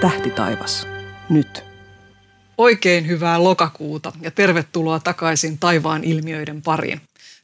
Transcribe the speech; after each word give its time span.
Tähti 0.00 0.30
taivas. 0.30 0.86
Nyt. 1.28 1.64
Oikein 2.58 3.06
hyvää 3.06 3.44
lokakuuta 3.44 4.12
ja 4.20 4.30
tervetuloa 4.30 5.00
takaisin 5.00 5.58
taivaan 5.58 6.04
ilmiöiden 6.04 6.62
pariin. 6.62 7.00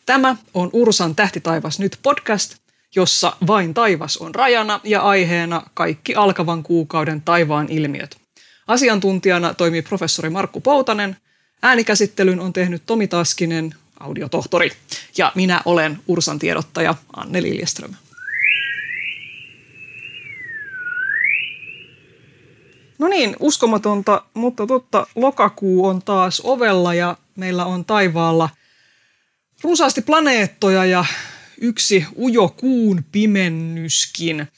Tämä 0.07 0.37
on 0.55 0.71
Ursan 0.73 1.15
Tähti 1.15 1.41
taivas 1.41 1.79
nyt 1.79 1.99
podcast, 2.03 2.55
jossa 2.97 3.37
vain 3.47 3.75
taivas 3.75 4.17
on 4.17 4.35
rajana 4.35 4.81
ja 4.85 5.01
aiheena 5.01 5.63
kaikki 5.75 6.15
alkavan 6.15 6.63
kuukauden 6.63 7.21
taivaan 7.21 7.67
ilmiöt. 7.71 8.17
Asiantuntijana 8.67 9.55
toimii 9.55 9.83
professori 9.83 10.31
Markku 10.31 10.61
Poutanen, 10.61 11.17
äänikäsittelyn 11.63 12.41
on 12.41 12.53
tehnyt 12.53 12.83
Tomi 12.87 13.07
Taskinen, 13.07 13.75
audiotohtori, 14.01 14.73
ja 15.19 15.33
minä 15.35 15.61
olen 15.65 15.99
Ursan 16.07 16.39
tiedottaja 16.39 16.95
Anne 17.17 17.43
Liljeström. 17.43 17.95
No 22.99 23.09
niin, 23.09 23.37
uskomatonta, 23.41 24.23
mutta 24.35 24.67
totta, 24.67 25.07
lokakuu 25.15 25.87
on 25.87 26.03
taas 26.03 26.43
ovella 26.45 26.95
ja 26.95 27.17
meillä 27.37 27.65
on 27.65 27.85
taivaalla 27.85 28.49
runsaasti 29.63 30.03
planeettoja 30.03 30.85
ja 30.85 31.05
yksi 31.61 32.07
ujo 32.19 32.49
kuun 32.49 33.05
pimennyskin. 33.13 34.49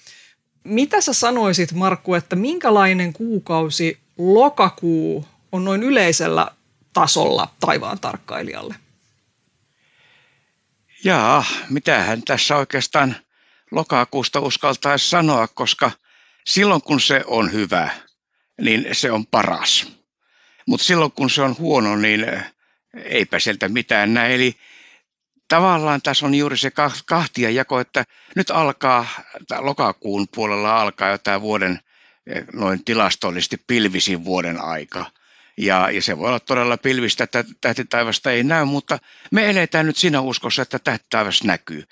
Mitä 0.64 1.00
sä 1.00 1.12
sanoisit, 1.12 1.72
Markku, 1.72 2.14
että 2.14 2.36
minkälainen 2.36 3.12
kuukausi 3.12 3.98
lokakuu 4.18 5.24
on 5.52 5.64
noin 5.64 5.82
yleisellä 5.82 6.50
tasolla 6.92 7.48
taivaan 7.60 7.98
tarkkailijalle? 8.00 8.74
Jaa, 11.04 11.44
mitähän 11.70 12.22
tässä 12.22 12.56
oikeastaan 12.56 13.16
lokakuusta 13.70 14.40
uskaltaisi 14.40 15.10
sanoa, 15.10 15.48
koska 15.48 15.90
silloin 16.46 16.82
kun 16.82 17.00
se 17.00 17.24
on 17.26 17.52
hyvä, 17.52 17.90
niin 18.60 18.86
se 18.92 19.10
on 19.10 19.26
paras. 19.26 19.92
Mutta 20.66 20.84
silloin 20.84 21.12
kun 21.12 21.30
se 21.30 21.42
on 21.42 21.56
huono, 21.58 21.96
niin 21.96 22.26
eipä 23.04 23.38
sieltä 23.38 23.68
mitään 23.68 24.14
näe. 24.14 24.34
Eli 24.34 24.54
tavallaan 25.48 26.02
tässä 26.02 26.26
on 26.26 26.34
juuri 26.34 26.58
se 26.58 26.70
kahtia 27.06 27.50
jako, 27.50 27.80
että 27.80 28.04
nyt 28.36 28.50
alkaa, 28.50 29.06
lokakuun 29.58 30.28
puolella 30.34 30.80
alkaa 30.80 31.10
jo 31.10 31.18
tämä 31.18 31.40
vuoden 31.40 31.80
noin 32.52 32.84
tilastollisesti 32.84 33.56
pilvisin 33.66 34.24
vuoden 34.24 34.60
aika. 34.60 35.06
Ja, 35.56 35.90
ja 35.90 36.02
se 36.02 36.18
voi 36.18 36.28
olla 36.28 36.40
todella 36.40 36.76
pilvistä, 36.76 37.24
että 37.24 37.44
tähtitaivasta 37.60 38.32
ei 38.32 38.44
näy, 38.44 38.64
mutta 38.64 38.98
me 39.30 39.50
eletään 39.50 39.86
nyt 39.86 39.96
siinä 39.96 40.20
uskossa, 40.20 40.62
että 40.62 40.78
tähtitaivas 40.78 41.44
näkyy. 41.44 41.84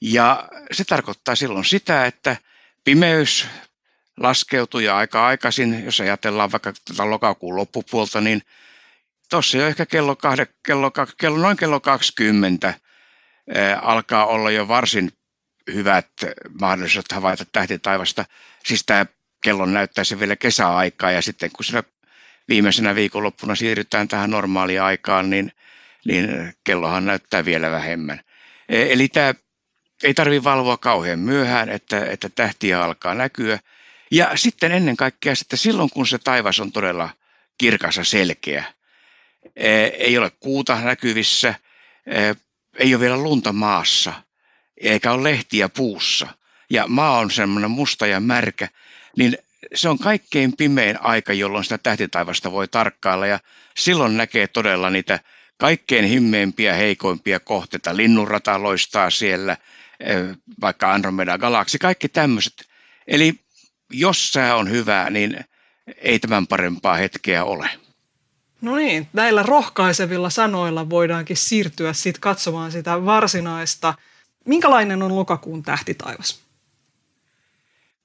Ja 0.00 0.48
se 0.72 0.84
tarkoittaa 0.84 1.34
silloin 1.34 1.64
sitä, 1.64 2.06
että 2.06 2.36
pimeys 2.84 3.46
laskeutuu 4.20 4.80
ja 4.80 4.96
aika 4.96 5.26
aikaisin, 5.26 5.84
jos 5.84 6.00
ajatellaan 6.00 6.52
vaikka 6.52 6.72
tätä 6.84 7.10
lokakuun 7.10 7.56
loppupuolta, 7.56 8.20
niin 8.20 8.42
tuossa 9.30 9.58
jo 9.58 9.66
ehkä 9.66 9.86
kello, 9.86 10.16
kahde, 10.16 10.46
kello, 10.66 10.90
kello, 11.18 11.38
noin 11.38 11.56
kello 11.56 11.80
20 11.80 12.74
alkaa 13.82 14.26
olla 14.26 14.50
jo 14.50 14.68
varsin 14.68 15.12
hyvät 15.74 16.08
mahdollisuudet 16.60 17.12
havaita 17.12 17.44
tähtitaivasta. 17.52 18.24
Siis 18.64 18.82
tämä 18.86 19.06
kello 19.40 19.66
näyttää 19.66 20.04
se 20.04 20.20
vielä 20.20 20.36
kesäaikaa 20.36 21.10
ja 21.10 21.22
sitten 21.22 21.50
kun 21.56 21.64
siinä 21.64 21.82
viimeisenä 22.48 22.94
viikonloppuna 22.94 23.54
siirrytään 23.54 24.08
tähän 24.08 24.30
normaaliin 24.30 24.82
aikaan, 24.82 25.30
niin, 25.30 25.52
niin 26.04 26.54
kellohan 26.64 27.06
näyttää 27.06 27.44
vielä 27.44 27.70
vähemmän. 27.70 28.20
E, 28.68 28.92
eli 28.92 29.08
tämä 29.08 29.34
ei 30.02 30.14
tarvitse 30.14 30.44
valvoa 30.44 30.76
kauhean 30.76 31.18
myöhään, 31.18 31.68
että, 31.68 32.04
että 32.04 32.28
tähtiä 32.28 32.82
alkaa 32.82 33.14
näkyä. 33.14 33.58
Ja 34.10 34.36
sitten 34.36 34.72
ennen 34.72 34.96
kaikkea 34.96 35.34
sitten 35.34 35.58
silloin, 35.58 35.90
kun 35.90 36.06
se 36.06 36.18
taivas 36.18 36.60
on 36.60 36.72
todella 36.72 37.10
kirkas 37.58 37.96
ja 37.96 38.04
selkeä, 38.04 38.64
e, 39.56 39.84
ei 39.84 40.18
ole 40.18 40.30
kuuta 40.40 40.80
näkyvissä, 40.80 41.54
e, 42.06 42.34
ei 42.78 42.94
ole 42.94 43.00
vielä 43.00 43.16
lunta 43.16 43.52
maassa, 43.52 44.12
eikä 44.76 45.12
ole 45.12 45.30
lehtiä 45.30 45.68
puussa, 45.68 46.28
ja 46.70 46.84
maa 46.86 47.18
on 47.18 47.30
semmoinen 47.30 47.70
musta 47.70 48.06
ja 48.06 48.20
märkä, 48.20 48.68
niin 49.16 49.38
se 49.74 49.88
on 49.88 49.98
kaikkein 49.98 50.56
pimein 50.56 51.02
aika, 51.02 51.32
jolloin 51.32 51.64
sitä 51.64 51.78
tähtitaivasta 51.78 52.52
voi 52.52 52.68
tarkkailla 52.68 53.26
ja 53.26 53.40
silloin 53.76 54.16
näkee 54.16 54.46
todella 54.46 54.90
niitä 54.90 55.20
kaikkein 55.56 56.04
himmeimpiä, 56.04 56.74
heikoimpia 56.74 57.40
kohteita. 57.40 57.96
Linnunrata 57.96 58.62
loistaa 58.62 59.10
siellä, 59.10 59.56
vaikka 60.60 60.92
Andromeda 60.92 61.38
galaksi, 61.38 61.78
kaikki 61.78 62.08
tämmöiset. 62.08 62.68
Eli 63.06 63.34
jos 63.92 64.32
sää 64.32 64.56
on 64.56 64.70
hyvä, 64.70 65.10
niin 65.10 65.44
ei 65.96 66.18
tämän 66.18 66.46
parempaa 66.46 66.96
hetkeä 66.96 67.44
ole. 67.44 67.70
No 68.60 68.76
niin, 68.76 69.08
näillä 69.12 69.42
rohkaisevilla 69.42 70.30
sanoilla 70.30 70.90
voidaankin 70.90 71.36
siirtyä 71.36 71.92
sitten 71.92 72.20
katsomaan 72.20 72.72
sitä 72.72 73.04
varsinaista. 73.04 73.94
Minkälainen 74.44 75.02
on 75.02 75.16
lokakuun 75.16 75.62
tähtitaivas? 75.62 76.40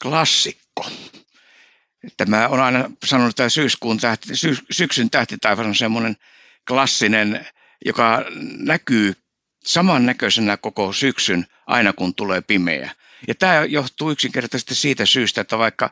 Klassikko. 0.02 0.86
Tämä 2.18 2.48
on 2.48 2.60
aina 2.60 2.92
sanonut, 3.06 3.30
että 3.30 3.50
syyskuun 3.50 3.98
tähti, 3.98 4.36
sy, 4.36 4.58
syksyn 4.72 5.10
tähtitaivas 5.10 5.66
on 5.66 5.76
semmoinen 5.76 6.16
klassinen, 6.68 7.48
joka 7.86 8.26
näkyy 8.60 9.14
samannäköisenä 9.66 10.58
koko 10.58 10.94
syksyn 10.94 11.46
aina 11.68 11.94
kun 11.94 12.16
tulee 12.16 12.42
pimeä. 12.42 12.92
Ja 13.28 13.36
tämä 13.36 13.66
johtuu 13.66 14.12
yksinkertaisesti 14.12 14.76
siitä 14.76 15.06
syystä, 15.06 15.42
että 15.42 15.58
vaikka 15.58 15.90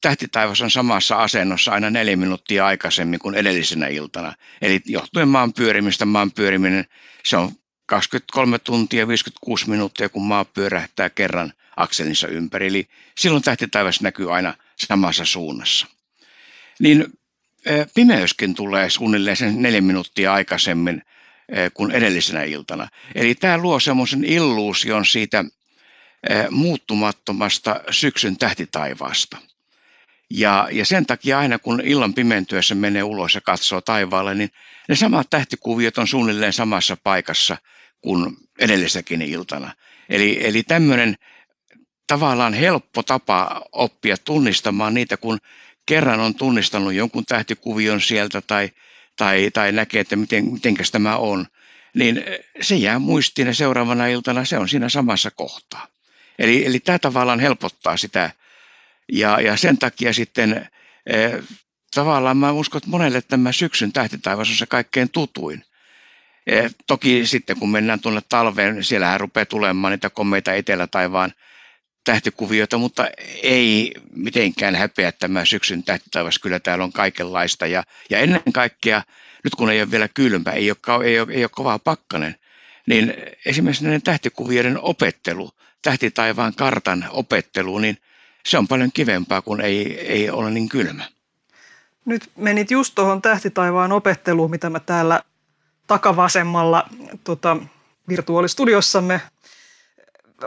tähtitaivas 0.00 0.62
on 0.62 0.70
samassa 0.70 1.22
asennossa 1.22 1.72
aina 1.72 1.90
neljä 1.90 2.16
minuuttia 2.16 2.66
aikaisemmin 2.66 3.18
kuin 3.18 3.34
edellisenä 3.34 3.86
iltana. 3.86 4.34
Eli 4.62 4.80
johtuen 4.84 5.28
maan 5.28 5.52
pyörimistä, 5.52 6.04
maan 6.04 6.32
pyöriminen, 6.32 6.84
se 7.24 7.36
on 7.36 7.52
23 7.86 8.58
tuntia 8.58 9.08
56 9.08 9.70
minuuttia, 9.70 10.08
kun 10.08 10.26
maa 10.26 10.44
pyörähtää 10.44 11.10
kerran 11.10 11.52
akselinsa 11.76 12.28
ympäri. 12.28 12.66
Eli 12.66 12.88
silloin 13.18 13.42
tähtitaivas 13.42 14.00
näkyy 14.00 14.34
aina 14.34 14.54
samassa 14.76 15.24
suunnassa. 15.24 15.86
Niin 16.80 17.06
pimeyskin 17.94 18.54
tulee 18.54 18.90
suunnilleen 18.90 19.36
sen 19.36 19.62
neljä 19.62 19.80
minuuttia 19.80 20.32
aikaisemmin 20.32 21.02
kuin 21.74 21.90
edellisenä 21.90 22.42
iltana. 22.42 22.88
Eli 23.14 23.34
tämä 23.34 23.58
luo 23.58 23.80
semmoisen 23.80 24.24
illuusion 24.24 25.06
siitä 25.06 25.44
muuttumattomasta 26.50 27.80
syksyn 27.90 28.36
tähtitaivaasta. 28.36 29.36
Ja, 30.30 30.68
ja 30.72 30.84
sen 30.84 31.06
takia 31.06 31.38
aina 31.38 31.58
kun 31.58 31.80
illan 31.84 32.14
pimentyessä 32.14 32.74
menee 32.74 33.02
ulos 33.02 33.34
ja 33.34 33.40
katsoo 33.40 33.80
taivaalle, 33.80 34.34
niin 34.34 34.50
ne 34.88 34.96
samat 34.96 35.30
tähtikuviot 35.30 35.98
on 35.98 36.06
suunnilleen 36.06 36.52
samassa 36.52 36.96
paikassa 37.04 37.56
kuin 38.00 38.36
edellisäkin 38.58 39.22
iltana. 39.22 39.72
Eli, 40.08 40.46
eli 40.46 40.62
tämmöinen 40.62 41.14
tavallaan 42.06 42.54
helppo 42.54 43.02
tapa 43.02 43.62
oppia 43.72 44.16
tunnistamaan 44.16 44.94
niitä, 44.94 45.16
kun 45.16 45.38
kerran 45.86 46.20
on 46.20 46.34
tunnistanut 46.34 46.92
jonkun 46.92 47.24
tähtikuvion 47.24 48.00
sieltä 48.00 48.40
tai, 48.40 48.70
tai, 49.18 49.50
tai 49.50 49.72
näkee, 49.72 50.00
että 50.00 50.16
miten, 50.16 50.52
mitenkäs 50.52 50.90
tämä 50.90 51.16
on, 51.16 51.46
niin 51.94 52.24
se 52.60 52.76
jää 52.76 52.98
muistiin 52.98 53.48
ja 53.48 53.54
seuraavana 53.54 54.06
iltana 54.06 54.44
se 54.44 54.58
on 54.58 54.68
siinä 54.68 54.88
samassa 54.88 55.30
kohtaa. 55.30 55.86
Eli, 56.38 56.66
eli 56.66 56.80
tämä 56.80 56.98
tavallaan 56.98 57.40
helpottaa 57.40 57.96
sitä 57.96 58.30
ja, 59.12 59.40
ja 59.40 59.56
sen 59.56 59.78
takia 59.78 60.12
sitten 60.12 60.68
eh, 61.06 61.32
tavallaan 61.94 62.36
mä 62.36 62.52
uskon, 62.52 62.78
että 62.78 62.90
monelle 62.90 63.22
tämä 63.22 63.52
syksyn 63.52 63.92
tähtitaivas 63.92 64.50
on 64.50 64.56
se 64.56 64.66
kaikkein 64.66 65.10
tutuin. 65.10 65.64
Eh, 66.46 66.74
toki 66.86 67.26
sitten 67.26 67.58
kun 67.58 67.70
mennään 67.70 68.00
tuonne 68.00 68.20
talveen, 68.28 68.84
siellähän 68.84 69.20
rupeaa 69.20 69.46
tulemaan 69.46 69.92
niitä 69.92 70.10
komeita 70.10 70.54
etelätaivaan 70.54 71.32
tähtikuvioita, 72.04 72.78
mutta 72.78 73.08
ei 73.42 73.92
mitenkään 74.14 74.74
häpeä 74.74 75.12
tämä 75.12 75.44
syksyn 75.44 75.82
tähtitaivas. 75.82 76.38
Kyllä 76.38 76.60
täällä 76.60 76.84
on 76.84 76.92
kaikenlaista 76.92 77.66
ja, 77.66 77.84
ja 78.10 78.18
ennen 78.18 78.52
kaikkea, 78.52 79.02
nyt 79.44 79.54
kun 79.54 79.70
ei 79.70 79.82
ole 79.82 79.90
vielä 79.90 80.08
kylmä, 80.08 80.50
ei 80.50 80.70
ole, 80.70 81.04
ei 81.04 81.20
ole, 81.20 81.32
ei 81.32 81.44
ole 81.44 81.50
kovaa 81.54 81.78
pakkanen, 81.78 82.36
niin 82.86 83.14
esimerkiksi 83.46 83.84
näiden 83.84 84.02
tähtikuvioiden 84.02 84.80
opettelu, 84.80 85.50
tähtitaivaan 85.82 86.54
kartan 86.54 87.04
opettelu, 87.10 87.78
niin 87.78 87.98
se 88.46 88.58
on 88.58 88.68
paljon 88.68 88.90
kivempaa, 88.94 89.42
kun 89.42 89.60
ei, 89.60 90.00
ei 90.00 90.30
ole 90.30 90.50
niin 90.50 90.68
kylmä. 90.68 91.04
Nyt 92.04 92.30
menit 92.36 92.70
just 92.70 92.94
tuohon 92.94 93.22
tähtitaivaan 93.22 93.92
opetteluun, 93.92 94.50
mitä 94.50 94.70
mä 94.70 94.80
täällä 94.80 95.22
takavasemmalla 95.86 96.88
tota, 97.24 97.56
virtuaalistudiossamme 98.08 99.20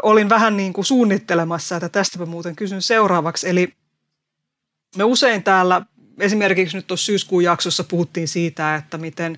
olin 0.03 0.29
vähän 0.29 0.57
niin 0.57 0.73
kuin 0.73 0.85
suunnittelemassa, 0.85 1.75
että 1.75 1.89
tästä 1.89 2.19
mä 2.19 2.25
muuten 2.25 2.55
kysyn 2.55 2.81
seuraavaksi. 2.81 3.49
Eli 3.49 3.73
me 4.95 5.03
usein 5.03 5.43
täällä, 5.43 5.81
esimerkiksi 6.19 6.77
nyt 6.77 6.87
tuossa 6.87 7.05
syyskuun 7.05 7.43
jaksossa 7.43 7.83
puhuttiin 7.83 8.27
siitä, 8.27 8.75
että 8.75 8.97
miten 8.97 9.37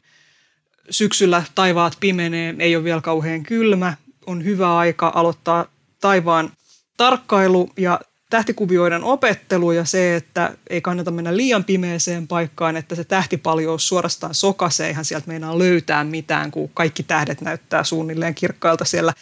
syksyllä 0.90 1.44
taivaat 1.56 1.98
pimenee, 2.00 2.56
ei 2.60 2.76
ole 2.76 2.84
vielä 2.84 3.02
kauhean 3.02 3.44
kylmä, 3.44 3.94
on 4.26 4.44
hyvä 4.44 4.78
aika 4.78 5.12
aloittaa 5.16 5.66
taivaan 6.02 6.52
tarkkailu 6.98 7.70
ja 7.78 8.00
tähtikuvioiden 8.30 9.04
opettelu 9.04 9.72
ja 9.72 9.86
se, 9.86 10.16
että 10.16 10.58
ei 10.70 10.82
kannata 10.82 11.12
mennä 11.12 11.38
liian 11.38 11.64
pimeeseen 11.64 12.28
paikkaan, 12.28 12.78
että 12.78 12.96
se 12.96 13.04
tähtipaljous 13.04 13.88
suorastaan 13.88 14.36
sokasee, 14.36 14.88
eihän 14.88 15.06
sieltä 15.06 15.28
meinaa 15.28 15.60
löytää 15.60 16.04
mitään, 16.04 16.52
kun 16.52 16.70
kaikki 16.74 17.04
tähdet 17.04 17.42
näyttää 17.42 17.84
suunnilleen 17.84 18.36
kirkkailta 18.36 18.86
siellä. 18.86 19.14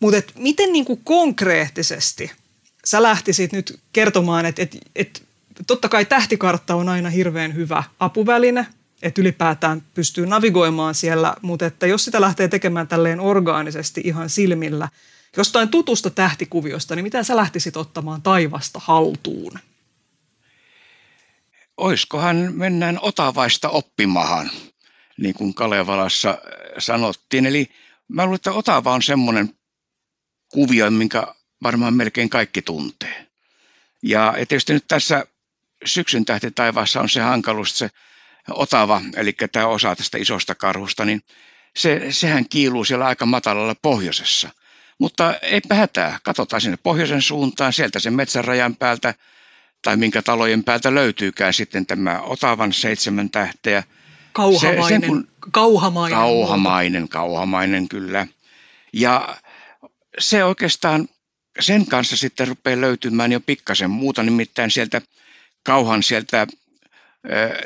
Mutta 0.00 0.32
miten 0.38 0.72
niin 0.72 0.84
kuin 0.84 1.00
konkreettisesti 1.04 2.32
sä 2.84 3.02
lähtisit 3.02 3.52
nyt 3.52 3.80
kertomaan, 3.92 4.46
että 4.46 4.62
et, 4.62 4.78
et, 4.96 5.22
totta 5.66 5.88
kai 5.88 6.04
tähtikartta 6.04 6.74
on 6.74 6.88
aina 6.88 7.10
hirveän 7.10 7.54
hyvä 7.54 7.82
apuväline, 8.00 8.66
että 9.02 9.20
ylipäätään 9.20 9.82
pystyy 9.94 10.26
navigoimaan 10.26 10.94
siellä, 10.94 11.34
mutta 11.42 11.66
että 11.66 11.86
jos 11.86 12.04
sitä 12.04 12.20
lähtee 12.20 12.48
tekemään 12.48 12.88
tälleen 12.88 13.20
orgaanisesti 13.20 14.00
ihan 14.04 14.30
silmillä, 14.30 14.88
jostain 15.36 15.68
tutusta 15.68 16.10
tähtikuviosta, 16.10 16.96
niin 16.96 17.04
miten 17.04 17.24
sä 17.24 17.36
lähtisit 17.36 17.76
ottamaan 17.76 18.22
taivasta 18.22 18.80
haltuun? 18.82 19.58
Oiskohan 21.76 22.36
mennään 22.54 22.98
Otavaista 23.02 23.68
oppimahan, 23.68 24.50
niin 25.16 25.34
kuin 25.34 25.54
Kalevalassa 25.54 26.38
sanottiin. 26.78 27.46
Eli 27.46 27.68
mä 28.08 28.24
luulen, 28.24 28.36
että 28.36 28.52
Otava 28.52 28.92
on 28.92 29.02
semmoinen 29.02 29.57
kuvio, 30.52 30.90
minkä 30.90 31.26
varmaan 31.62 31.94
melkein 31.94 32.28
kaikki 32.28 32.62
tuntee. 32.62 33.26
Ja 34.02 34.34
tietysti 34.36 34.72
nyt 34.72 34.84
tässä 34.88 35.26
syksyn 35.84 36.24
tähti 36.24 36.50
taivaassa 36.50 37.00
on 37.00 37.08
se 37.08 37.20
hankaluus, 37.20 37.78
se 37.78 37.90
Otava, 38.50 39.00
eli 39.16 39.32
tämä 39.52 39.66
osa 39.66 39.96
tästä 39.96 40.18
isosta 40.18 40.54
karhusta, 40.54 41.04
niin 41.04 41.22
se, 41.76 42.06
sehän 42.10 42.48
kiiluu 42.48 42.84
siellä 42.84 43.06
aika 43.06 43.26
matalalla 43.26 43.74
pohjoisessa. 43.82 44.50
Mutta 44.98 45.34
ei 45.42 45.60
hätää, 45.72 46.18
katsotaan 46.22 46.60
sinne 46.60 46.76
pohjoisen 46.82 47.22
suuntaan, 47.22 47.72
sieltä 47.72 47.98
sen 47.98 48.14
metsän 48.14 48.44
rajan 48.44 48.76
päältä 48.76 49.14
tai 49.82 49.96
minkä 49.96 50.22
talojen 50.22 50.64
päältä 50.64 50.94
löytyykään 50.94 51.54
sitten 51.54 51.86
tämä 51.86 52.20
Otavan 52.20 52.72
seitsemän 52.72 53.30
tähteä. 53.30 53.82
Kauhamainen, 54.32 54.84
se, 54.84 54.88
sen 54.88 55.02
kun, 55.02 55.28
kauhamainen. 55.50 56.18
Kauhamainen, 56.18 57.08
kauhamainen 57.08 57.88
kyllä. 57.88 58.26
Ja 58.92 59.36
se 60.18 60.44
oikeastaan 60.44 61.08
sen 61.60 61.86
kanssa 61.86 62.16
sitten 62.16 62.48
rupeaa 62.48 62.80
löytymään 62.80 63.32
jo 63.32 63.40
pikkasen 63.40 63.90
muuta, 63.90 64.22
nimittäin 64.22 64.70
sieltä 64.70 65.00
kauhan 65.64 66.02
sieltä 66.02 66.46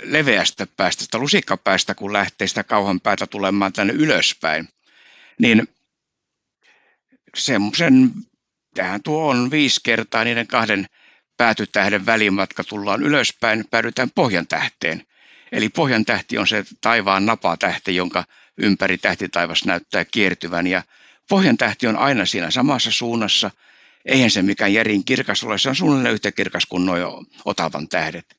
leveästä 0.02 0.66
päästä, 0.76 1.04
sitä 1.04 1.18
lusikkapäästä, 1.18 1.94
kun 1.94 2.12
lähtee 2.12 2.46
sitä 2.46 2.64
kauhan 2.64 3.00
päätä 3.00 3.26
tulemaan 3.26 3.72
tänne 3.72 3.92
ylöspäin, 3.92 4.68
niin 5.38 5.68
semmoisen, 7.36 8.10
tähän 8.74 9.02
tuo 9.02 9.28
on 9.30 9.50
viisi 9.50 9.80
kertaa 9.82 10.24
niiden 10.24 10.46
kahden 10.46 10.86
päätytähden 11.36 12.06
välimatka, 12.06 12.64
tullaan 12.64 13.02
ylöspäin, 13.02 13.64
päädytään 13.70 14.10
pohjan 14.14 14.46
tähteen. 14.46 15.06
Eli 15.52 15.68
pohjan 15.68 16.04
tähti 16.04 16.38
on 16.38 16.46
se 16.46 16.64
taivaan 16.80 17.26
napatähti, 17.26 17.96
jonka 17.96 18.24
ympäri 18.58 18.98
tähtitaivas 18.98 19.64
näyttää 19.64 20.04
kiertyvän 20.04 20.66
ja 20.66 20.82
pohjan 21.32 21.56
tähti 21.56 21.86
on 21.86 21.96
aina 21.96 22.26
siinä 22.26 22.50
samassa 22.50 22.90
suunnassa. 22.90 23.50
Eihän 24.04 24.30
se 24.30 24.42
mikään 24.42 24.72
järin 24.72 25.04
kirkas 25.04 25.44
ole, 25.44 25.58
se 25.58 25.68
on 25.68 25.76
suunnilleen 25.76 26.14
yhtä 26.14 26.32
kirkas 26.32 26.66
kuin 26.66 26.86
nuo 26.86 27.24
otavan 27.44 27.88
tähdet. 27.88 28.36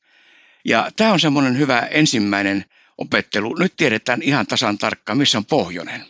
Ja 0.64 0.90
tämä 0.96 1.12
on 1.12 1.20
semmoinen 1.20 1.58
hyvä 1.58 1.78
ensimmäinen 1.78 2.64
opettelu. 2.98 3.54
Nyt 3.54 3.72
tiedetään 3.76 4.22
ihan 4.22 4.46
tasan 4.46 4.78
tarkkaan, 4.78 5.18
missä 5.18 5.38
on 5.38 5.44
pohjoinen. 5.44 6.04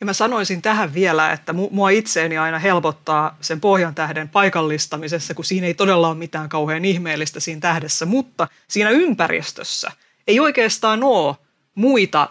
Ja 0.00 0.06
mä 0.06 0.12
sanoisin 0.12 0.62
tähän 0.62 0.94
vielä, 0.94 1.32
että 1.32 1.52
mua 1.52 1.90
itseeni 1.90 2.38
aina 2.38 2.58
helpottaa 2.58 3.36
sen 3.40 3.60
pohjan 3.60 3.94
tähden 3.94 4.28
paikallistamisessa, 4.28 5.34
kun 5.34 5.44
siinä 5.44 5.66
ei 5.66 5.74
todella 5.74 6.08
ole 6.08 6.16
mitään 6.16 6.48
kauhean 6.48 6.84
ihmeellistä 6.84 7.40
siinä 7.40 7.60
tähdessä, 7.60 8.06
mutta 8.06 8.48
siinä 8.68 8.90
ympäristössä 8.90 9.92
ei 10.26 10.40
oikeastaan 10.40 11.02
ole 11.02 11.36
muita 11.74 12.28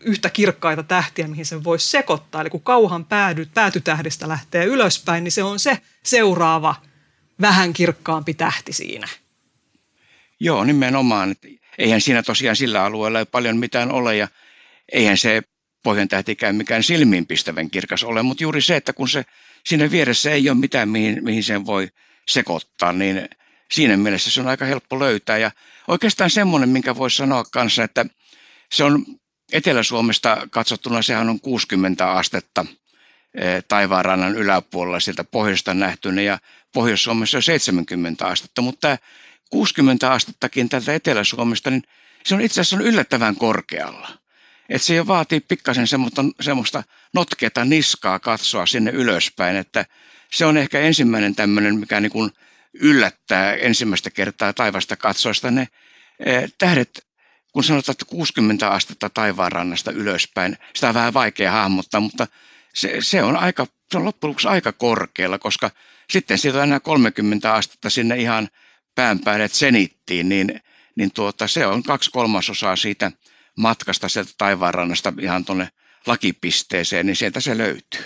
yhtä 0.00 0.30
kirkkaita 0.30 0.82
tähtiä, 0.82 1.28
mihin 1.28 1.46
sen 1.46 1.64
voisi 1.64 1.90
sekoittaa. 1.90 2.40
Eli 2.40 2.50
kun 2.50 2.62
kauhan 2.62 3.04
päädy, 3.04 3.46
päätytähdestä 3.54 4.28
lähtee 4.28 4.64
ylöspäin, 4.64 5.24
niin 5.24 5.32
se 5.32 5.42
on 5.42 5.58
se 5.58 5.78
seuraava 6.02 6.74
vähän 7.40 7.72
kirkkaampi 7.72 8.34
tähti 8.34 8.72
siinä. 8.72 9.08
Joo, 10.40 10.64
nimenomaan. 10.64 11.34
Eihän 11.78 12.00
siinä 12.00 12.22
tosiaan 12.22 12.56
sillä 12.56 12.84
alueella 12.84 13.18
ei 13.18 13.24
paljon 13.24 13.56
mitään 13.56 13.92
ole 13.92 14.16
ja 14.16 14.28
eihän 14.92 15.18
se 15.18 15.42
pohjantähtikään 15.82 16.56
mikään 16.56 16.82
silmiinpistävän 16.82 17.70
kirkas 17.70 18.04
ole, 18.04 18.22
mutta 18.22 18.42
juuri 18.42 18.62
se, 18.62 18.76
että 18.76 18.92
kun 18.92 19.08
se 19.08 19.24
siinä 19.66 19.90
vieressä 19.90 20.30
ei 20.30 20.50
ole 20.50 20.58
mitään, 20.58 20.88
mihin, 20.88 21.24
mihin 21.24 21.42
sen 21.42 21.66
voi 21.66 21.88
sekoittaa, 22.28 22.92
niin 22.92 23.28
siinä 23.72 23.96
mielessä 23.96 24.30
se 24.30 24.40
on 24.40 24.48
aika 24.48 24.64
helppo 24.64 24.98
löytää. 24.98 25.38
Ja 25.38 25.50
oikeastaan 25.88 26.30
semmoinen, 26.30 26.68
minkä 26.68 26.96
voisi 26.96 27.16
sanoa 27.16 27.44
kanssa, 27.44 27.84
että 27.84 28.06
se 28.72 28.84
on 28.84 29.04
Etelä-Suomesta 29.52 30.46
katsottuna, 30.50 31.02
sehän 31.02 31.28
on 31.28 31.40
60 31.40 32.12
astetta 32.12 32.66
eh, 33.34 33.64
taivaanrannan 33.68 34.36
yläpuolella 34.36 35.00
sieltä 35.00 35.24
pohjoista 35.24 35.74
nähtynä 35.74 36.22
ja 36.22 36.38
Pohjois-Suomessa 36.72 37.38
on 37.38 37.42
70 37.42 38.26
astetta, 38.26 38.62
mutta 38.62 38.80
tämä 38.80 38.98
60 39.50 40.12
astettakin 40.12 40.68
tältä 40.68 40.94
Etelä-Suomesta, 40.94 41.70
niin 41.70 41.82
se 42.24 42.34
on 42.34 42.40
itse 42.40 42.60
asiassa 42.60 42.84
yllättävän 42.84 43.36
korkealla. 43.36 44.08
Että 44.68 44.86
se 44.86 44.94
jo 44.94 45.06
vaatii 45.06 45.40
pikkasen 45.40 45.86
semmoista, 45.86 46.24
semmoista 46.40 46.82
notkeata 47.14 47.64
niskaa 47.64 48.18
katsoa 48.18 48.66
sinne 48.66 48.90
ylöspäin, 48.90 49.56
että 49.56 49.86
se 50.32 50.46
on 50.46 50.56
ehkä 50.56 50.80
ensimmäinen 50.80 51.34
tämmöinen, 51.34 51.78
mikä 51.78 52.00
niin 52.00 52.12
kuin 52.12 52.30
yllättää 52.74 53.54
ensimmäistä 53.54 54.10
kertaa 54.10 54.52
taivasta 54.52 54.96
katsoista 54.96 55.50
ne 55.50 55.68
eh, 56.26 56.52
tähdet, 56.58 57.05
kun 57.56 57.64
sanotaan, 57.64 57.92
että 57.92 58.04
60 58.04 58.70
astetta 58.70 59.10
taivaanrannasta 59.10 59.92
ylöspäin, 59.92 60.58
sitä 60.74 60.88
on 60.88 60.94
vähän 60.94 61.14
vaikea 61.14 61.52
hahmottaa, 61.52 62.00
mutta 62.00 62.26
se, 62.74 62.96
se 63.00 63.22
on 63.22 63.36
aika, 63.36 63.66
se 63.90 63.98
on 63.98 64.04
loppujen 64.04 64.30
lopuksi 64.30 64.48
aika 64.48 64.72
korkealla, 64.72 65.38
koska 65.38 65.70
sitten 66.10 66.38
siitä 66.38 66.58
on 66.58 66.64
enää 66.64 66.80
30 66.80 67.54
astetta 67.54 67.90
sinne 67.90 68.16
ihan 68.16 68.48
pään 68.94 69.18
päälle 69.18 69.48
senittiin, 69.48 70.28
niin, 70.28 70.60
niin 70.96 71.10
tuota, 71.14 71.48
se 71.48 71.66
on 71.66 71.82
kaksi 71.82 72.10
kolmasosaa 72.10 72.76
siitä 72.76 73.12
matkasta 73.58 74.08
sieltä 74.08 74.32
taivaanrannasta 74.38 75.12
ihan 75.20 75.44
tuonne 75.44 75.68
lakipisteeseen, 76.06 77.06
niin 77.06 77.16
sieltä 77.16 77.40
se 77.40 77.58
löytyy. 77.58 78.04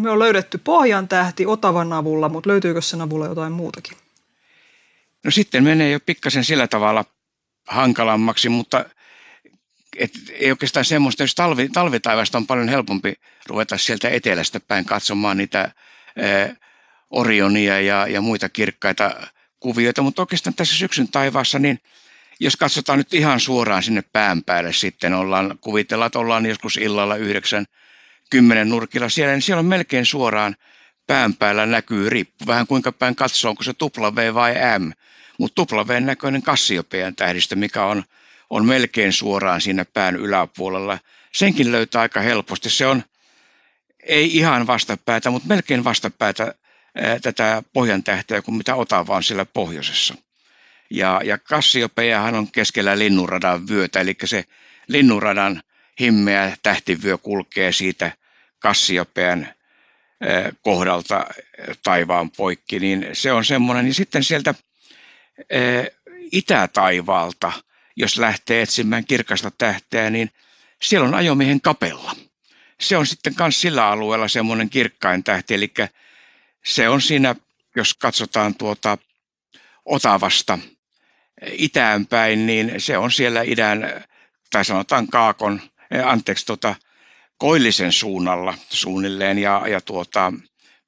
Me 0.00 0.10
on 0.10 0.18
löydetty 0.18 0.58
pohjan 0.58 1.08
tähti 1.08 1.46
Otavan 1.46 1.92
avulla, 1.92 2.28
mutta 2.28 2.50
löytyykö 2.50 2.80
sen 2.80 3.00
avulla 3.00 3.26
jotain 3.26 3.52
muutakin? 3.52 3.96
No 5.24 5.30
sitten 5.30 5.64
menee 5.64 5.90
jo 5.90 6.00
pikkasen 6.00 6.44
sillä 6.44 6.68
tavalla 6.68 7.04
hankalammaksi, 7.72 8.48
mutta 8.48 8.84
et 9.96 10.12
ei 10.32 10.50
oikeastaan 10.50 10.84
semmoista, 10.84 11.22
jos 11.22 11.34
talvi, 11.34 11.68
talvitaivasta 11.68 12.38
on 12.38 12.46
paljon 12.46 12.68
helpompi 12.68 13.14
ruveta 13.46 13.78
sieltä 13.78 14.08
etelästä 14.08 14.60
päin 14.60 14.84
katsomaan 14.84 15.36
niitä 15.36 15.58
ää, 15.58 16.56
Orionia 17.10 17.80
ja, 17.80 18.06
ja 18.06 18.20
muita 18.20 18.48
kirkkaita 18.48 19.14
kuvioita, 19.60 20.02
mutta 20.02 20.22
oikeastaan 20.22 20.54
tässä 20.54 20.76
syksyn 20.76 21.08
taivaassa, 21.08 21.58
niin 21.58 21.78
jos 22.40 22.56
katsotaan 22.56 22.98
nyt 22.98 23.14
ihan 23.14 23.40
suoraan 23.40 23.82
sinne 23.82 24.02
pään 24.12 24.44
päälle 24.44 24.72
sitten, 24.72 25.14
ollaan, 25.14 25.58
kuvitellaan, 25.60 26.06
että 26.06 26.18
ollaan 26.18 26.46
joskus 26.46 26.76
illalla 26.76 27.16
yhdeksän, 27.16 27.64
kymmenen 28.30 28.68
nurkilla 28.68 29.08
siellä, 29.08 29.32
niin 29.32 29.42
siellä 29.42 29.60
on 29.60 29.66
melkein 29.66 30.06
suoraan 30.06 30.56
pään 31.06 31.34
päällä 31.34 31.66
näkyy, 31.66 32.10
riippuu 32.10 32.46
vähän 32.46 32.66
kuinka 32.66 32.92
päin 32.92 33.16
katsoo, 33.16 33.50
onko 33.50 33.62
se 33.62 33.72
W 33.72 34.34
vai 34.34 34.54
M, 34.78 34.90
mutta 35.42 35.62
W 35.62 36.00
näköinen 36.00 36.42
Kassiopean 36.42 37.16
tähdistö, 37.16 37.56
mikä 37.56 37.84
on, 37.84 38.04
on 38.50 38.66
melkein 38.66 39.12
suoraan 39.12 39.60
siinä 39.60 39.84
pään 39.84 40.16
yläpuolella. 40.16 40.98
Senkin 41.32 41.72
löytää 41.72 42.02
aika 42.02 42.20
helposti. 42.20 42.70
Se 42.70 42.86
on 42.86 43.02
ei 44.02 44.36
ihan 44.36 44.66
vastapäätä, 44.66 45.30
mutta 45.30 45.48
melkein 45.48 45.84
vastapäätä 45.84 46.54
ää, 46.94 47.18
tätä 47.18 47.62
pohjan 47.72 48.02
tähteä 48.02 48.42
kuin 48.42 48.54
mitä 48.54 48.76
vaan 49.06 49.22
siellä 49.22 49.44
pohjoisessa. 49.44 50.14
Ja, 50.90 51.20
ja 51.24 51.38
Kassiopeahan 51.38 52.34
on 52.34 52.52
keskellä 52.52 52.98
linnunradan 52.98 53.68
vyötä, 53.68 54.00
eli 54.00 54.16
se 54.24 54.44
linnunradan 54.86 55.62
himmeä 56.00 56.56
tähtivyö 56.62 57.18
kulkee 57.18 57.72
siitä 57.72 58.12
Kassiopean 58.58 59.48
kohdalta 60.62 61.26
taivaan 61.82 62.30
poikki, 62.30 62.78
niin 62.80 63.06
se 63.12 63.32
on 63.32 63.44
semmoinen. 63.44 63.84
Niin 63.84 63.94
sitten 63.94 64.24
sieltä 64.24 64.54
itätaivaalta, 66.32 67.52
jos 67.96 68.18
lähtee 68.18 68.62
etsimään 68.62 69.04
kirkasta 69.04 69.50
tähteä, 69.58 70.10
niin 70.10 70.30
siellä 70.82 71.08
on 71.08 71.14
ajomiehen 71.14 71.60
kapella. 71.60 72.16
Se 72.80 72.96
on 72.96 73.06
sitten 73.06 73.34
myös 73.38 73.60
sillä 73.60 73.86
alueella 73.86 74.28
semmoinen 74.28 74.70
kirkkain 74.70 75.24
tähti, 75.24 75.54
eli 75.54 75.72
se 76.64 76.88
on 76.88 77.00
siinä, 77.00 77.34
jos 77.76 77.94
katsotaan 77.94 78.54
tuota 78.54 78.98
Otavasta 79.84 80.58
itään 81.52 82.06
päin, 82.06 82.46
niin 82.46 82.74
se 82.78 82.98
on 82.98 83.12
siellä 83.12 83.42
idän, 83.42 84.04
tai 84.50 84.64
sanotaan 84.64 85.08
Kaakon, 85.08 85.60
anteeksi, 86.04 86.46
tuota, 86.46 86.74
Koillisen 87.38 87.92
suunnalla 87.92 88.54
suunnilleen 88.70 89.38
ja, 89.38 89.62
ja 89.68 89.80
tuota, 89.80 90.32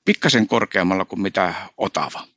pikkasen 0.05 0.47
korkeammalla 0.47 1.05
kuin 1.05 1.21
mitä 1.21 1.55
Otava. 1.77 2.34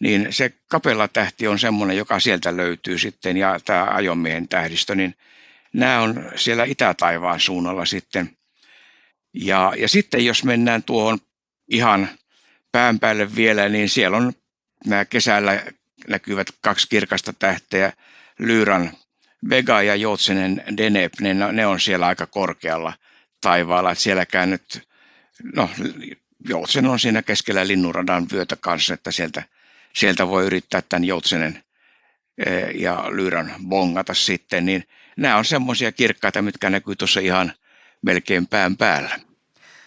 Niin 0.00 0.26
se 0.30 0.52
kapella-tähti 0.68 1.48
on 1.48 1.58
semmoinen, 1.58 1.96
joka 1.96 2.20
sieltä 2.20 2.56
löytyy 2.56 2.98
sitten, 2.98 3.36
ja 3.36 3.60
tämä 3.64 3.84
ajomiehen 3.84 4.48
tähdistö, 4.48 4.94
niin 4.94 5.14
nämä 5.72 6.00
on 6.00 6.30
siellä 6.36 6.64
itätaivaan 6.64 7.40
suunnalla 7.40 7.84
sitten. 7.84 8.36
Ja, 9.34 9.72
ja 9.76 9.88
sitten 9.88 10.26
jos 10.26 10.44
mennään 10.44 10.82
tuohon 10.82 11.18
ihan 11.68 12.08
pään 12.72 13.00
päälle 13.00 13.36
vielä, 13.36 13.68
niin 13.68 13.88
siellä 13.88 14.16
on 14.16 14.32
nämä 14.86 15.04
kesällä 15.04 15.62
näkyvät 16.08 16.46
kaksi 16.60 16.88
kirkasta 16.88 17.32
tähteä, 17.32 17.92
Lyyran 18.38 18.90
Vega 19.50 19.82
ja 19.82 19.94
Joutsenen 19.94 20.64
Deneb, 20.76 21.12
ne, 21.20 21.34
ne 21.34 21.66
on 21.66 21.80
siellä 21.80 22.06
aika 22.06 22.26
korkealla 22.26 22.92
taivaalla, 23.40 23.90
että 23.90 24.02
sielläkään 24.02 24.50
nyt, 24.50 24.88
no 25.54 25.70
Joutsen 26.48 26.86
on 26.86 26.98
siinä 26.98 27.22
keskellä 27.22 27.66
linnunradan 27.66 28.26
vyötä 28.32 28.56
kanssa, 28.56 28.94
että 28.94 29.12
sieltä, 29.12 29.42
sieltä 29.94 30.28
voi 30.28 30.46
yrittää 30.46 30.82
tämän 30.82 31.04
Joutsenen 31.04 31.62
eh, 32.46 32.68
ja 32.74 33.04
Lyyran 33.08 33.52
bongata 33.68 34.14
sitten, 34.14 34.66
niin 34.66 34.84
nämä 35.16 35.36
on 35.36 35.44
semmoisia 35.44 35.92
kirkkaita, 35.92 36.42
mitkä 36.42 36.70
näkyy 36.70 36.96
tuossa 36.96 37.20
ihan 37.20 37.52
melkein 38.02 38.46
pään 38.46 38.76
päällä. 38.76 39.20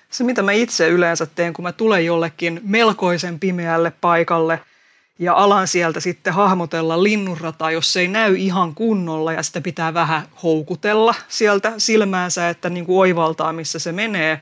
Se, 0.10 0.24
mitä 0.24 0.41
mä 0.41 0.51
itse 0.51 0.88
yleensä 0.88 1.25
teen, 1.25 1.53
kun 1.53 1.63
mä 1.63 1.72
tulen 1.72 2.05
jollekin 2.05 2.62
melkoisen 2.63 3.39
pimeälle 3.39 3.91
paikalle– 3.91 4.60
ja 5.19 5.33
alan 5.33 5.67
sieltä 5.67 6.00
sitten 6.00 6.33
hahmotella 6.33 7.03
linnunrataa, 7.03 7.72
jos 7.72 7.93
se 7.93 8.00
ei 8.00 8.07
näy 8.07 8.36
ihan 8.36 8.75
kunnolla 8.75 9.33
ja 9.33 9.43
sitä 9.43 9.62
pitää 9.62 9.93
vähän 9.93 10.27
houkutella 10.43 11.15
sieltä 11.27 11.74
silmäänsä, 11.77 12.50
että 12.50 12.69
niin 12.69 12.86
kuin 12.86 13.00
oivaltaa, 13.00 13.53
missä 13.53 13.79
se 13.79 13.91
menee, 13.91 14.41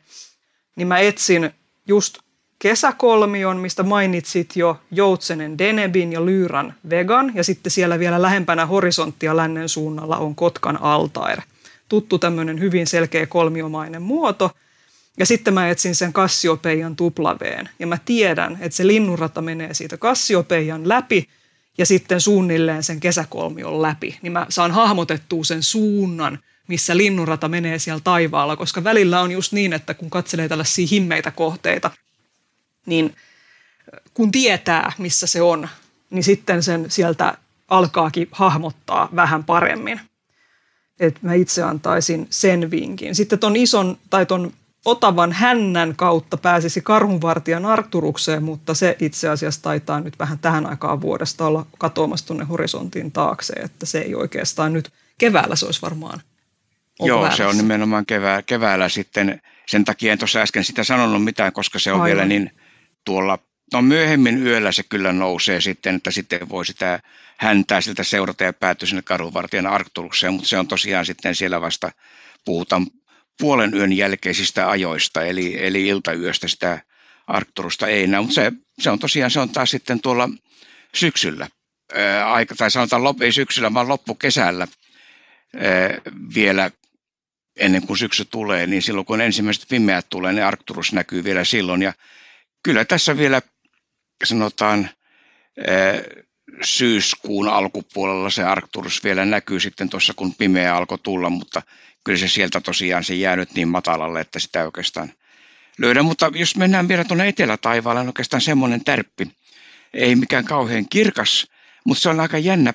niin 0.76 0.88
mä 0.88 1.00
etsin 1.00 1.52
just 1.88 2.18
kesäkolmion, 2.62 3.58
mistä 3.58 3.84
mainitsit 3.84 4.56
jo 4.56 4.80
Joutsenen 4.92 5.58
Denebin 5.58 6.14
ja 6.14 6.26
Lyyran 6.26 6.74
Vegan, 6.90 7.32
ja 7.36 7.44
sitten 7.44 7.72
siellä 7.72 8.00
vielä 8.00 8.22
lähempänä 8.22 8.66
horisonttia 8.66 9.38
lännen 9.38 9.70
suunnalla 9.70 10.18
on 10.18 10.36
Kotkan 10.36 10.82
Altair. 10.82 11.42
Tuttu 11.90 12.20
tämmöinen 12.20 12.60
hyvin 12.60 12.88
selkeä 12.88 13.26
kolmiomainen 13.26 14.02
muoto– 14.02 14.52
ja 15.18 15.26
sitten 15.26 15.54
mä 15.54 15.70
etsin 15.70 15.96
sen 15.96 16.14
Kassiopeijan 16.14 16.96
tuplaveen. 16.96 17.70
Ja 17.80 17.88
mä 17.88 17.98
tiedän, 18.06 18.58
että 18.62 18.76
se 18.76 18.88
linnunrata 18.88 19.42
menee 19.42 19.74
siitä 19.74 19.98
Kassiopeijan 19.98 20.90
läpi 20.90 21.28
ja 21.78 21.86
sitten 21.86 22.22
suunnilleen 22.22 22.84
sen 22.84 23.00
kesäkolmion 23.00 23.82
läpi. 23.82 24.20
Niin 24.22 24.34
mä 24.34 24.46
saan 24.50 24.72
hahmotettua 24.72 25.44
sen 25.44 25.64
suunnan, 25.64 26.40
missä 26.68 26.98
linnunrata 26.98 27.50
menee 27.50 27.80
siellä 27.80 28.02
taivaalla, 28.04 28.56
koska 28.56 28.84
välillä 28.84 29.22
on 29.22 29.32
just 29.32 29.52
niin, 29.52 29.74
että 29.74 29.94
kun 29.94 30.10
katselee 30.10 30.50
tällaisia 30.50 30.88
himmeitä 30.92 31.32
kohteita, 31.32 31.92
niin 32.86 33.16
kun 34.14 34.32
tietää, 34.32 34.92
missä 34.98 35.28
se 35.28 35.42
on, 35.42 35.70
niin 36.10 36.24
sitten 36.24 36.64
sen 36.64 36.92
sieltä 36.92 37.38
alkaakin 37.68 38.28
hahmottaa 38.32 39.10
vähän 39.16 39.44
paremmin. 39.44 40.00
Et 41.00 41.22
mä 41.22 41.34
itse 41.34 41.64
antaisin 41.64 42.28
sen 42.30 42.72
vinkin. 42.72 43.16
Sitten 43.16 43.40
ton 43.40 43.56
ison 43.56 43.98
tai 44.10 44.26
ton 44.26 44.54
Otavan 44.86 45.32
hännän 45.32 45.96
kautta 45.96 46.38
pääsisi 46.38 46.82
karhunvartijan 46.82 47.66
Arturukseen, 47.66 48.44
mutta 48.44 48.74
se 48.74 48.96
itse 49.00 49.30
asiassa 49.30 49.62
taitaa 49.62 50.00
nyt 50.00 50.20
vähän 50.20 50.40
tähän 50.40 50.66
aikaan 50.66 51.02
vuodesta 51.02 51.46
olla 51.46 51.66
katoamassa 51.78 52.28
tuonne 52.28 52.46
horisontin 52.46 53.12
taakse, 53.12 53.54
että 53.54 53.86
se 53.86 54.00
ei 54.00 54.16
oikeastaan 54.16 54.74
nyt 54.74 54.92
keväällä 55.18 55.56
se 55.56 55.66
olisi 55.66 55.82
varmaan. 55.82 56.22
Joo, 57.00 57.20
väärässä? 57.20 57.38
se 57.38 57.48
on 57.48 57.58
nimenomaan 57.58 58.06
kevää, 58.06 58.42
keväällä 58.42 58.90
sitten. 58.90 59.42
Sen 59.68 59.86
takia 59.86 60.12
en 60.12 60.20
tuossa 60.20 60.40
äsken 60.40 60.64
sitä 60.64 60.84
sanonut 60.84 61.24
mitään, 61.24 61.54
koska 61.54 61.80
se 61.80 61.92
on 61.92 62.02
Aivan. 62.02 62.08
vielä 62.08 62.26
niin 62.26 62.52
tuolla, 63.06 63.40
no 63.74 63.82
myöhemmin 63.82 64.48
yöllä 64.48 64.72
se 64.72 64.84
kyllä 64.84 65.14
nousee 65.14 65.62
sitten, 65.62 65.96
että 65.96 66.12
sitten 66.12 66.50
voi 66.50 66.66
sitä 66.66 67.00
häntää 67.38 67.82
siltä 67.82 68.04
seurata 68.04 68.44
ja 68.44 68.54
päätyä 68.54 68.88
sinne 68.88 69.02
karhuvartijan 69.02 69.68
Arturukseen, 69.68 70.34
mutta 70.34 70.50
se 70.50 70.60
on 70.60 70.68
tosiaan 70.68 71.06
sitten 71.06 71.36
siellä 71.36 71.62
vasta 71.62 71.92
puhutaan 72.46 72.88
puolen 73.40 73.74
yön 73.74 73.94
jälkeisistä 73.94 74.70
ajoista, 74.70 75.24
eli, 75.24 75.66
eli 75.66 75.88
iltayöstä 75.88 76.48
sitä 76.48 76.80
Arcturusta 77.28 77.88
ei 77.88 78.08
näy, 78.08 78.22
mutta 78.22 78.36
se, 78.36 78.52
se 78.80 78.90
on 78.90 79.00
tosiaan, 79.00 79.32
se 79.32 79.40
on 79.40 79.50
taas 79.50 79.72
sitten 79.72 80.02
tuolla 80.02 80.30
syksyllä, 80.96 81.48
ää, 81.94 82.34
aika, 82.34 82.56
tai 82.56 82.72
sanotaan 82.72 83.04
lop, 83.04 83.22
ei 83.22 83.32
syksyllä, 83.32 83.74
vaan 83.74 83.88
loppukesällä 83.88 84.68
ää, 85.56 85.62
vielä 86.36 86.72
ennen 87.56 87.88
kuin 87.88 87.98
syksy 87.98 88.26
tulee, 88.26 88.68
niin 88.68 88.82
silloin 88.82 89.06
kun 89.06 89.22
ensimmäiset 89.22 89.66
pimeät 89.70 90.06
tulee, 90.10 90.34
niin 90.34 90.46
Arcturus 90.46 90.94
näkyy 90.94 91.24
vielä 91.24 91.44
silloin. 91.44 91.82
Ja 91.82 91.94
kyllä 92.64 92.86
tässä 92.86 93.18
vielä 93.18 93.42
sanotaan 94.24 94.90
ää, 95.68 95.94
syyskuun 96.64 97.48
alkupuolella 97.48 98.30
se 98.30 98.44
Arcturus 98.44 99.04
vielä 99.04 99.26
näkyy 99.26 99.60
sitten 99.60 99.90
tuossa, 99.90 100.14
kun 100.14 100.36
pimeä 100.36 100.76
alkoi 100.76 100.98
tulla, 101.04 101.30
mutta 101.30 101.62
kyllä 102.04 102.20
se 102.20 102.28
sieltä 102.28 102.62
tosiaan 102.62 103.04
se 103.04 103.16
jää 103.16 103.36
nyt 103.36 103.54
niin 103.54 103.68
matalalle, 103.68 104.22
että 104.22 104.40
sitä 104.40 104.66
oikeastaan 104.66 105.14
löydä. 105.78 106.04
Mutta 106.04 106.32
jos 106.36 106.56
mennään 106.56 106.88
vielä 106.88 107.04
tuonne 107.04 107.28
etelätaivaalle, 107.28 108.02
on 108.02 108.08
oikeastaan 108.08 108.42
semmoinen 108.42 108.84
tärppi. 108.84 109.32
Ei 109.94 110.16
mikään 110.16 110.46
kauhean 110.46 110.86
kirkas, 110.90 111.48
mutta 111.86 112.02
se 112.02 112.10
on 112.10 112.20
aika 112.20 112.38
jännä, 112.38 112.74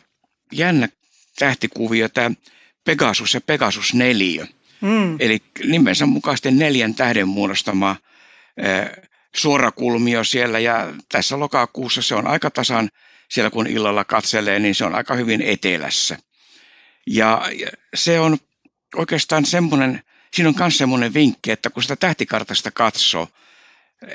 jännä 0.52 0.88
tähtikuvio, 1.38 2.08
tämä 2.08 2.30
Pegasus 2.84 3.34
ja 3.34 3.40
Pegasus 3.40 3.94
4. 3.94 4.46
Mm. 4.80 5.16
Eli 5.20 5.42
nimensä 5.64 6.06
mukaisesti 6.06 6.50
neljän 6.50 6.94
tähden 6.94 7.28
muodostama 7.28 7.96
suorakulmio 9.36 10.24
siellä 10.24 10.58
ja 10.58 10.94
tässä 11.08 11.40
lokakuussa 11.40 12.02
se 12.02 12.14
on 12.14 12.26
aika 12.26 12.50
tasan 12.50 12.88
siellä 13.30 13.50
kun 13.50 13.66
illalla 13.66 14.04
katselee, 14.04 14.58
niin 14.58 14.74
se 14.74 14.84
on 14.84 14.94
aika 14.94 15.14
hyvin 15.14 15.42
etelässä. 15.42 16.18
Ja 17.06 17.42
se 17.94 18.20
on 18.20 18.38
oikeastaan 18.96 19.46
semmoinen, 19.46 20.02
siinä 20.34 20.48
on 20.48 20.54
myös 20.58 20.78
semmoinen 20.78 21.14
vinkki, 21.14 21.50
että 21.50 21.70
kun 21.70 21.82
sitä 21.82 21.96
tähtikartasta 21.96 22.70
katsoo, 22.70 23.28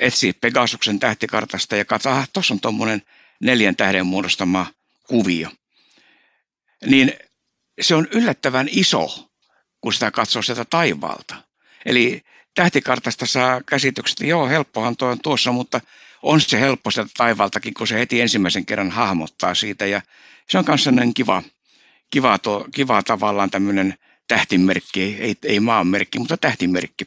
etsii 0.00 0.32
Pegasuksen 0.32 0.98
tähtikartasta 0.98 1.76
ja 1.76 1.84
katsoo, 1.84 2.12
että 2.12 2.28
tuossa 2.32 2.54
on 2.54 2.60
tuommoinen 2.60 3.02
neljän 3.40 3.76
tähden 3.76 4.06
muodostama 4.06 4.66
kuvio, 5.06 5.50
niin 6.86 7.12
se 7.80 7.94
on 7.94 8.08
yllättävän 8.10 8.68
iso, 8.70 9.30
kun 9.80 9.92
sitä 9.92 10.10
katsoo 10.10 10.42
sieltä 10.42 10.64
taivaalta. 10.64 11.34
Eli 11.86 12.22
tähtikartasta 12.54 13.26
saa 13.26 13.60
käsitykset, 13.66 14.14
että 14.14 14.26
joo, 14.26 14.48
helppohan 14.48 14.96
tuo 14.96 15.08
on 15.08 15.20
tuossa, 15.22 15.52
mutta 15.52 15.80
on 16.22 16.40
se 16.40 16.60
helppo 16.60 16.90
sieltä 16.90 17.10
taivaaltakin, 17.16 17.74
kun 17.74 17.86
se 17.86 17.98
heti 17.98 18.20
ensimmäisen 18.20 18.66
kerran 18.66 18.90
hahmottaa 18.90 19.54
siitä. 19.54 19.86
Ja 19.86 20.02
se 20.48 20.58
on 20.58 20.64
myös 20.68 20.88
kiva, 21.14 21.42
kiva, 22.10 22.38
tuo, 22.38 22.66
kiva 22.74 23.02
tavallaan 23.02 23.50
tämmöinen 23.50 23.94
tähtimerkki, 24.28 25.16
ei, 25.20 25.34
ei 25.44 25.60
maanmerkki, 25.60 26.18
mutta 26.18 26.36
tähtimerkki 26.36 27.06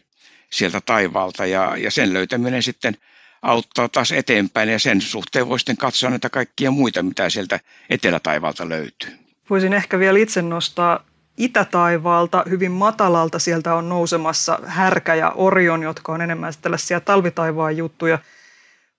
sieltä 0.52 0.82
taivaalta 0.82 1.46
ja, 1.46 1.78
ja 1.78 1.92
sen 1.92 2.14
löytäminen 2.14 2.64
sitten 2.64 2.98
auttaa 3.42 3.90
taas 3.90 4.12
eteenpäin 4.12 4.70
ja 4.70 4.80
sen 4.80 5.02
suhteen 5.02 5.50
voi 5.50 5.60
sitten 5.60 5.78
katsoa 5.78 6.10
näitä 6.10 6.30
kaikkia 6.30 6.72
muita, 6.72 7.04
mitä 7.04 7.30
sieltä 7.30 7.60
etelätaivaalta 7.90 8.70
löytyy. 8.70 9.10
Voisin 9.50 9.74
ehkä 9.74 10.00
vielä 10.00 10.20
itse 10.20 10.42
nostaa 10.42 11.06
itätaivaalta 11.38 12.44
hyvin 12.50 12.72
matalalta 12.72 13.39
sieltä 13.39 13.75
on 13.75 13.89
nousemassa 13.89 14.60
härkä 14.65 15.15
ja 15.15 15.32
orion, 15.32 15.84
jotka 15.84 16.12
on 16.12 16.22
enemmän 16.22 16.54
tällaisia 16.62 17.00
talvitaivaan 17.00 17.77
juttuja, 17.77 18.20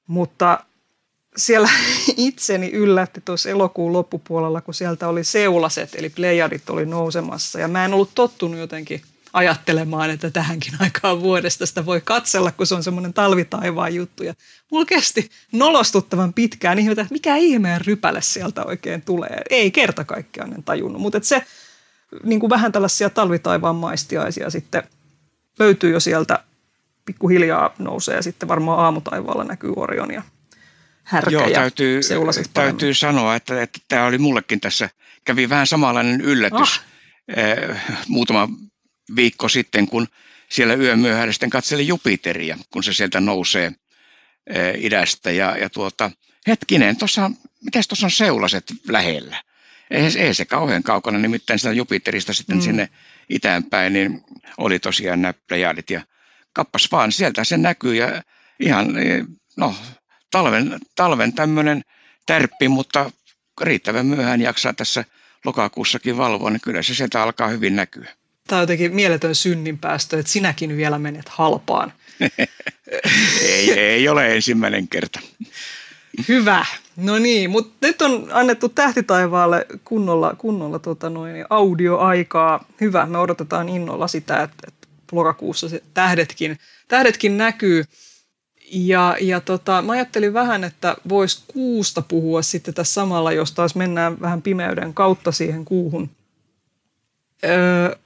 mutta 0.06 0.64
siellä 1.36 1.68
itseni 2.16 2.70
yllätti 2.70 3.20
tuossa 3.24 3.50
elokuun 3.50 3.92
loppupuolella, 3.92 4.60
kun 4.60 4.74
sieltä 4.74 5.08
oli 5.08 5.24
seulaset, 5.24 5.94
eli 5.94 6.08
plejadit 6.08 6.70
oli 6.70 6.86
nousemassa. 6.86 7.60
Ja 7.60 7.68
mä 7.68 7.84
en 7.84 7.94
ollut 7.94 8.10
tottunut 8.14 8.60
jotenkin 8.60 9.02
ajattelemaan, 9.32 10.10
että 10.10 10.30
tähänkin 10.30 10.72
aikaan 10.80 11.20
vuodesta 11.20 11.66
sitä 11.66 11.86
voi 11.86 12.00
katsella, 12.04 12.52
kun 12.52 12.66
se 12.66 12.74
on 12.74 12.82
semmoinen 12.82 13.12
talvitaivaan 13.14 13.94
juttu. 13.94 14.22
Ja 14.22 14.34
mulla 14.70 14.84
kesti 14.84 15.30
nolostuttavan 15.52 16.32
pitkään 16.32 16.78
ihmetä, 16.78 17.02
että 17.02 17.14
mikä 17.14 17.36
ihmeen 17.36 17.80
rypäle 17.80 18.22
sieltä 18.22 18.64
oikein 18.64 19.02
tulee. 19.02 19.42
Ei 19.50 19.70
kerta 19.70 20.04
kaikkiaan 20.04 20.52
en 20.52 20.62
tajunnut, 20.62 21.02
mutta 21.02 21.18
se 21.22 21.42
niin 22.22 22.40
kuin 22.40 22.50
vähän 22.50 22.72
tällaisia 22.72 23.10
talvitaivaan 23.10 23.76
maistiaisia 23.76 24.50
sitten 24.50 24.82
löytyy 25.58 25.92
jo 25.92 26.00
sieltä 26.00 26.44
pikkuhiljaa 27.04 27.74
nousee 27.78 28.16
ja 28.16 28.22
sitten 28.22 28.48
varmaan 28.48 28.78
aamutaivaalla 28.78 29.44
näkyy 29.44 29.72
Orion 29.76 30.14
ja 30.14 30.22
härkä 31.02 31.30
Joo, 31.30 31.50
täytyy, 31.50 32.00
täytyy 32.54 32.94
sanoa, 32.94 33.36
että, 33.36 33.62
että 33.62 33.78
tämä 33.88 34.06
oli 34.06 34.18
mullekin 34.18 34.60
tässä, 34.60 34.90
kävi 35.24 35.48
vähän 35.48 35.66
samanlainen 35.66 36.20
yllätys 36.20 36.60
oh. 36.60 36.80
eh, 37.36 37.76
muutama 38.08 38.48
viikko 39.16 39.48
sitten, 39.48 39.88
kun 39.88 40.08
siellä 40.48 40.74
yömyöhällä 40.74 41.32
sitten 41.32 41.50
katseli 41.50 41.86
Jupiteria, 41.86 42.58
kun 42.70 42.84
se 42.84 42.92
sieltä 42.92 43.20
nousee 43.20 43.72
eh, 44.46 44.84
idästä. 44.84 45.30
Ja, 45.30 45.56
ja 45.58 45.70
tuota, 45.70 46.10
hetkinen, 46.46 46.96
tuossa, 46.96 47.30
miten 47.64 47.82
tuossa 47.88 48.06
on 48.06 48.10
seulaset 48.10 48.64
lähellä? 48.88 49.42
Ei, 49.90 50.10
ei 50.18 50.34
se 50.34 50.44
kauhean 50.44 50.82
kaukana, 50.82 51.18
nimittäin 51.18 51.58
sitä 51.58 51.72
Jupiterista 51.72 52.34
sitten 52.34 52.56
mm. 52.56 52.62
sinne 52.62 52.88
itäänpäin, 53.28 53.92
niin 53.92 54.24
oli 54.58 54.78
tosiaan 54.78 55.22
nämä 55.22 55.34
plejadit 55.48 55.90
ja 55.90 56.02
kappas 56.52 56.88
vaan, 56.92 57.12
sieltä 57.12 57.44
se 57.44 57.56
näkyy 57.56 57.94
ja 57.94 58.22
ihan, 58.60 58.94
no 59.56 59.74
talven, 60.30 60.80
talven 60.94 61.32
tämmöinen 61.32 61.82
tärppi, 62.26 62.68
mutta 62.68 63.10
riittävän 63.60 64.06
myöhään 64.06 64.40
jaksaa 64.40 64.72
tässä 64.72 65.04
lokakuussakin 65.44 66.16
valvoa, 66.16 66.50
niin 66.50 66.60
kyllä 66.60 66.82
se 66.82 66.94
sieltä 66.94 67.22
alkaa 67.22 67.48
hyvin 67.48 67.76
näkyä. 67.76 68.08
Tämä 68.46 68.58
on 68.58 68.62
jotenkin 68.62 68.94
mieletön 68.94 69.34
synninpäästö, 69.34 70.18
että 70.18 70.32
sinäkin 70.32 70.76
vielä 70.76 70.98
menet 70.98 71.28
halpaan. 71.28 71.92
ei, 73.42 73.72
ei 73.72 74.08
ole 74.08 74.34
ensimmäinen 74.34 74.88
kerta. 74.88 75.20
Hyvä. 76.28 76.66
No 76.96 77.18
niin, 77.18 77.50
mutta 77.50 77.86
nyt 77.86 78.02
on 78.02 78.28
annettu 78.32 78.68
tähtitaivaalle 78.68 79.66
kunnolla, 79.84 80.34
kunnolla 80.38 80.78
tota 80.78 81.10
noin, 81.10 81.44
audioaikaa. 81.50 82.64
Hyvä, 82.80 83.06
me 83.06 83.18
odotetaan 83.18 83.68
innolla 83.68 84.08
sitä, 84.08 84.42
että, 84.42 84.56
että 84.68 84.88
lokakuussa 85.12 85.68
se 85.68 85.82
tähdetkin, 85.94 86.58
tähdetkin 86.88 87.38
näkyy. 87.38 87.84
Ja, 88.72 89.16
ja 89.20 89.40
tota, 89.40 89.82
mä 89.82 89.92
ajattelin 89.92 90.34
vähän, 90.34 90.64
että 90.64 90.96
vois 91.08 91.44
kuusta 91.46 92.02
puhua 92.02 92.42
sitten 92.42 92.74
tässä 92.74 92.94
samalla, 92.94 93.32
jos 93.32 93.52
taas 93.52 93.74
mennään 93.74 94.20
vähän 94.20 94.42
pimeyden 94.42 94.94
kautta 94.94 95.32
siihen 95.32 95.64
kuuhun. 95.64 96.10
Öö, 97.44 97.96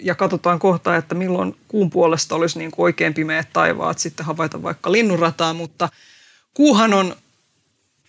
ja 0.00 0.14
katsotaan 0.14 0.58
kohta, 0.58 0.96
että 0.96 1.14
milloin 1.14 1.56
kuun 1.68 1.90
puolesta 1.90 2.34
olisi 2.34 2.58
niin 2.58 2.70
kuin 2.70 2.84
oikein 2.84 3.14
pimeät 3.14 3.48
taivaat 3.52 3.98
sitten 3.98 4.26
havaita 4.26 4.62
vaikka 4.62 4.92
linnunrataa, 4.92 5.54
mutta 5.54 5.88
kuuhan 6.54 6.94
on 6.94 7.14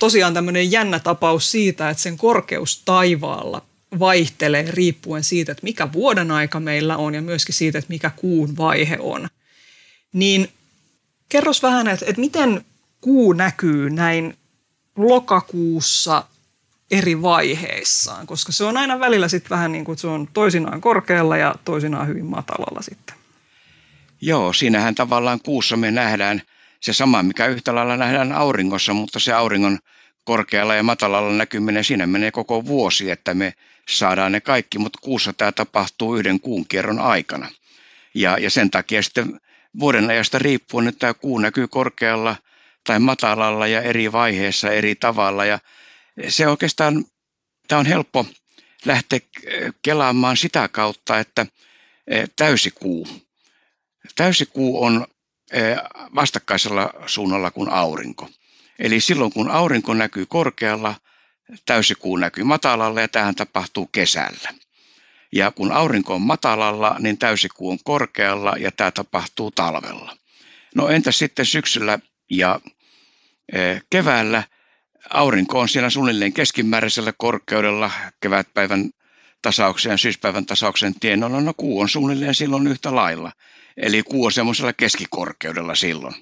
tosiaan 0.02 0.34
tämmöinen 0.34 0.72
jännä 0.72 0.98
tapaus 0.98 1.50
siitä, 1.50 1.90
että 1.90 2.02
sen 2.02 2.18
korkeus 2.18 2.82
taivaalla 2.84 3.62
vaihtelee 3.98 4.64
riippuen 4.70 5.24
siitä, 5.24 5.52
että 5.52 5.64
mikä 5.64 5.92
vuoden 5.92 6.30
aika 6.30 6.60
meillä 6.60 6.96
on 6.96 7.14
ja 7.14 7.22
myöskin 7.22 7.54
siitä, 7.54 7.78
että 7.78 7.88
mikä 7.88 8.10
kuun 8.16 8.56
vaihe 8.56 8.96
on. 9.00 9.28
Niin 10.12 10.48
kerros 11.28 11.62
vähän, 11.62 11.88
että, 11.88 12.06
että 12.08 12.20
miten 12.20 12.64
kuu 13.00 13.32
näkyy 13.32 13.90
näin 13.90 14.36
lokakuussa 14.96 16.24
eri 16.90 17.22
vaiheissaan, 17.22 18.26
koska 18.26 18.52
se 18.52 18.64
on 18.64 18.76
aina 18.76 19.00
välillä 19.00 19.28
sitten 19.28 19.50
vähän 19.50 19.72
niin 19.72 19.84
kuin, 19.84 19.98
se 19.98 20.06
on 20.06 20.28
toisinaan 20.32 20.80
korkealla 20.80 21.36
ja 21.36 21.54
toisinaan 21.64 22.08
hyvin 22.08 22.26
matalalla 22.26 22.82
sitten. 22.82 23.16
Joo, 24.20 24.52
siinähän 24.52 24.94
tavallaan 24.94 25.40
kuussa 25.40 25.76
me 25.76 25.90
nähdään 25.90 26.42
se 26.82 26.92
sama, 26.92 27.22
mikä 27.22 27.46
yhtä 27.46 27.74
lailla 27.74 27.96
nähdään 27.96 28.32
auringossa, 28.32 28.94
mutta 28.94 29.20
se 29.20 29.32
auringon 29.32 29.78
korkealla 30.24 30.74
ja 30.74 30.82
matalalla 30.82 31.32
näkyminen, 31.32 31.84
siinä 31.84 32.06
menee 32.06 32.30
koko 32.30 32.66
vuosi, 32.66 33.10
että 33.10 33.34
me 33.34 33.54
saadaan 33.88 34.32
ne 34.32 34.40
kaikki, 34.40 34.78
mutta 34.78 34.98
kuussa 35.02 35.32
tämä 35.32 35.52
tapahtuu 35.52 36.16
yhden 36.16 36.40
kuun 36.40 36.68
kierron 36.68 36.98
aikana. 36.98 37.48
Ja, 38.14 38.38
ja 38.38 38.50
sen 38.50 38.70
takia 38.70 39.02
sitten 39.02 39.40
vuoden 39.78 40.10
ajasta 40.10 40.38
riippuen, 40.38 40.88
että 40.88 40.98
tämä 40.98 41.14
kuu 41.14 41.38
näkyy 41.38 41.68
korkealla 41.68 42.36
tai 42.84 42.98
matalalla 42.98 43.66
ja 43.66 43.82
eri 43.82 44.12
vaiheessa 44.12 44.70
eri 44.70 44.94
tavalla. 44.94 45.44
Ja 45.44 45.58
se 46.28 46.48
oikeastaan, 46.48 47.04
tämä 47.68 47.78
on 47.78 47.86
helppo 47.86 48.26
lähteä 48.84 49.20
kelaamaan 49.82 50.36
sitä 50.36 50.68
kautta, 50.68 51.18
että 51.18 51.46
e, 52.06 52.24
täysikuu. 52.36 53.08
Täysikuu 54.16 54.84
on 54.84 55.06
vastakkaisella 56.14 56.90
suunnalla 57.06 57.50
kuin 57.50 57.70
aurinko. 57.70 58.28
Eli 58.78 59.00
silloin 59.00 59.32
kun 59.32 59.50
aurinko 59.50 59.94
näkyy 59.94 60.26
korkealla, 60.26 60.94
täysikuu 61.66 62.16
näkyy 62.16 62.44
matalalla 62.44 63.00
ja 63.00 63.08
tähän 63.08 63.34
tapahtuu 63.34 63.86
kesällä. 63.86 64.50
Ja 65.32 65.50
kun 65.50 65.72
aurinko 65.72 66.14
on 66.14 66.22
matalalla, 66.22 66.96
niin 66.98 67.18
täysikuu 67.18 67.70
on 67.70 67.78
korkealla 67.84 68.54
ja 68.58 68.72
tämä 68.72 68.90
tapahtuu 68.90 69.50
talvella. 69.50 70.16
No 70.74 70.88
entä 70.88 71.12
sitten 71.12 71.46
syksyllä 71.46 71.98
ja 72.30 72.60
e, 73.52 73.58
keväällä? 73.90 74.42
Aurinko 75.10 75.60
on 75.60 75.68
siellä 75.68 75.90
suunnilleen 75.90 76.32
keskimääräisellä 76.32 77.12
korkeudella 77.16 77.90
kevätpäivän 78.20 78.90
tasauksen 79.42 79.90
ja 79.90 79.96
syyspäivän 79.96 80.46
tasauksen 80.46 80.94
tienoilla. 81.00 81.40
No 81.40 81.54
kuu 81.56 81.80
on 81.80 81.88
suunnilleen 81.88 82.34
silloin 82.34 82.66
yhtä 82.66 82.94
lailla. 82.94 83.32
Eli 83.76 84.02
kuu 84.02 84.24
on 84.24 84.32
semmoisella 84.32 84.72
keskikorkeudella 84.72 85.74
silloin, 85.74 86.14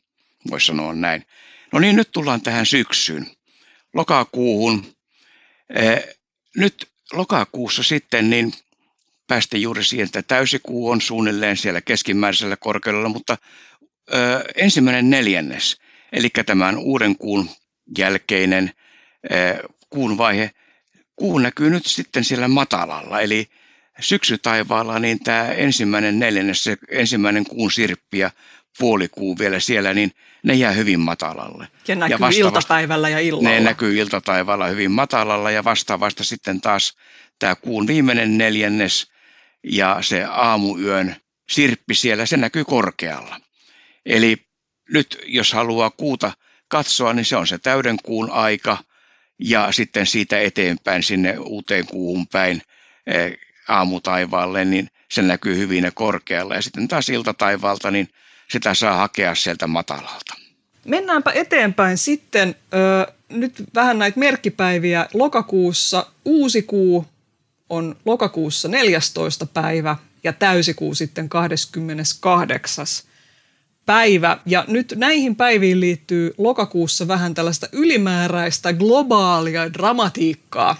voisi 0.50 0.66
sanoa 0.66 0.94
näin. 0.94 1.26
No 1.72 1.78
niin, 1.78 1.96
nyt 1.96 2.08
tullaan 2.12 2.40
tähän 2.40 2.66
syksyyn, 2.66 3.26
lokakuuhun. 3.94 4.86
Nyt 6.56 6.88
lokakuussa 7.12 7.82
sitten 7.82 8.30
niin 8.30 8.52
päästiin 9.26 9.62
juuri 9.62 9.84
siihen, 9.84 10.04
että 10.04 10.22
täysikuu 10.22 10.90
on 10.90 11.00
suunnilleen 11.00 11.56
siellä 11.56 11.80
keskimääräisellä 11.80 12.56
korkeudella, 12.56 13.08
mutta 13.08 13.38
ö, 14.14 14.44
ensimmäinen 14.56 15.10
neljännes, 15.10 15.76
eli 16.12 16.28
tämän 16.46 16.78
uuden 16.78 17.16
kuun 17.16 17.50
jälkeinen 17.98 18.72
ö, 19.32 19.68
kuun 19.90 20.18
vaihe, 20.18 20.50
kuu 21.16 21.38
näkyy 21.38 21.70
nyt 21.70 21.86
sitten 21.86 22.24
siellä 22.24 22.48
matalalla, 22.48 23.20
eli 23.20 23.48
syksytaivaalla 24.00 24.98
niin 24.98 25.18
tämä 25.24 25.44
ensimmäinen 25.44 26.18
neljännes, 26.18 26.64
se 26.64 26.76
ensimmäinen 26.88 27.44
kuun 27.44 27.72
sirppi 27.72 28.18
ja 28.18 28.30
puolikuu 28.78 29.38
vielä 29.38 29.60
siellä, 29.60 29.94
niin 29.94 30.12
ne 30.42 30.54
jää 30.54 30.72
hyvin 30.72 31.00
matalalle. 31.00 31.68
Ja 31.88 31.94
näkyy 31.94 32.16
ja 32.20 32.28
iltapäivällä 32.28 33.08
ja 33.08 33.20
illalla. 33.20 33.48
Ne 33.48 33.60
näkyy 33.60 33.98
iltataivaalla 33.98 34.66
hyvin 34.66 34.90
matalalla 34.90 35.50
ja 35.50 35.64
vastaavasti 35.64 36.24
sitten 36.24 36.60
taas 36.60 36.96
tämä 37.38 37.54
kuun 37.54 37.86
viimeinen 37.86 38.38
neljännes 38.38 39.10
ja 39.64 39.98
se 40.00 40.24
aamuyön 40.24 41.16
sirppi 41.50 41.94
siellä, 41.94 42.26
se 42.26 42.36
näkyy 42.36 42.64
korkealla. 42.64 43.40
Eli 44.06 44.36
nyt 44.92 45.18
jos 45.26 45.52
haluaa 45.52 45.90
kuuta 45.90 46.32
katsoa, 46.68 47.12
niin 47.12 47.24
se 47.24 47.36
on 47.36 47.46
se 47.46 47.58
täyden 47.58 47.96
kuun 48.02 48.30
aika 48.30 48.78
ja 49.38 49.72
sitten 49.72 50.06
siitä 50.06 50.40
eteenpäin 50.40 51.02
sinne 51.02 51.38
uuteen 51.38 51.86
kuuhun 51.86 52.26
päin 52.26 52.62
eh, 53.06 53.38
aamutaivaalle, 53.70 54.64
niin 54.64 54.88
se 55.10 55.22
näkyy 55.22 55.56
hyvin 55.56 55.84
ja 55.84 55.90
korkealla. 55.90 56.54
Ja 56.54 56.62
sitten 56.62 56.88
taas 56.88 57.08
iltataivaalta, 57.08 57.90
niin 57.90 58.08
sitä 58.50 58.74
saa 58.74 58.96
hakea 58.96 59.34
sieltä 59.34 59.66
matalalta. 59.66 60.34
Mennäänpä 60.84 61.32
eteenpäin 61.34 61.98
sitten. 61.98 62.54
Ö, 62.74 63.12
nyt 63.28 63.64
vähän 63.74 63.98
näitä 63.98 64.20
merkkipäiviä. 64.20 65.06
Lokakuussa 65.14 66.06
uusi 66.24 66.62
kuu 66.62 67.06
on 67.68 67.96
lokakuussa 68.04 68.68
14. 68.68 69.46
päivä 69.46 69.96
ja 70.24 70.32
täysikuu 70.32 70.94
sitten 70.94 71.28
28. 71.28 72.86
päivä. 73.86 74.38
Ja 74.46 74.64
nyt 74.68 74.94
näihin 74.96 75.36
päiviin 75.36 75.80
liittyy 75.80 76.34
lokakuussa 76.38 77.08
vähän 77.08 77.34
tällaista 77.34 77.68
ylimääräistä 77.72 78.72
globaalia 78.72 79.72
dramatiikkaa. 79.72 80.76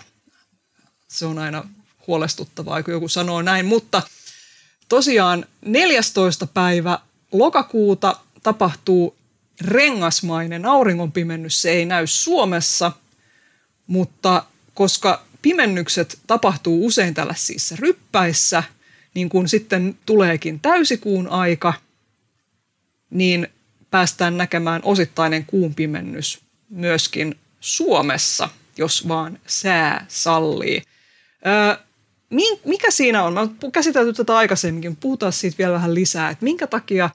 Se 1.09 1.27
on 1.27 1.39
aina 1.39 1.65
huolestuttavaa, 2.07 2.83
kun 2.83 2.95
joku 2.95 3.09
sanoo 3.09 3.43
näin, 3.43 3.67
mutta 3.67 4.03
tosiaan 4.89 5.45
14. 5.65 6.47
päivä 6.47 6.99
lokakuuta 7.33 8.17
tapahtuu 8.43 9.17
rengasmainen 9.61 10.67
auringonpimennys. 10.67 11.63
Se 11.63 11.71
ei 11.71 11.85
näy 11.85 12.07
Suomessa, 12.07 12.93
mutta 13.87 14.45
koska 14.75 15.25
pimennykset 15.43 16.19
tapahtuu 16.27 16.87
usein 16.87 17.15
tällaisissa 17.15 17.77
ryppäissä, 17.79 18.63
niin 19.15 19.29
kun 19.29 19.49
sitten 19.49 19.99
tuleekin 20.07 20.61
täysikuun 20.61 21.29
aika, 21.29 21.75
niin 23.11 23.49
päästään 23.91 24.37
näkemään 24.37 24.81
osittainen 24.85 25.45
kuun 25.45 25.75
pimennys 25.75 26.41
myöskin 26.69 27.39
Suomessa, 27.61 28.49
jos 28.77 29.09
vaan 29.09 29.39
sää 29.47 30.07
sallii. 30.09 30.83
Öö, 31.47 31.85
mikä 32.65 32.91
siinä 32.91 33.23
on? 33.23 33.33
Mä 33.33 33.41
oon 33.41 33.73
käsitelty 33.73 34.13
tätä 34.13 34.37
aikaisemminkin, 34.37 34.97
puhutaan 34.97 35.33
siitä 35.33 35.59
vielä 35.59 35.73
vähän 35.73 35.95
lisää, 35.95 36.31
että 36.31 36.45
minkä 36.45 36.67
takia 36.67 37.11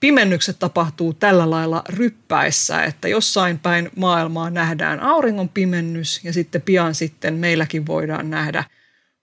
pimennykset 0.00 0.58
tapahtuu 0.58 1.14
tällä 1.14 1.50
lailla 1.50 1.82
ryppäissä, 1.88 2.84
että 2.84 3.08
jossain 3.08 3.58
päin 3.58 3.90
maailmaa 3.96 4.50
nähdään 4.50 5.00
auringon 5.00 5.48
pimennys 5.48 6.20
ja 6.24 6.32
sitten 6.32 6.62
pian 6.62 6.94
sitten 6.94 7.34
meilläkin 7.34 7.86
voidaan 7.86 8.30
nähdä 8.30 8.64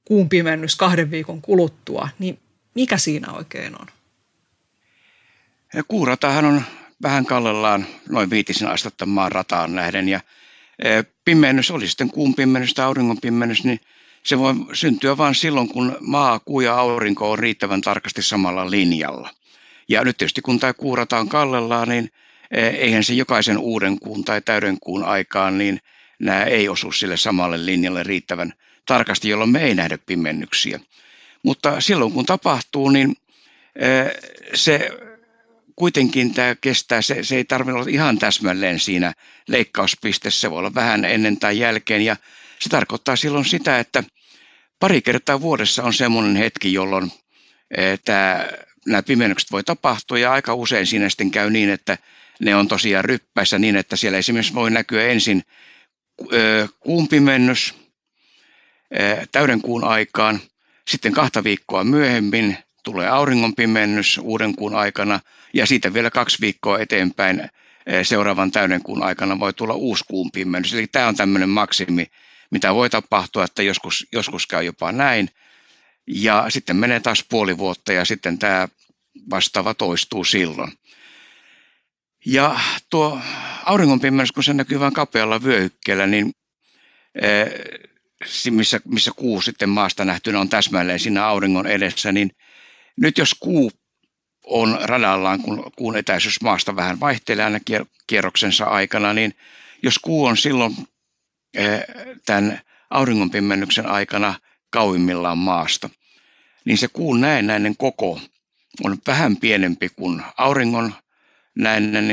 kuun 0.05 0.29
pimennys 0.29 0.75
kahden 0.75 1.11
viikon 1.11 1.41
kuluttua, 1.41 2.09
niin 2.19 2.39
mikä 2.75 2.97
siinä 2.97 3.31
oikein 3.31 3.81
on? 3.81 3.87
Kuuratahan 5.87 6.45
on 6.45 6.61
vähän 7.01 7.25
kallellaan 7.25 7.85
noin 8.09 8.29
viitisen 8.29 8.67
astetta 8.67 9.05
maan 9.05 9.31
rataan 9.31 9.75
nähden 9.75 10.09
ja 10.09 10.19
e, 10.79 11.03
pimennys 11.25 11.71
oli 11.71 11.87
sitten 11.87 12.09
kuun 12.09 12.35
pimennys 12.35 12.73
tai 12.73 12.85
auringon 12.85 13.21
pimennys, 13.21 13.63
niin 13.63 13.79
se 14.23 14.39
voi 14.39 14.53
syntyä 14.73 15.17
vain 15.17 15.35
silloin, 15.35 15.67
kun 15.67 15.97
maa, 15.99 16.39
kuu 16.39 16.61
ja 16.61 16.75
aurinko 16.75 17.31
on 17.31 17.39
riittävän 17.39 17.81
tarkasti 17.81 18.21
samalla 18.21 18.71
linjalla. 18.71 19.29
Ja 19.89 20.03
nyt 20.03 20.17
tietysti 20.17 20.41
kun 20.41 20.59
tämä 20.59 20.73
kuurataan 20.73 21.29
kallellaan, 21.29 21.89
niin 21.89 22.11
e, 22.51 22.67
eihän 22.67 23.03
se 23.03 23.13
jokaisen 23.13 23.57
uuden 23.57 23.99
kuun 23.99 24.23
tai 24.23 24.41
täyden 24.41 24.77
kuun 24.79 25.03
aikaan, 25.03 25.57
niin 25.57 25.79
nämä 26.19 26.43
ei 26.43 26.69
osu 26.69 26.91
sille 26.91 27.17
samalle 27.17 27.65
linjalle 27.65 28.03
riittävän 28.03 28.53
tarkasti, 28.85 29.29
jolloin 29.29 29.49
me 29.49 29.63
ei 29.63 29.75
nähdä 29.75 29.97
pimennyksiä. 29.97 30.79
Mutta 31.43 31.81
silloin 31.81 32.11
kun 32.11 32.25
tapahtuu, 32.25 32.89
niin 32.89 33.15
e, 33.75 33.87
se 34.53 34.91
kuitenkin 35.75 36.33
tämä 36.33 36.55
kestää, 36.55 37.01
se, 37.01 37.23
se 37.23 37.35
ei 37.35 37.45
tarvitse 37.45 37.75
olla 37.75 37.89
ihan 37.89 38.19
täsmälleen 38.19 38.79
siinä 38.79 39.13
leikkauspisteessä, 39.47 40.41
se 40.41 40.51
voi 40.51 40.59
olla 40.59 40.75
vähän 40.75 41.05
ennen 41.05 41.37
tai 41.37 41.59
jälkeen 41.59 42.01
ja 42.01 42.15
se 42.59 42.69
tarkoittaa 42.69 43.15
silloin 43.15 43.45
sitä, 43.45 43.79
että 43.79 44.03
pari 44.79 45.01
kertaa 45.01 45.41
vuodessa 45.41 45.83
on 45.83 45.93
semmoinen 45.93 46.35
hetki, 46.35 46.73
jolloin 46.73 47.11
eh, 47.77 47.99
tämä, 48.05 48.47
nämä 48.85 49.03
pimennykset 49.03 49.51
voi 49.51 49.63
tapahtua 49.63 50.17
ja 50.17 50.31
aika 50.31 50.53
usein 50.53 50.87
siinä 50.87 51.09
sitten 51.09 51.31
käy 51.31 51.49
niin, 51.49 51.69
että 51.69 51.97
ne 52.41 52.55
on 52.55 52.67
tosiaan 52.67 53.05
ryppäissä 53.05 53.59
niin, 53.59 53.75
että 53.75 53.95
siellä 53.95 54.17
esimerkiksi 54.17 54.53
voi 54.53 54.71
näkyä 54.71 55.07
ensin 55.07 55.43
eh, 56.31 56.69
kuun 56.79 57.07
pimennys 57.07 57.73
eh, 58.91 59.27
täyden 59.31 59.61
kuun 59.61 59.83
aikaan, 59.83 60.39
sitten 60.87 61.13
kahta 61.13 61.43
viikkoa 61.43 61.83
myöhemmin 61.83 62.57
tulee 62.83 63.07
auringon 63.07 63.55
pimennys 63.55 64.19
uuden 64.23 64.55
kuun 64.55 64.75
aikana 64.75 65.19
ja 65.53 65.65
siitä 65.65 65.93
vielä 65.93 66.09
kaksi 66.09 66.37
viikkoa 66.41 66.79
eteenpäin 66.79 67.49
seuraavan 68.03 68.51
täyden 68.51 68.83
kuun 68.83 69.03
aikana 69.03 69.39
voi 69.39 69.53
tulla 69.53 69.73
uusi 69.73 70.03
kuun 70.07 70.31
pimennys. 70.31 70.73
Eli 70.73 70.87
tämä 70.87 71.07
on 71.07 71.15
tämmöinen 71.15 71.49
maksimi, 71.49 72.07
mitä 72.51 72.73
voi 72.73 72.89
tapahtua, 72.89 73.43
että 73.43 73.63
joskus, 73.63 74.07
joskus 74.11 74.47
käy 74.47 74.63
jopa 74.63 74.91
näin. 74.91 75.29
Ja 76.07 76.45
sitten 76.49 76.75
menee 76.75 76.99
taas 76.99 77.25
puoli 77.29 77.57
vuotta 77.57 77.93
ja 77.93 78.05
sitten 78.05 78.39
tämä 78.39 78.67
vastaava 79.29 79.73
toistuu 79.73 80.23
silloin. 80.23 80.71
Ja 82.25 82.59
tuo 82.89 83.19
auringonpimennys, 83.65 84.31
kun 84.31 84.43
se 84.43 84.53
näkyy 84.53 84.79
vain 84.79 84.93
kapealla 84.93 85.43
vyöhykkeellä, 85.43 86.07
niin 86.07 86.31
eh, 87.21 87.51
missä, 88.51 88.79
missä 88.85 89.11
kuu 89.15 89.41
sitten 89.41 89.69
maasta 89.69 90.05
nähtynä 90.05 90.39
on 90.39 90.49
täsmälleen 90.49 90.99
siinä 90.99 91.25
auringon 91.25 91.67
edessä, 91.67 92.11
niin 92.11 92.29
nyt 92.97 93.17
jos 93.17 93.35
kuu 93.39 93.71
on 94.43 94.79
radallaan, 94.81 95.41
kun 95.41 95.71
kuun 95.75 95.97
etäisyys 95.97 96.41
maasta 96.41 96.75
vähän 96.75 96.99
vaihtelee 96.99 97.45
aina 97.45 97.59
kierroksensa 98.07 98.65
aikana, 98.65 99.13
niin 99.13 99.33
jos 99.83 99.99
kuu 99.99 100.25
on 100.25 100.37
silloin 100.37 100.75
tämän 102.25 102.61
auringonpimennyksen 102.89 103.85
aikana 103.85 104.35
kauimmillaan 104.69 105.37
maasta, 105.37 105.89
niin 106.65 106.77
se 106.77 106.87
kuun 106.87 107.21
näennäinen 107.21 107.77
koko 107.77 108.21
on 108.83 108.97
vähän 109.07 109.37
pienempi 109.37 109.89
kuin 109.89 110.23
auringon 110.37 110.93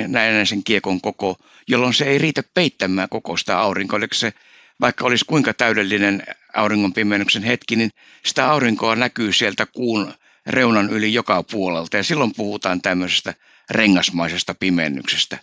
näennäisen 0.08 0.64
kiekon 0.64 1.00
koko, 1.00 1.36
jolloin 1.68 1.94
se 1.94 2.04
ei 2.04 2.18
riitä 2.18 2.42
peittämään 2.54 3.08
koko 3.08 3.36
sitä 3.36 3.58
aurinkoa. 3.58 3.98
Eli 3.98 4.06
se, 4.12 4.32
vaikka 4.80 5.04
olisi 5.04 5.24
kuinka 5.24 5.54
täydellinen 5.54 6.22
auringonpimennyksen 6.54 7.42
hetki, 7.42 7.76
niin 7.76 7.90
sitä 8.26 8.50
aurinkoa 8.50 8.96
näkyy 8.96 9.32
sieltä 9.32 9.66
kuun 9.66 10.14
reunan 10.46 10.90
yli 10.90 11.14
joka 11.14 11.42
puolelta. 11.42 11.96
Ja 11.96 12.02
silloin 12.02 12.34
puhutaan 12.36 12.82
tämmöisestä 12.82 13.34
rengasmaisesta 13.70 14.54
pimennyksestä. 14.54 15.38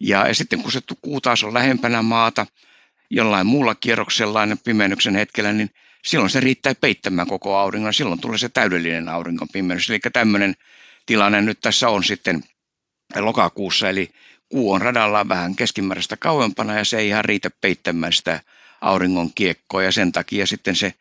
Ja, 0.00 0.28
ja 0.28 0.34
sitten 0.34 0.62
kun 0.62 0.72
se 0.72 0.80
kuu 1.02 1.20
taas 1.20 1.44
on 1.44 1.54
lähempänä 1.54 2.02
maata, 2.02 2.46
jollain 3.10 3.46
muulla 3.46 3.74
kierroksella 3.74 4.40
pimennyksen 4.64 5.14
hetkellä, 5.14 5.52
niin 5.52 5.70
silloin 6.04 6.30
se 6.30 6.40
riittää 6.40 6.74
peittämään 6.74 7.28
koko 7.28 7.56
auringon. 7.56 7.94
Silloin 7.94 8.20
tulee 8.20 8.38
se 8.38 8.48
täydellinen 8.48 9.08
auringon 9.08 9.48
pimennys. 9.52 9.90
Eli 9.90 9.98
tämmöinen 10.12 10.54
tilanne 11.06 11.40
nyt 11.42 11.60
tässä 11.60 11.88
on 11.88 12.04
sitten 12.04 12.42
lokakuussa, 13.16 13.88
eli 13.88 14.10
kuu 14.48 14.72
on 14.72 14.82
radallaan 14.82 15.28
vähän 15.28 15.56
keskimääräistä 15.56 16.16
kauempana 16.16 16.78
ja 16.78 16.84
se 16.84 16.98
ei 16.98 17.08
ihan 17.08 17.24
riitä 17.24 17.50
peittämään 17.60 18.12
sitä 18.12 18.40
auringon 18.80 19.30
kiekkoa 19.34 19.82
ja 19.82 19.92
sen 19.92 20.12
takia 20.12 20.46
sitten 20.46 20.76
se 20.76 20.94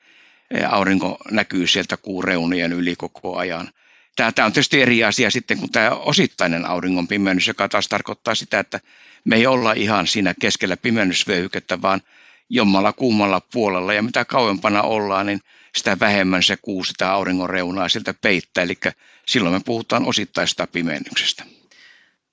eh, 0.52 0.74
aurinko 0.74 1.18
näkyy 1.32 1.68
sieltä 1.68 1.98
kuun 1.98 2.24
reunien 2.24 2.74
yli 2.74 2.96
koko 2.96 3.38
ajan. 3.38 3.70
Tämä, 4.16 4.32
tämä 4.32 4.46
on 4.46 4.52
tietysti 4.52 4.82
eri 4.82 5.04
asia 5.04 5.32
sitten 5.32 5.58
kuin 5.58 5.72
tämä 5.72 5.90
osittainen 5.90 6.66
auringon 6.66 7.08
pimennys, 7.08 7.48
joka 7.48 7.70
taas 7.70 7.88
tarkoittaa 7.88 8.36
sitä, 8.36 8.60
että 8.60 8.80
me 9.28 9.36
ei 9.36 9.48
olla 9.48 9.74
ihan 9.74 10.08
siinä 10.08 10.34
keskellä 10.42 10.78
pimennysvyöhykettä, 10.78 11.82
vaan 11.82 12.02
jommalla 12.50 12.94
kummalla 12.94 13.42
puolella. 13.54 13.94
Ja 13.94 14.02
mitä 14.02 14.26
kauempana 14.26 14.82
ollaan, 14.82 15.26
niin 15.26 15.40
sitä 15.76 15.98
vähemmän 16.00 16.44
se 16.44 16.58
kuu 16.62 16.84
sitä 16.84 17.12
auringon 17.12 17.50
reunaa 17.50 17.90
siltä 17.90 18.14
peittää. 18.22 18.64
Eli 18.64 18.78
silloin 19.26 19.56
me 19.56 19.62
puhutaan 19.66 20.06
osittaista 20.06 20.68
pimennyksestä. 20.68 21.44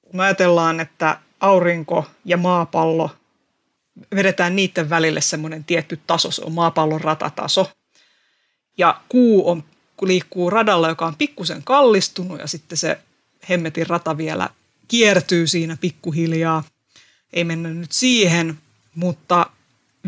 Kun 0.02 0.20
ajatellaan, 0.20 0.80
että 0.80 1.18
aurinko 1.40 2.06
ja 2.24 2.36
maapallo 2.36 3.10
vedetään 4.14 4.56
niiden 4.56 4.90
välille 4.90 5.20
semmoinen 5.20 5.64
tietty 5.64 6.00
taso, 6.06 6.30
se 6.30 6.42
on 6.44 6.52
maapallon 6.52 7.00
ratataso. 7.00 7.70
Ja 8.78 9.00
kuu 9.08 9.50
on, 9.50 9.64
liikkuu 10.02 10.50
radalla, 10.50 10.88
joka 10.88 11.06
on 11.06 11.16
pikkusen 11.16 11.62
kallistunut 11.64 12.40
ja 12.40 12.46
sitten 12.46 12.78
se 12.78 12.98
hemmetin 13.48 13.86
rata 13.86 14.16
vielä 14.16 14.48
kiertyy 14.88 15.46
siinä 15.46 15.76
pikkuhiljaa 15.80 16.62
ei 17.34 17.44
mennä 17.44 17.68
nyt 17.68 17.92
siihen, 17.92 18.58
mutta 18.94 19.46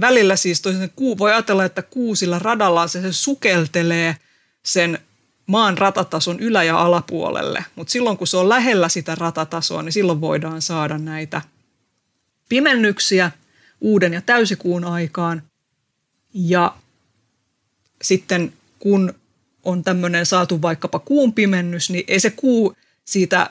välillä 0.01 0.37
siis 0.37 0.61
toisin 0.61 0.91
voi 1.19 1.33
ajatella, 1.33 1.65
että 1.65 1.83
kuusilla 1.83 2.39
radalla 2.39 2.89
se, 2.89 3.03
se 3.03 3.13
sukeltelee 3.13 4.17
sen 4.63 4.99
maan 5.47 5.79
ratatason 5.79 6.41
ylä- 6.41 6.63
ja 6.63 6.81
alapuolelle, 6.81 7.65
mutta 7.75 7.91
silloin 7.91 8.17
kun 8.17 8.27
se 8.27 8.37
on 8.37 8.49
lähellä 8.49 8.89
sitä 8.89 9.15
ratatasoa, 9.15 9.83
niin 9.83 9.93
silloin 9.93 10.21
voidaan 10.21 10.63
saada 10.63 10.99
näitä 10.99 11.43
pimennyksiä 12.49 13.31
uuden 13.81 14.13
ja 14.13 14.21
täysikuun 14.21 14.85
aikaan. 14.85 15.43
Ja 16.35 16.75
sitten 18.03 18.53
kun 18.79 19.15
on 19.65 19.85
tämmöinen 19.85 20.27
saatu 20.27 20.63
vaikkapa 20.63 20.99
kuun 20.99 21.33
pimennys, 21.33 21.91
niin 21.91 22.05
ei 22.09 22.21
se 22.21 22.31
kuu 22.31 22.77
siitä 23.05 23.51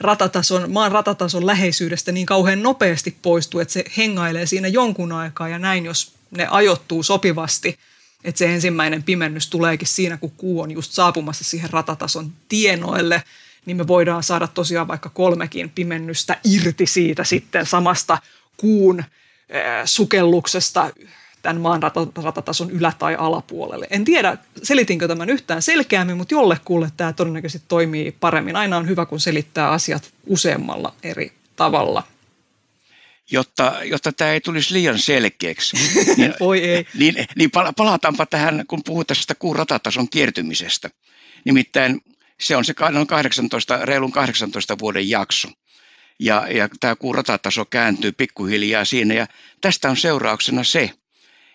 ratatason, 0.00 0.72
maan 0.72 0.92
ratatason 0.92 1.46
läheisyydestä 1.46 2.12
niin 2.12 2.26
kauhean 2.26 2.62
nopeasti 2.62 3.16
poistuu, 3.22 3.60
että 3.60 3.72
se 3.72 3.84
hengailee 3.96 4.46
siinä 4.46 4.68
jonkun 4.68 5.12
aikaa 5.12 5.48
ja 5.48 5.58
näin, 5.58 5.84
jos 5.84 6.12
ne 6.30 6.46
ajoittuu 6.50 7.02
sopivasti, 7.02 7.78
että 8.24 8.38
se 8.38 8.54
ensimmäinen 8.54 9.02
pimennys 9.02 9.50
tuleekin 9.50 9.88
siinä, 9.88 10.16
kun 10.16 10.30
kuu 10.30 10.60
on 10.60 10.70
just 10.70 10.92
saapumassa 10.92 11.44
siihen 11.44 11.70
ratatason 11.70 12.32
tienoille, 12.48 13.22
niin 13.66 13.76
me 13.76 13.86
voidaan 13.86 14.22
saada 14.22 14.46
tosiaan 14.46 14.88
vaikka 14.88 15.08
kolmekin 15.08 15.70
pimennystä 15.70 16.38
irti 16.44 16.86
siitä 16.86 17.24
sitten 17.24 17.66
samasta 17.66 18.18
kuun 18.56 19.04
sukelluksesta 19.84 20.90
tämän 21.42 21.60
maan 21.60 21.80
ratatason 22.22 22.70
ylä- 22.70 22.92
tai 22.98 23.16
alapuolelle. 23.18 23.86
En 23.90 24.04
tiedä, 24.04 24.36
selitinkö 24.62 25.08
tämän 25.08 25.30
yhtään 25.30 25.62
selkeämmin, 25.62 26.16
mutta 26.16 26.34
jollekulle 26.34 26.88
tämä 26.96 27.12
todennäköisesti 27.12 27.66
toimii 27.68 28.16
paremmin. 28.20 28.56
Aina 28.56 28.76
on 28.76 28.88
hyvä, 28.88 29.06
kun 29.06 29.20
selittää 29.20 29.70
asiat 29.70 30.12
useammalla 30.26 30.94
eri 31.02 31.32
tavalla. 31.56 32.02
Jotta, 33.30 33.74
jotta 33.84 34.12
tämä 34.12 34.32
ei 34.32 34.40
tulisi 34.40 34.74
liian 34.74 34.98
selkeäksi. 34.98 35.76
Niin, 36.16 36.34
Voi 36.40 36.64
ei. 36.64 36.86
Niin, 36.98 37.26
niin 37.36 37.50
palataanpa 37.76 38.26
tähän, 38.26 38.64
kun 38.68 38.82
puhutaan 38.84 39.16
tästä 39.16 39.34
kuun 39.34 39.56
ratatason 39.56 40.08
kiertymisestä. 40.08 40.90
Nimittäin 41.44 42.00
se 42.40 42.56
on 42.56 42.64
se 42.64 42.74
noin 42.90 43.06
18, 43.06 43.84
reilun 43.84 44.12
18 44.12 44.78
vuoden 44.78 45.10
jakso. 45.10 45.48
Ja, 46.18 46.46
ja 46.50 46.68
tämä 46.80 46.96
kuun 46.96 47.14
ratataso 47.14 47.64
kääntyy 47.64 48.12
pikkuhiljaa 48.12 48.84
siinä. 48.84 49.14
Ja 49.14 49.26
tästä 49.60 49.90
on 49.90 49.96
seurauksena 49.96 50.64
se, 50.64 50.90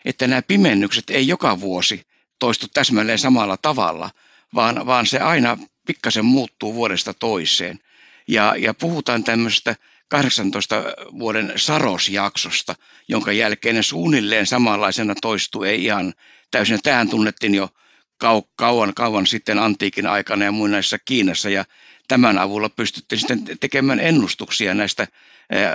että 0.05 0.27
nämä 0.27 0.41
pimennykset 0.41 1.09
ei 1.09 1.27
joka 1.27 1.59
vuosi 1.59 2.01
toistu 2.39 2.67
täsmälleen 2.73 3.19
samalla 3.19 3.57
tavalla, 3.57 4.09
vaan, 4.55 4.85
vaan 4.85 5.05
se 5.05 5.19
aina 5.19 5.57
pikkasen 5.87 6.25
muuttuu 6.25 6.73
vuodesta 6.73 7.13
toiseen. 7.13 7.79
Ja, 8.27 8.55
ja 8.57 8.73
puhutaan 8.73 9.23
tämmöistä 9.23 9.75
18 10.09 10.83
vuoden 11.19 11.53
sarosjaksosta, 11.55 12.75
jonka 13.07 13.31
jälkeen 13.31 13.75
ne 13.75 13.83
suunnilleen 13.83 14.47
samanlaisena 14.47 15.15
toistuu, 15.21 15.63
ei 15.63 15.83
ihan 15.83 16.13
täysin. 16.51 16.79
Tähän 16.83 17.09
tunnettiin 17.09 17.55
jo 17.55 17.69
kau, 18.17 18.41
kauan, 18.55 18.93
kauan 18.93 19.27
sitten 19.27 19.59
antiikin 19.59 20.07
aikana 20.07 20.45
ja 20.45 20.51
muinaisessa 20.51 20.97
Kiinassa, 21.05 21.49
ja 21.49 21.65
tämän 22.07 22.37
avulla 22.37 22.69
pystyttiin 22.69 23.19
sitten 23.19 23.57
tekemään 23.59 23.99
ennustuksia 23.99 24.73
näistä 24.73 25.07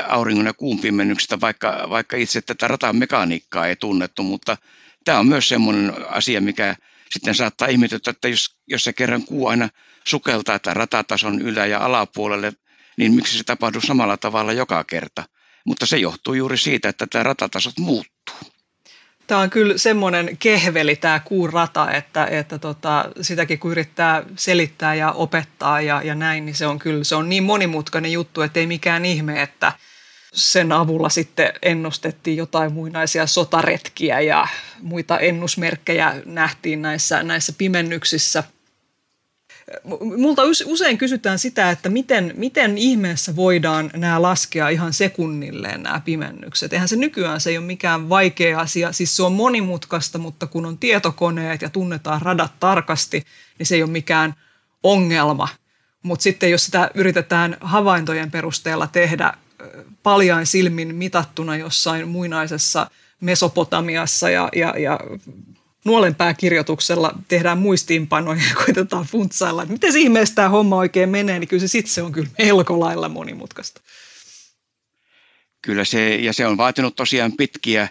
auringon 0.09 0.47
ja 0.47 0.55
kuun 0.55 0.81
pimennyksistä, 0.81 1.41
vaikka, 1.41 1.87
vaikka 1.91 2.17
itse 2.17 2.41
tätä 2.41 2.69
ratamekaniikkaa 2.69 3.67
ei 3.67 3.77
tunnettu, 3.77 4.23
mutta 4.23 4.57
tämä 5.05 5.19
on 5.19 5.27
myös 5.27 5.49
semmoinen 5.49 5.93
asia, 6.09 6.41
mikä 6.41 6.77
sitten 7.11 7.35
saattaa 7.35 7.69
ihmetyttää, 7.69 8.11
että 8.11 8.29
jos, 8.29 8.57
jos 8.67 8.85
se 8.85 8.93
kerran 8.93 9.25
kuu 9.25 9.47
aina 9.47 9.69
sukeltaa 10.05 10.59
tämän 10.59 10.77
ratatason 10.77 11.43
ylä- 11.43 11.67
ja 11.67 11.79
alapuolelle, 11.79 12.53
niin 12.97 13.13
miksi 13.13 13.39
se 13.39 13.45
tapahtuu 13.45 13.81
samalla 13.81 14.17
tavalla 14.17 14.53
joka 14.53 14.85
kerta. 14.85 15.25
Mutta 15.67 15.87
se 15.87 15.97
johtuu 15.97 16.35
juuri 16.35 16.59
siitä, 16.59 16.89
että 16.89 17.07
tämä 17.07 17.23
ratatasot 17.23 17.79
muuttuu. 17.79 18.37
Tämä 19.29 19.41
on 19.41 19.51
kyllä 19.51 19.79
semmoinen 19.79 20.37
kehveli 20.39 20.97
tämä 20.97 21.21
kuun 21.21 21.53
rata, 21.53 21.91
että, 21.91 22.27
että 22.27 22.59
tota, 22.59 23.11
sitäkin 23.21 23.59
kun 23.59 23.71
yrittää 23.71 24.23
selittää 24.37 24.95
ja 24.95 25.13
opettaa 25.13 25.81
ja, 25.81 26.03
ja 26.03 26.15
näin, 26.15 26.47
niin 26.47 26.55
se 26.55 26.67
on 26.67 26.79
kyllä 26.79 27.05
se 27.05 27.15
on 27.15 27.29
niin 27.29 27.43
monimutkainen 27.43 28.13
juttu, 28.13 28.43
että 28.43 28.61
ei 28.61 28.67
mikään 28.67 29.05
ihme, 29.05 29.43
että 29.43 29.73
sen 30.33 30.73
avulla 30.73 31.09
sitten 31.09 31.53
ennustettiin 31.63 32.37
jotain 32.37 32.73
muinaisia 32.73 33.27
sotaretkiä 33.27 34.21
ja 34.21 34.47
muita 34.83 35.19
ennusmerkkejä 35.19 36.15
nähtiin 36.25 36.83
näissä, 36.83 37.23
näissä 37.23 37.53
pimennyksissä. 37.59 38.45
Multa 40.17 40.43
usein 40.67 40.99
kysytään 40.99 41.39
sitä, 41.39 41.71
että 41.71 41.89
miten, 41.89 42.35
miten 42.37 42.79
ihmeessä 42.79 43.37
voidaan 43.37 43.91
nämä 43.97 44.23
laskea 44.23 44.69
ihan 44.69 44.93
sekunnilleen 44.93 45.83
nämä 45.83 46.01
pimennykset. 46.05 46.73
Eihän 46.73 46.89
se 46.89 46.97
nykyään 46.97 47.41
se 47.41 47.51
ei 47.51 47.59
ole 47.59 47.67
mikään 47.67 48.09
vaikea 48.09 48.61
asia, 48.61 48.93
siis 48.93 49.17
se 49.17 49.23
on 49.23 49.33
monimutkaista, 49.33 50.19
mutta 50.19 50.47
kun 50.47 50.67
on 50.67 50.79
tietokoneet 50.79 51.63
ja 51.63 51.71
tunnetaan 51.71 52.23
radat 52.23 52.53
tarkasti, 52.61 53.25
niin 53.59 53.67
se 53.67 53.75
ei 53.75 53.83
ole 53.83 53.91
mikään 53.91 54.35
ongelma. 54.83 55.49
Mutta 56.03 56.23
sitten 56.23 56.51
jos 56.51 56.65
sitä 56.65 56.91
yritetään 56.95 57.57
havaintojen 57.61 58.31
perusteella 58.31 58.87
tehdä 58.87 59.33
paljain 60.03 60.47
silmin 60.47 60.95
mitattuna 60.95 61.57
jossain 61.57 62.09
muinaisessa 62.09 62.91
Mesopotamiassa 63.21 64.31
ja, 64.31 64.49
ja, 64.57 64.75
ja 64.79 65.01
nuolenpääkirjoituksella 65.85 67.15
tehdään 67.29 67.59
muistiinpanoja 67.59 68.43
ja 68.49 68.55
koitetaan 68.65 69.05
funtsailla, 69.05 69.63
että 69.63 69.73
miten 69.73 69.97
ihmeessä 69.97 70.35
tämä 70.35 70.49
homma 70.49 70.77
oikein 70.77 71.09
menee, 71.09 71.39
niin 71.39 71.49
kyllä 71.49 71.61
se 71.61 71.69
sitten 71.69 72.05
on 72.05 72.13
kyllä 72.13 72.29
melko 72.39 72.81
lailla 72.81 73.09
monimutkaista. 73.09 73.81
Kyllä 75.63 75.85
se, 75.85 76.15
ja 76.15 76.33
se 76.33 76.47
on 76.47 76.57
vaatinut 76.57 76.97
tosiaan 76.97 77.33
pitkiä 77.33 77.89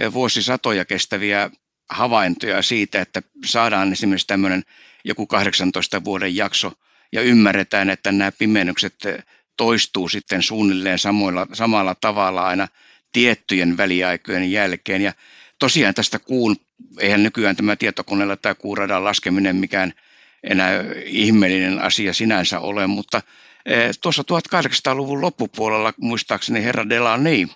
eh, 0.00 0.12
vuosisatoja 0.12 0.84
kestäviä 0.84 1.50
havaintoja 1.90 2.62
siitä, 2.62 3.00
että 3.00 3.22
saadaan 3.44 3.92
esimerkiksi 3.92 4.26
tämmöinen 4.26 4.62
joku 5.04 5.26
18 5.26 6.04
vuoden 6.04 6.36
jakso 6.36 6.72
ja 7.12 7.22
ymmärretään, 7.22 7.90
että 7.90 8.12
nämä 8.12 8.32
pimennykset 8.32 9.04
eh, 9.04 9.24
toistuu 9.56 10.08
sitten 10.08 10.42
suunnilleen 10.42 10.98
samoilla, 10.98 11.46
samalla 11.52 11.94
tavalla 11.94 12.46
aina 12.46 12.68
tiettyjen 13.12 13.76
väliaikojen 13.76 14.52
jälkeen. 14.52 15.02
Ja 15.02 15.12
tosiaan 15.58 15.94
tästä 15.94 16.18
kuun, 16.18 16.56
eihän 17.00 17.22
nykyään 17.22 17.56
tämä 17.56 17.76
tietokoneella 17.76 18.36
tämä 18.36 18.54
kuuradan 18.54 19.04
laskeminen 19.04 19.56
mikään 19.56 19.92
enää 20.44 20.84
ihmeellinen 21.04 21.80
asia 21.80 22.12
sinänsä 22.12 22.60
ole, 22.60 22.86
mutta 22.86 23.22
eh, 23.66 23.90
tuossa 24.02 24.22
1800-luvun 24.22 25.20
loppupuolella 25.20 25.92
muistaakseni 26.00 26.64
herra 26.64 26.88
Delaney 26.88 27.46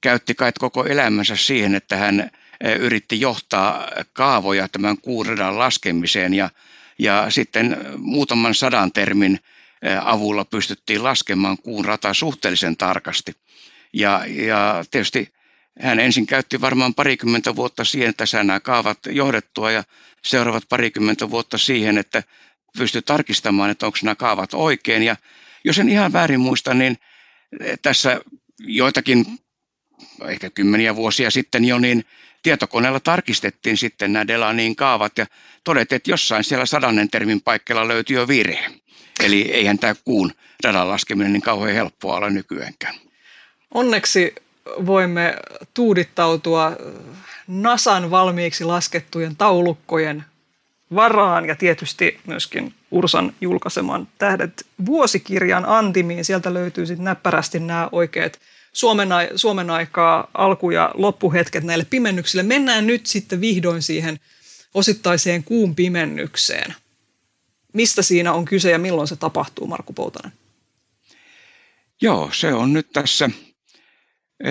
käytti 0.00 0.34
kai 0.34 0.52
koko 0.58 0.84
elämänsä 0.84 1.36
siihen, 1.36 1.74
että 1.74 1.96
hän 1.96 2.20
eh, 2.60 2.76
yritti 2.76 3.20
johtaa 3.20 3.88
kaavoja 4.12 4.68
tämän 4.68 4.98
kuuradan 4.98 5.58
laskemiseen 5.58 6.34
ja, 6.34 6.50
ja 6.98 7.26
sitten 7.28 7.76
muutaman 7.96 8.54
sadan 8.54 8.92
termin 8.92 9.38
eh, 9.82 9.98
avulla 10.08 10.44
pystyttiin 10.44 11.04
laskemaan 11.04 11.58
kuun 11.58 11.84
rata 11.84 12.14
suhteellisen 12.14 12.76
tarkasti. 12.76 13.32
Ja, 13.92 14.22
ja 14.26 14.84
tietysti 14.90 15.34
hän 15.80 16.00
ensin 16.00 16.26
käytti 16.26 16.60
varmaan 16.60 16.94
parikymmentä 16.94 17.56
vuotta 17.56 17.84
siihen, 17.84 18.10
että 18.10 18.26
sai 18.26 18.44
nämä 18.44 18.60
kaavat 18.60 18.98
johdettua 19.06 19.70
ja 19.70 19.84
seuraavat 20.24 20.64
parikymmentä 20.68 21.30
vuotta 21.30 21.58
siihen, 21.58 21.98
että 21.98 22.22
pystyi 22.78 23.02
tarkistamaan, 23.02 23.70
että 23.70 23.86
onko 23.86 23.98
nämä 24.02 24.14
kaavat 24.14 24.54
oikein. 24.54 25.02
Ja 25.02 25.16
jos 25.64 25.78
en 25.78 25.88
ihan 25.88 26.12
väärin 26.12 26.40
muista, 26.40 26.74
niin 26.74 26.96
tässä 27.82 28.20
joitakin, 28.58 29.26
ehkä 30.28 30.50
kymmeniä 30.50 30.96
vuosia 30.96 31.30
sitten 31.30 31.64
jo, 31.64 31.78
niin 31.78 32.04
tietokoneella 32.42 33.00
tarkistettiin 33.00 33.76
sitten 33.76 34.12
nämä 34.12 34.26
Delanin 34.26 34.76
kaavat 34.76 35.18
ja 35.18 35.26
todettiin, 35.64 35.96
että 35.96 36.10
jossain 36.10 36.44
siellä 36.44 36.66
sadannen 36.66 37.10
termin 37.10 37.40
paikalla 37.40 37.88
löytyy 37.88 38.16
jo 38.16 38.28
virhe. 38.28 38.70
Eli 39.20 39.42
eihän 39.52 39.78
tämä 39.78 39.94
kuun 40.04 40.32
radan 40.64 40.88
laskeminen 40.88 41.32
niin 41.32 41.42
kauhean 41.42 41.74
helppoa 41.74 42.16
ole 42.16 42.30
nykyäänkään. 42.30 42.94
Onneksi 43.74 44.34
voimme 44.86 45.36
tuudittautua 45.74 46.72
NASAn 47.48 48.10
valmiiksi 48.10 48.64
laskettujen 48.64 49.36
taulukkojen 49.36 50.24
varaan 50.94 51.46
ja 51.46 51.56
tietysti 51.56 52.20
myöskin 52.26 52.74
Ursan 52.90 53.34
julkaiseman 53.40 54.08
Tähdet 54.18 54.66
vuosikirjan 54.86 55.64
antimiin. 55.64 56.24
Sieltä 56.24 56.54
löytyy 56.54 56.86
sitten 56.86 57.04
näppärästi 57.04 57.60
nämä 57.60 57.88
oikeat 57.92 58.40
Suomen, 58.72 59.08
Suomen 59.36 59.70
aikaa 59.70 60.30
alku- 60.34 60.70
ja 60.70 60.90
loppuhetket 60.94 61.64
näille 61.64 61.86
pimennyksille. 61.90 62.42
Mennään 62.42 62.86
nyt 62.86 63.06
sitten 63.06 63.40
vihdoin 63.40 63.82
siihen 63.82 64.20
osittaiseen 64.74 65.44
kuun 65.44 65.74
pimennykseen. 65.74 66.74
Mistä 67.72 68.02
siinä 68.02 68.32
on 68.32 68.44
kyse 68.44 68.70
ja 68.70 68.78
milloin 68.78 69.08
se 69.08 69.16
tapahtuu, 69.16 69.66
Markku 69.66 69.92
Poutanen? 69.92 70.32
Joo, 72.00 72.30
se 72.32 72.54
on 72.54 72.72
nyt 72.72 72.92
tässä 72.92 73.30
28.–29. 74.42 74.48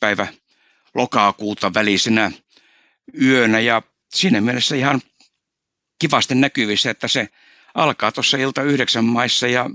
päivä 0.00 0.26
lokakuuta 0.94 1.74
välisenä 1.74 2.30
yönä 3.22 3.60
ja 3.60 3.82
siinä 4.14 4.40
mielessä 4.40 4.76
ihan 4.76 5.00
kivasti 5.98 6.34
näkyvissä, 6.34 6.90
että 6.90 7.08
se 7.08 7.28
alkaa 7.74 8.12
tuossa 8.12 8.36
ilta 8.36 8.62
yhdeksän 8.62 9.04
maissa 9.04 9.46
ja 9.46 9.70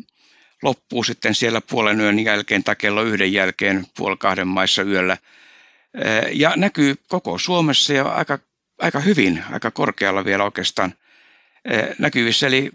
loppuu 0.64 1.04
sitten 1.04 1.36
siellä 1.36 1.62
puolen 1.62 2.00
yön 2.00 2.20
jälkeen 2.20 2.64
tai 2.64 2.76
kello 2.76 3.04
yhden 3.04 3.34
jälkeen 3.34 3.86
puoli 3.98 4.18
kahden 4.18 4.48
maissa 4.48 4.82
yöllä. 4.82 5.18
Ja 6.32 6.54
näkyy 6.56 6.96
koko 7.08 7.38
Suomessa 7.38 7.94
ja 7.94 8.04
aika, 8.04 8.40
aika 8.80 9.00
hyvin, 9.00 9.44
aika 9.52 9.72
korkealla 9.72 10.26
vielä 10.26 10.44
oikeastaan 10.44 10.94
näkyvissä. 12.00 12.48
Eli 12.48 12.70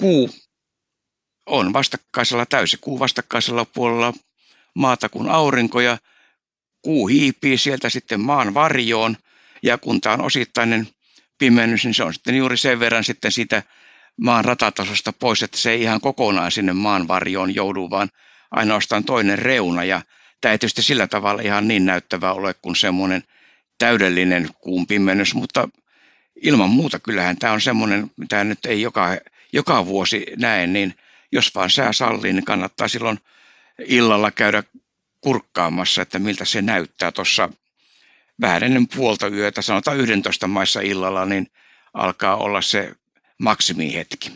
kuu 0.00 0.30
on 1.50 1.72
vastakkaisella 1.72 2.46
täysikuu 2.46 2.98
vastakkaisella 2.98 3.64
puolella 3.64 4.12
maata 4.74 5.08
kuin 5.08 5.28
aurinko 5.28 5.80
ja 5.80 5.98
kuu 6.82 7.06
hiipii 7.06 7.58
sieltä 7.58 7.88
sitten 7.88 8.20
maan 8.20 8.54
varjoon. 8.54 9.16
Ja 9.62 9.78
kun 9.78 10.00
tämä 10.00 10.14
on 10.14 10.22
osittainen 10.22 10.88
pimennys, 11.38 11.84
niin 11.84 11.94
se 11.94 12.04
on 12.04 12.14
sitten 12.14 12.36
juuri 12.36 12.56
sen 12.56 12.80
verran 12.80 13.04
sitten 13.04 13.32
sitä 13.32 13.62
maan 14.16 14.44
ratatasosta 14.44 15.12
pois, 15.12 15.42
että 15.42 15.58
se 15.58 15.70
ei 15.70 15.82
ihan 15.82 16.00
kokonaan 16.00 16.50
sinne 16.50 16.72
maan 16.72 17.08
varjoon 17.08 17.54
joudu, 17.54 17.90
vaan 17.90 18.08
ainoastaan 18.50 19.04
toinen 19.04 19.38
reuna. 19.38 19.84
Ja 19.84 20.02
tämä 20.40 20.52
ei 20.52 20.58
tietysti 20.58 20.82
sillä 20.82 21.06
tavalla 21.06 21.42
ihan 21.42 21.68
niin 21.68 21.86
näyttävä 21.86 22.32
ole 22.32 22.54
kuin 22.54 22.76
semmoinen 22.76 23.22
täydellinen 23.78 24.48
kuun 24.60 24.86
pimennys, 24.86 25.34
mutta 25.34 25.68
ilman 26.42 26.70
muuta 26.70 26.98
kyllähän 26.98 27.36
tämä 27.38 27.52
on 27.52 27.60
semmoinen, 27.60 28.10
mitä 28.16 28.44
nyt 28.44 28.58
ei 28.66 28.82
joka, 28.82 29.16
joka 29.52 29.86
vuosi 29.86 30.26
näe, 30.36 30.66
niin– 30.66 30.94
jos 31.32 31.54
vaan 31.54 31.70
sää 31.70 31.92
sallii, 31.92 32.32
niin 32.32 32.44
kannattaa 32.44 32.88
silloin 32.88 33.18
illalla 33.86 34.30
käydä 34.30 34.62
kurkkaamassa, 35.20 36.02
että 36.02 36.18
miltä 36.18 36.44
se 36.44 36.62
näyttää 36.62 37.12
tuossa 37.12 37.48
vähän 38.40 38.62
ennen 38.62 38.88
puolta 38.88 39.28
yötä, 39.28 39.62
sanotaan 39.62 40.00
11 40.00 40.46
maissa 40.46 40.80
illalla, 40.80 41.24
niin 41.24 41.46
alkaa 41.94 42.36
olla 42.36 42.62
se 42.62 42.92
maksimihetki. 43.38 44.32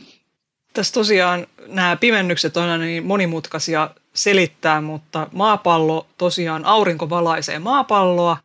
Tässä 0.73 0.95
tosiaan 0.95 1.47
nämä 1.67 1.97
pimennykset 1.97 2.57
on 2.57 2.81
niin 2.81 3.07
monimutkaisia 3.07 3.91
selittää, 4.15 4.81
mutta 4.81 5.29
maapallo 5.33 6.07
tosiaan 6.19 6.65
aurinko 6.65 7.11
valaisee 7.11 7.59
maapalloa 7.59 8.37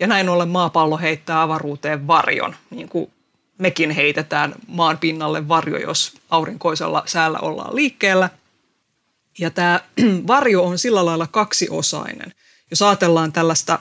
ja 0.00 0.06
näin 0.06 0.28
ollen 0.28 0.48
maapallo 0.48 0.98
heittää 0.98 1.42
avaruuteen 1.42 2.06
varjon, 2.06 2.56
niin 2.70 2.88
kuin 2.88 3.12
mekin 3.58 3.90
heitetään 3.90 4.54
maan 4.66 4.98
pinnalle 4.98 5.48
varjo, 5.48 5.78
jos 5.78 6.12
aurinkoisella 6.30 7.02
säällä 7.06 7.38
ollaan 7.38 7.76
liikkeellä. 7.76 8.30
Ja 9.38 9.50
tämä 9.50 9.80
varjo 10.26 10.62
on 10.62 10.78
sillä 10.78 11.04
lailla 11.04 11.26
kaksiosainen. 11.26 12.32
Jos 12.70 12.82
ajatellaan 12.82 13.32
tällaista 13.32 13.78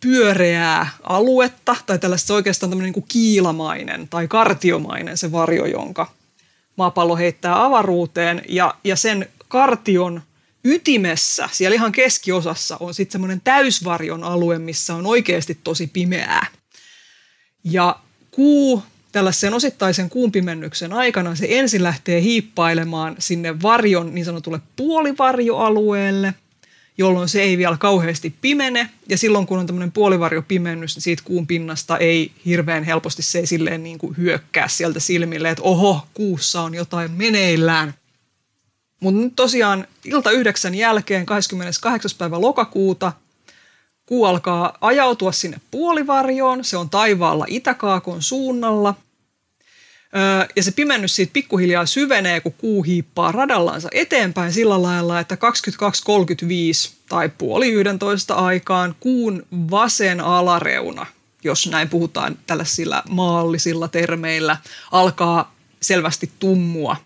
pyöreää 0.00 0.90
aluetta 1.02 1.76
tai 1.86 1.98
tällaista 1.98 2.34
oikeastaan 2.34 2.70
tämmöinen 2.70 2.92
niin 2.92 3.04
kiilamainen 3.08 4.08
tai 4.08 4.28
kartiomainen 4.28 5.16
se 5.16 5.32
varjo, 5.32 5.66
jonka 5.66 6.12
maapallo 6.76 7.16
heittää 7.16 7.64
avaruuteen 7.64 8.42
ja, 8.48 8.74
ja 8.84 8.96
sen 8.96 9.28
kartion 9.48 10.22
ytimessä, 10.64 11.48
siellä 11.52 11.74
ihan 11.74 11.92
keskiosassa 11.92 12.76
on 12.80 12.94
sitten 12.94 13.12
semmoinen 13.12 13.40
täysvarjon 13.40 14.24
alue, 14.24 14.58
missä 14.58 14.94
on 14.94 15.06
oikeasti 15.06 15.58
tosi 15.64 15.86
pimeää. 15.86 16.46
Ja 17.64 18.00
kuu 18.30 18.82
tällaisen 19.12 19.54
osittaisen 19.54 20.10
kuumpimennyksen 20.10 20.92
aikana 20.92 21.34
se 21.34 21.46
ensin 21.50 21.82
lähtee 21.82 22.22
hiippailemaan 22.22 23.16
sinne 23.18 23.62
varjon 23.62 24.14
niin 24.14 24.24
sanotulle 24.24 24.60
puolivarjoalueelle, 24.76 26.34
jolloin 26.98 27.28
se 27.28 27.42
ei 27.42 27.58
vielä 27.58 27.76
kauheasti 27.76 28.34
pimene. 28.40 28.90
Ja 29.08 29.18
silloin 29.18 29.46
kun 29.46 29.58
on 29.58 29.66
tämmöinen 29.66 29.92
puolivarjopimennys, 29.92 30.96
niin 30.96 31.02
siitä 31.02 31.22
kuun 31.26 31.46
pinnasta 31.46 31.98
ei 31.98 32.32
hirveän 32.46 32.84
helposti 32.84 33.22
se 33.22 33.38
ei 33.38 33.46
silleen 33.46 33.82
niin 33.82 33.98
kuin 33.98 34.16
hyökkää 34.16 34.68
sieltä 34.68 35.00
silmille, 35.00 35.50
että 35.50 35.62
oho, 35.62 36.06
kuussa 36.14 36.60
on 36.60 36.74
jotain 36.74 37.10
meneillään. 37.10 37.94
Mutta 39.00 39.20
nyt 39.20 39.36
tosiaan 39.36 39.86
ilta 40.04 40.30
yhdeksän 40.30 40.74
jälkeen 40.74 41.26
28. 41.26 42.10
päivä 42.18 42.40
lokakuuta– 42.40 43.12
Kuu 44.10 44.24
alkaa 44.24 44.78
ajautua 44.80 45.32
sinne 45.32 45.60
puolivarjoon, 45.70 46.64
se 46.64 46.76
on 46.76 46.90
taivaalla 46.90 47.44
itäkaakon 47.48 48.22
suunnalla. 48.22 48.94
ja 50.56 50.62
se 50.62 50.72
pimennys 50.72 51.16
siitä 51.16 51.32
pikkuhiljaa 51.32 51.86
syvenee, 51.86 52.40
kun 52.40 52.52
kuu 52.52 52.82
hiippaa 52.82 53.32
radallansa 53.32 53.88
eteenpäin 53.92 54.52
sillä 54.52 54.82
lailla, 54.82 55.20
että 55.20 55.34
22.35 55.34 56.92
tai 57.08 57.30
puoli 57.38 57.68
11 57.68 58.34
aikaan 58.34 58.94
kuun 59.00 59.46
vasen 59.70 60.20
alareuna 60.20 61.06
jos 61.44 61.66
näin 61.66 61.88
puhutaan 61.88 62.38
tällaisilla 62.46 63.02
maallisilla 63.08 63.88
termeillä, 63.88 64.56
alkaa 64.92 65.54
selvästi 65.82 66.30
tummua. 66.38 66.96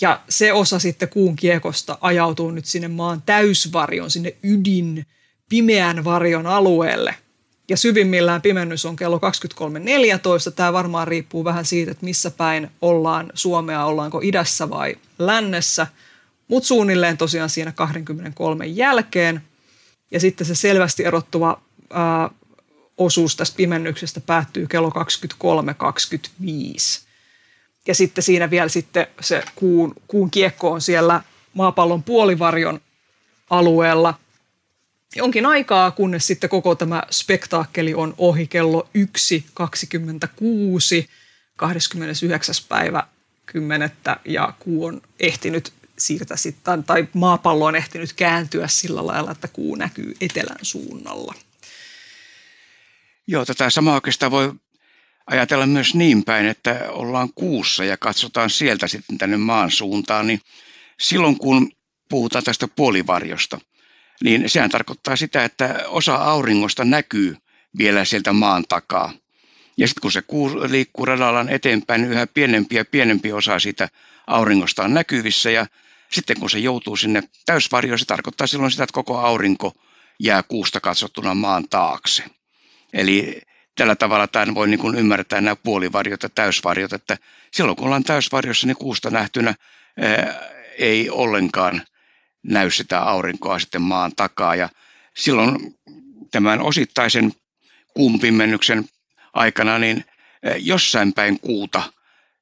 Ja 0.00 0.20
se 0.28 0.52
osa 0.52 0.78
sitten 0.78 1.08
kuun 1.08 1.36
kiekosta 1.36 1.98
ajautuu 2.00 2.50
nyt 2.50 2.64
sinne 2.66 2.88
maan 2.88 3.22
täysvarjon, 3.26 4.10
sinne 4.10 4.34
ydin 4.42 5.06
pimeän 5.48 6.04
varjon 6.04 6.46
alueelle. 6.46 7.14
Ja 7.68 7.76
syvimmillään 7.76 8.42
pimennys 8.42 8.84
on 8.84 8.96
kello 8.96 9.18
23.14. 9.18 10.52
Tämä 10.56 10.72
varmaan 10.72 11.08
riippuu 11.08 11.44
vähän 11.44 11.64
siitä, 11.64 11.90
että 11.90 12.04
missä 12.04 12.30
päin 12.30 12.70
ollaan 12.82 13.30
Suomea, 13.34 13.84
ollaanko 13.84 14.20
idässä 14.22 14.70
vai 14.70 14.96
lännessä. 15.18 15.86
Mutta 16.48 16.66
suunnilleen 16.66 17.16
tosiaan 17.16 17.50
siinä 17.50 17.72
23 17.72 18.66
jälkeen. 18.66 19.42
Ja 20.10 20.20
sitten 20.20 20.46
se 20.46 20.54
selvästi 20.54 21.04
erottuva 21.04 21.60
ää, 21.90 22.30
osuus 22.98 23.36
tästä 23.36 23.56
pimennyksestä 23.56 24.20
päättyy 24.20 24.66
kello 24.66 24.88
23.25. 24.88 24.94
Ja 27.86 27.94
sitten 27.94 28.24
siinä 28.24 28.50
vielä 28.50 28.68
sitten 28.68 29.06
se 29.20 29.42
kuun, 29.54 29.94
kuun 30.08 30.30
kiekko 30.30 30.70
on 30.70 30.80
siellä 30.80 31.22
maapallon 31.54 32.02
puolivarjon 32.02 32.80
alueella 33.50 34.14
jonkin 35.16 35.46
aikaa, 35.46 35.90
kunnes 35.90 36.26
sitten 36.26 36.50
koko 36.50 36.74
tämä 36.74 37.02
spektaakkeli 37.10 37.94
on 37.94 38.14
ohi 38.18 38.46
kello 38.46 38.88
1.26, 38.98 41.08
29. 41.56 42.54
päivä 42.68 43.02
10. 43.46 43.90
ja 44.24 44.52
kuu 44.58 44.84
on 44.84 45.02
ehtinyt 45.20 45.72
siirtää 45.98 46.36
sitten, 46.36 46.84
tai 46.84 47.08
maapallo 47.12 47.64
on 47.64 47.76
ehtinyt 47.76 48.12
kääntyä 48.12 48.68
sillä 48.68 49.06
lailla, 49.06 49.30
että 49.30 49.48
kuu 49.48 49.74
näkyy 49.74 50.14
etelän 50.20 50.58
suunnalla. 50.62 51.34
Joo, 53.26 53.44
tätä 53.44 53.70
samaa 53.70 53.94
oikeastaan 53.94 54.32
voi 54.32 54.52
ajatella 55.26 55.66
myös 55.66 55.94
niin 55.94 56.24
päin, 56.24 56.46
että 56.46 56.86
ollaan 56.88 57.28
kuussa 57.34 57.84
ja 57.84 57.96
katsotaan 57.96 58.50
sieltä 58.50 58.88
sitten 58.88 59.18
tänne 59.18 59.36
maan 59.36 59.70
suuntaan, 59.70 60.26
niin 60.26 60.40
silloin 61.00 61.38
kun 61.38 61.72
puhutaan 62.08 62.44
tästä 62.44 62.68
puolivarjosta, 62.68 63.60
niin 64.24 64.50
sehän 64.50 64.70
tarkoittaa 64.70 65.16
sitä, 65.16 65.44
että 65.44 65.84
osa 65.86 66.14
auringosta 66.14 66.84
näkyy 66.84 67.36
vielä 67.78 68.04
sieltä 68.04 68.32
maan 68.32 68.64
takaa. 68.68 69.12
Ja 69.76 69.88
sitten 69.88 70.02
kun 70.02 70.12
se 70.12 70.22
kuu 70.22 70.50
liikkuu 70.70 71.04
radallaan 71.04 71.48
eteenpäin, 71.48 72.00
niin 72.00 72.12
yhä 72.12 72.26
pienempi 72.26 72.76
ja 72.76 72.84
pienempi 72.84 73.32
osa 73.32 73.58
siitä 73.58 73.88
auringosta 74.26 74.84
on 74.84 74.94
näkyvissä 74.94 75.50
ja 75.50 75.66
sitten 76.10 76.40
kun 76.40 76.50
se 76.50 76.58
joutuu 76.58 76.96
sinne 76.96 77.22
täysvarjoon, 77.46 77.98
se 77.98 78.04
tarkoittaa 78.04 78.46
silloin 78.46 78.70
sitä, 78.70 78.84
että 78.84 78.94
koko 78.94 79.18
aurinko 79.18 79.72
jää 80.20 80.42
kuusta 80.42 80.80
katsottuna 80.80 81.34
maan 81.34 81.68
taakse. 81.68 82.24
Eli 82.92 83.40
tällä 83.74 83.96
tavalla 83.96 84.26
tämän 84.26 84.54
voi 84.54 84.68
niin 84.68 84.80
kuin 84.80 84.98
ymmärtää 84.98 85.40
nämä 85.40 85.56
puolivarjot 85.56 86.22
ja 86.22 86.28
täysvarjot, 86.28 86.92
että 86.92 87.16
silloin 87.52 87.76
kun 87.76 87.86
ollaan 87.86 88.04
täysvarjossa, 88.04 88.66
niin 88.66 88.76
kuusta 88.76 89.10
nähtynä 89.10 89.54
ää, 90.00 90.34
ei 90.78 91.10
ollenkaan 91.10 91.82
näy 92.48 92.70
sitä 92.70 93.00
aurinkoa 93.00 93.58
sitten 93.58 93.82
maan 93.82 94.12
takaa. 94.16 94.54
Ja 94.54 94.68
silloin 95.16 95.74
tämän 96.30 96.60
osittaisen 96.60 97.32
kuumpimennyksen 97.94 98.84
aikana, 99.34 99.78
niin 99.78 100.04
jossain 100.58 101.12
päin 101.12 101.40
kuuta 101.40 101.82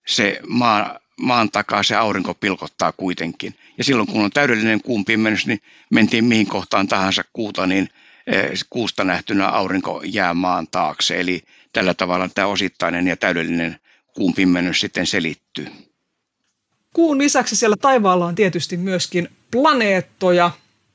se 0.06 0.40
maa, 0.46 0.98
maan 1.20 1.50
takaa 1.50 1.82
se 1.82 1.96
aurinko 1.96 2.34
pilkottaa 2.34 2.92
kuitenkin. 2.92 3.54
Ja 3.78 3.84
silloin 3.84 4.08
kun 4.08 4.24
on 4.24 4.30
täydellinen 4.30 4.82
kuun 4.82 5.04
pimennys, 5.04 5.46
niin 5.46 5.60
mentiin 5.90 6.24
mihin 6.24 6.46
kohtaan 6.46 6.88
tahansa 6.88 7.24
kuuta, 7.32 7.66
niin 7.66 7.88
kuusta 8.70 9.04
nähtynä 9.04 9.48
aurinko 9.48 10.02
jää 10.04 10.34
maan 10.34 10.66
taakse. 10.70 11.20
Eli 11.20 11.42
tällä 11.72 11.94
tavalla 11.94 12.28
tämä 12.28 12.46
osittainen 12.46 13.06
ja 13.06 13.16
täydellinen 13.16 13.80
kuun 14.14 14.34
pimennys 14.34 14.80
sitten 14.80 15.06
selittyy. 15.06 15.85
Kuun 16.96 17.18
lisäksi 17.18 17.56
siellä 17.56 17.76
taivaalla 17.80 18.26
on 18.26 18.34
tietysti 18.34 18.76
myöskin 18.76 19.28
planeettoja. 19.50 20.50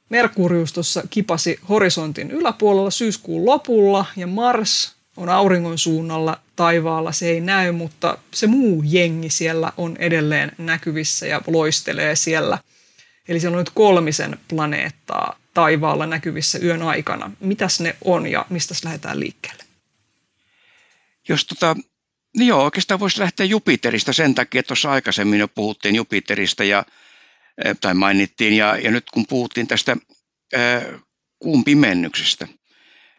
Merkurius 0.10 0.74
tuossa 0.74 1.04
kipasi 1.10 1.60
horisontin 1.70 2.32
yläpuolella 2.32 2.92
syyskuun 2.92 3.46
lopulla 3.46 4.06
ja 4.16 4.28
Mars 4.28 4.96
on 5.18 5.30
auringon 5.30 5.78
suunnalla 5.78 6.40
taivaalla. 6.56 7.12
Se 7.12 7.30
ei 7.30 7.42
näy, 7.42 7.72
mutta 7.72 8.18
se 8.34 8.48
muu 8.48 8.84
jengi 8.86 9.30
siellä 9.30 9.74
on 9.78 9.98
edelleen 9.98 10.52
näkyvissä 10.58 11.28
ja 11.28 11.42
loistelee 11.48 12.16
siellä. 12.16 12.60
Eli 13.28 13.40
siellä 13.40 13.56
on 13.56 13.62
nyt 13.62 13.72
kolmisen 13.74 14.40
planeettaa 14.48 15.40
taivaalla 15.54 16.06
näkyvissä 16.06 16.60
yön 16.64 16.82
aikana. 16.82 17.32
Mitäs 17.40 17.80
ne 17.80 17.96
on 18.06 18.28
ja 18.28 18.46
mistä 18.50 18.76
lähdetään 18.84 19.20
liikkeelle? 19.20 19.64
Jos 21.28 21.46
tota, 21.46 21.76
niin 22.38 22.48
joo, 22.48 22.64
oikeastaan 22.64 23.00
voisi 23.00 23.20
lähteä 23.20 23.46
Jupiterista 23.46 24.14
sen 24.14 24.36
takia, 24.36 24.60
että 24.60 24.68
tuossa 24.68 24.92
aikaisemmin 24.92 25.40
jo 25.40 25.48
puhuttiin 25.48 25.96
Jupiterista 25.96 26.64
ja, 26.64 26.86
tai 27.82 27.94
mainittiin, 27.94 28.54
ja, 28.54 28.78
ja 28.78 28.92
nyt 28.92 29.06
kun 29.14 29.26
puhuttiin 29.30 29.68
tästä 29.68 29.98
ää, 30.56 30.82
kuun 31.40 31.64
pimennyksestä, 31.64 32.48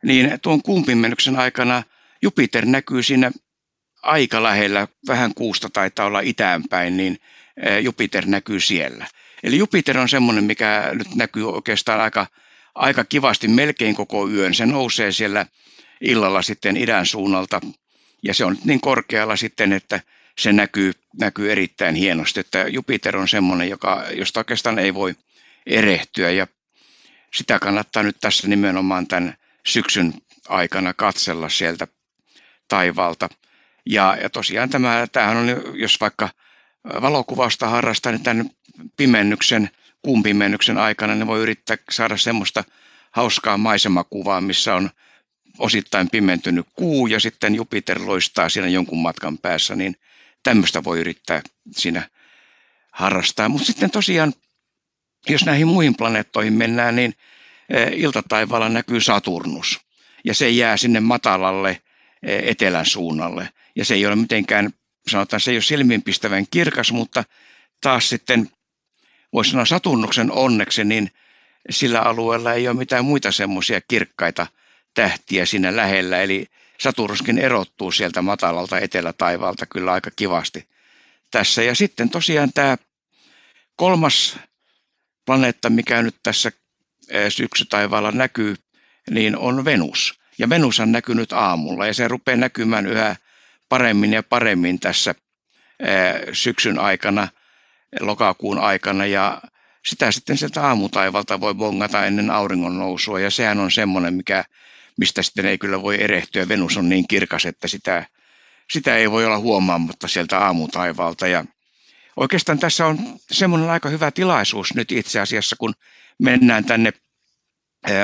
niin 0.05 0.41
tuon 0.43 0.63
kuun 0.63 0.85
pimennyksen 0.85 1.39
aikana 1.39 1.83
Jupiter 2.23 2.67
näkyy 2.67 3.03
siinä 3.03 3.33
aika 4.03 4.43
lähellä, 4.43 4.89
vähän 5.07 5.35
kuusta 5.35 5.71
taitaa 5.71 6.07
olla 6.07 6.21
itäänpäin, 6.21 6.97
niin 6.97 7.19
Jupiter 7.81 8.27
näkyy 8.27 8.61
siellä. 8.61 9.07
Eli 9.43 9.59
Jupiter 9.59 9.99
on 9.99 10.09
semmoinen, 10.09 10.45
mikä 10.45 10.91
nyt 10.93 11.15
näkyy 11.15 11.53
oikeastaan 11.53 12.01
aika, 12.01 12.27
aika 12.75 13.05
kivasti 13.05 13.49
melkein 13.49 13.95
koko 13.95 14.29
yön. 14.29 14.55
Se 14.55 14.67
nousee 14.67 15.13
siellä 15.13 15.47
illalla 16.01 16.43
sitten 16.43 16.77
idän 16.77 17.07
suunnalta 17.07 17.61
ja 18.23 18.35
se 18.35 18.45
on 18.45 18.57
niin 18.65 18.81
korkealla 18.81 19.37
sitten, 19.37 19.73
että 19.73 20.01
se 20.39 20.53
näkyy, 20.53 20.93
näkyy 21.21 21.53
erittäin 21.53 21.95
hienosti. 21.95 22.41
Että 22.41 22.65
Jupiter 22.69 23.17
on 23.17 23.29
semmoinen, 23.29 23.71
joka, 23.71 24.05
josta 24.15 24.41
oikeastaan 24.41 24.79
ei 24.79 24.95
voi 24.95 25.15
erehtyä 25.67 26.31
ja 26.31 26.47
sitä 27.35 27.59
kannattaa 27.59 28.03
nyt 28.03 28.17
tässä 28.21 28.49
nimenomaan 28.49 29.07
tämän 29.07 29.35
syksyn 29.67 30.15
aikana 30.49 30.95
katsella 30.95 31.49
sieltä 31.49 31.87
taivaalta. 32.69 33.29
Ja, 33.87 34.17
ja 34.23 34.31
tosiaan 34.31 34.71
tämä, 34.71 35.07
tämähän 35.13 35.37
on, 35.37 35.63
jos 35.75 36.01
vaikka 36.01 36.29
valokuvausta 36.85 37.69
harrastaa, 37.69 38.13
niin 38.13 38.23
tämän 38.23 38.51
pimennyksen, 38.97 39.71
kuun 40.03 40.23
pimennyksen 40.23 40.79
aikana, 40.79 41.15
niin 41.15 41.27
voi 41.27 41.41
yrittää 41.41 41.77
saada 41.91 42.17
semmoista 42.17 42.65
hauskaa 43.11 43.59
maisemakuvaa, 43.59 44.41
missä 44.41 44.75
on 44.75 44.91
osittain 45.59 46.11
pimentynyt 46.11 46.67
kuu 46.73 47.07
ja 47.07 47.21
sitten 47.21 47.55
Jupiter 47.55 48.07
loistaa 48.07 48.49
siinä 48.49 48.69
jonkun 48.69 49.03
matkan 49.03 49.39
päässä, 49.39 49.77
niin 49.77 49.97
tämmöistä 50.43 50.85
voi 50.85 51.01
yrittää 51.01 51.43
siinä 51.71 52.09
harrastaa. 52.93 53.49
Mutta 53.49 53.67
sitten 53.67 53.91
tosiaan, 53.91 54.33
jos 55.29 55.45
näihin 55.45 55.67
muihin 55.67 55.97
planeettoihin 55.97 56.53
mennään, 56.53 56.97
niin 56.97 57.15
e, 57.69 57.85
iltataivaalla 57.95 58.69
näkyy 58.69 59.01
Saturnus 59.01 59.81
ja 60.25 60.35
se 60.35 60.51
jää 60.51 60.77
sinne 60.77 61.01
matalalle 61.01 61.83
e, 62.23 62.51
etelän 62.51 62.87
suunnalle. 62.87 63.49
Ja 63.77 63.85
se 63.85 63.95
ei 63.95 64.07
ole 64.07 64.17
mitenkään, 64.17 64.71
sanotaan, 65.09 65.41
se 65.41 65.51
ei 65.51 65.57
ole 65.57 65.63
silmiinpistävän 65.63 66.47
kirkas, 66.51 66.93
mutta 66.93 67.25
taas 67.81 68.09
sitten 68.09 68.51
voisi 69.33 69.51
sanoa 69.51 69.65
Saturnuksen 69.65 70.33
onneksi, 70.33 70.85
niin 70.85 71.11
sillä 71.71 72.01
alueella 72.01 72.53
ei 72.53 72.69
ole 72.69 72.77
mitään 72.77 73.05
muita 73.05 73.33
semmoisia 73.33 73.81
kirkkaita 73.81 74.47
tähtiä 74.95 75.47
siinä 75.47 75.77
lähellä, 75.77 76.23
eli 76.23 76.47
Saturnuskin 76.81 77.39
erottuu 77.39 77.93
sieltä 77.93 78.23
matalalta 78.23 78.79
etelätaivaalta 78.79 79.67
kyllä 79.67 79.93
aika 79.93 80.11
kivasti 80.17 80.69
tässä. 81.31 81.63
Ja 81.63 81.75
sitten 81.75 82.11
tosiaan 82.11 82.53
tämä 82.53 82.77
kolmas 83.77 84.39
planeetta, 85.27 85.71
mikä 85.71 86.03
nyt 86.03 86.17
tässä 86.23 86.53
syksytaivaalla 87.29 88.13
näkyy, 88.13 88.57
niin 89.11 89.37
on 89.37 89.65
Venus. 89.65 90.21
Ja 90.39 90.49
Venus 90.49 90.81
on 90.81 90.93
näkynyt 90.93 91.33
aamulla 91.33 91.87
ja 91.87 91.95
se 91.95 92.09
rupeaa 92.09 92.37
näkymään 92.37 92.87
yhä 92.87 93.17
paremmin 93.69 94.13
ja 94.13 94.23
paremmin 94.23 94.81
tässä 94.81 95.15
syksyn 96.33 96.79
aikana, 96.79 97.29
lokakuun 98.01 98.59
aikana 98.59 99.07
ja 99.07 99.43
sitä 99.87 100.13
sitten 100.13 100.39
sieltä 100.39 100.67
aamutaivalta 100.67 101.41
voi 101.41 101.55
bongata 101.55 102.07
ennen 102.07 102.31
auringon 102.31 102.79
nousua 102.79 103.21
ja 103.21 103.31
sehän 103.31 103.59
on 103.59 103.71
semmoinen, 103.71 104.15
mikä 104.15 104.45
mistä 104.99 105.23
sitten 105.23 105.47
ei 105.47 105.59
kyllä 105.59 105.83
voi 105.83 106.03
erehtyä. 106.03 106.49
Venus 106.49 106.77
on 106.77 106.89
niin 106.89 107.09
kirkas, 107.09 107.47
että 107.47 107.69
sitä, 107.69 108.07
sitä 108.73 108.97
ei 108.97 109.11
voi 109.11 109.27
olla 109.27 109.39
huomaamatta 109.39 110.09
sieltä 110.09 110.39
aamutaivalta. 110.39 111.27
Ja 111.27 111.45
oikeastaan 112.17 112.59
tässä 112.59 112.87
on 112.87 112.99
semmoinen 113.31 113.71
aika 113.71 113.89
hyvä 113.89 114.11
tilaisuus 114.11 114.75
nyt 114.75 114.93
itse 114.93 115.21
asiassa, 115.21 115.57
kun 115.57 115.75
mennään 116.19 116.65
tänne 116.65 116.93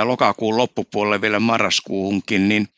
lokakuun 0.02 0.56
loppupuolelle 0.56 1.20
vielä 1.20 1.40
marraskuuhunkin, 1.40 2.48
niin 2.48 2.68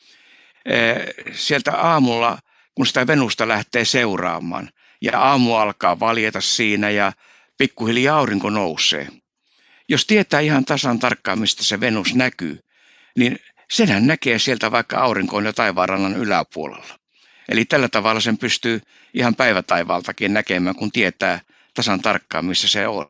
sieltä 1.33 1.77
aamulla, 1.77 2.39
kun 2.75 2.87
sitä 2.87 3.07
Venusta 3.07 3.49
lähtee 3.49 3.85
seuraamaan, 3.85 4.71
ja 5.03 5.21
aamu 5.21 5.55
alkaa 5.55 6.01
valjeta 6.01 6.41
siinä 6.41 6.91
ja 6.91 7.13
pikkuhiljaa 7.59 8.19
aurinko 8.19 8.51
nousee. 8.51 9.09
Jos 9.89 10.07
tietää 10.07 10.41
ihan 10.41 10.65
tasan 10.65 10.99
tarkkaan, 10.99 11.39
mistä 11.39 11.65
se 11.65 11.81
Venus 11.81 12.15
näkyy, 12.15 12.59
niin 13.19 13.39
senhän 13.71 14.07
näkee 14.07 14.39
sieltä 14.39 14.71
vaikka 14.71 14.99
aurinkoon 14.99 15.45
ja 15.45 15.53
taivaanrannan 15.53 16.17
yläpuolella. 16.17 16.99
Eli 17.49 17.65
tällä 17.65 17.89
tavalla 17.89 18.21
sen 18.21 18.39
pystyy 18.39 18.81
ihan 19.15 19.35
päivätaivaaltakin 19.35 20.35
näkemään, 20.35 20.77
kun 20.77 20.93
tietää 20.93 21.41
tasan 21.75 22.03
tarkkaan, 22.03 22.45
missä 22.45 22.69
se 22.69 22.89
on. 22.89 23.07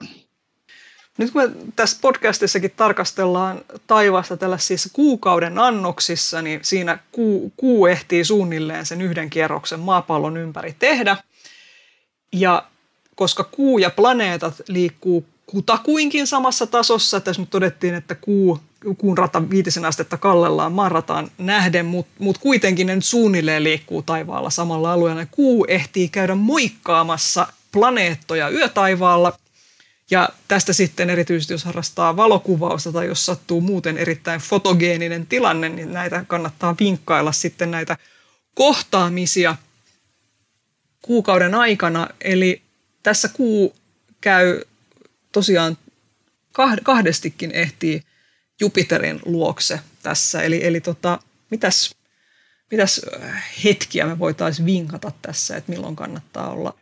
Nyt 1.19 1.31
kun 1.31 1.43
me 1.43 1.51
tässä 1.77 1.99
podcastissakin 2.01 2.71
tarkastellaan 2.71 3.61
taivasta 3.87 4.37
tällaisissa 4.37 4.89
kuukauden 4.93 5.59
annoksissa, 5.59 6.43
niin 6.43 6.61
siinä 6.63 6.99
kuu, 7.13 7.53
kuu 7.57 7.87
ehtii 7.87 8.25
suunnilleen 8.25 8.87
sen 8.87 9.01
yhden 9.01 9.31
kierroksen 9.31 9.81
maapallon 9.81 10.37
ympäri 10.37 10.77
tehdä. 10.79 11.17
Ja 12.33 12.67
koska 13.15 13.45
kuu 13.45 13.79
ja 13.79 13.91
planeetat 13.91 14.55
liikkuu 14.69 15.27
kutakuinkin 15.47 16.27
samassa 16.27 16.67
tasossa, 16.67 17.21
tässä 17.21 17.43
nyt 17.43 17.51
todettiin, 17.51 17.95
että 17.95 18.15
kuu, 18.15 18.61
kuun 18.99 19.19
rata 19.19 19.51
viitisen 19.51 19.85
astetta 19.85 20.17
kallellaan 20.17 20.73
maan 20.73 20.93
rataan 20.93 21.31
nähden, 21.39 21.87
mutta 21.87 22.13
mut 22.19 22.39
kuitenkin 22.39 22.87
ne 22.87 22.95
nyt 22.95 23.05
suunnilleen 23.05 23.65
liikkuu 23.65 24.03
taivaalla 24.03 24.51
samalla 24.51 24.93
alueella. 24.93 25.27
Kuu 25.31 25.65
ehtii 25.69 26.09
käydä 26.09 26.35
moikkaamassa 26.35 27.47
planeettoja 27.73 28.49
yötaivaalla– 28.49 29.33
ja 30.11 30.29
tästä 30.49 30.73
sitten 30.73 31.11
erityisesti, 31.11 31.55
jos 31.55 31.65
harrastaa 31.65 32.17
valokuvausta 32.17 32.93
tai 32.93 33.07
jos 33.07 33.27
sattuu 33.27 33.61
muuten 33.61 33.99
erittäin 33.99 34.41
fotogeeninen 34.41 35.27
tilanne, 35.27 35.69
niin 35.69 35.93
näitä 35.93 36.25
kannattaa 36.29 36.77
vinkkailla 36.81 37.33
sitten 37.33 37.71
näitä 37.71 37.97
kohtaamisia 38.55 39.57
kuukauden 41.03 41.55
aikana. 41.55 42.09
Eli 42.21 42.63
tässä 43.03 43.29
kuu 43.29 43.77
käy 44.21 44.63
tosiaan 45.33 45.79
kahdestikin 46.83 47.51
ehtii 47.51 48.03
Jupiterin 48.61 49.21
luokse 49.25 49.81
tässä. 50.03 50.43
Eli, 50.43 50.65
eli 50.65 50.81
tota, 50.81 51.19
mitäs, 51.51 51.95
mitäs 52.71 53.01
hetkiä 53.65 54.07
me 54.07 54.19
voitaisiin 54.19 54.67
vinkata 54.67 55.13
tässä, 55.23 55.57
että 55.57 55.73
milloin 55.73 55.97
kannattaa 55.97 56.51
olla 56.51 56.79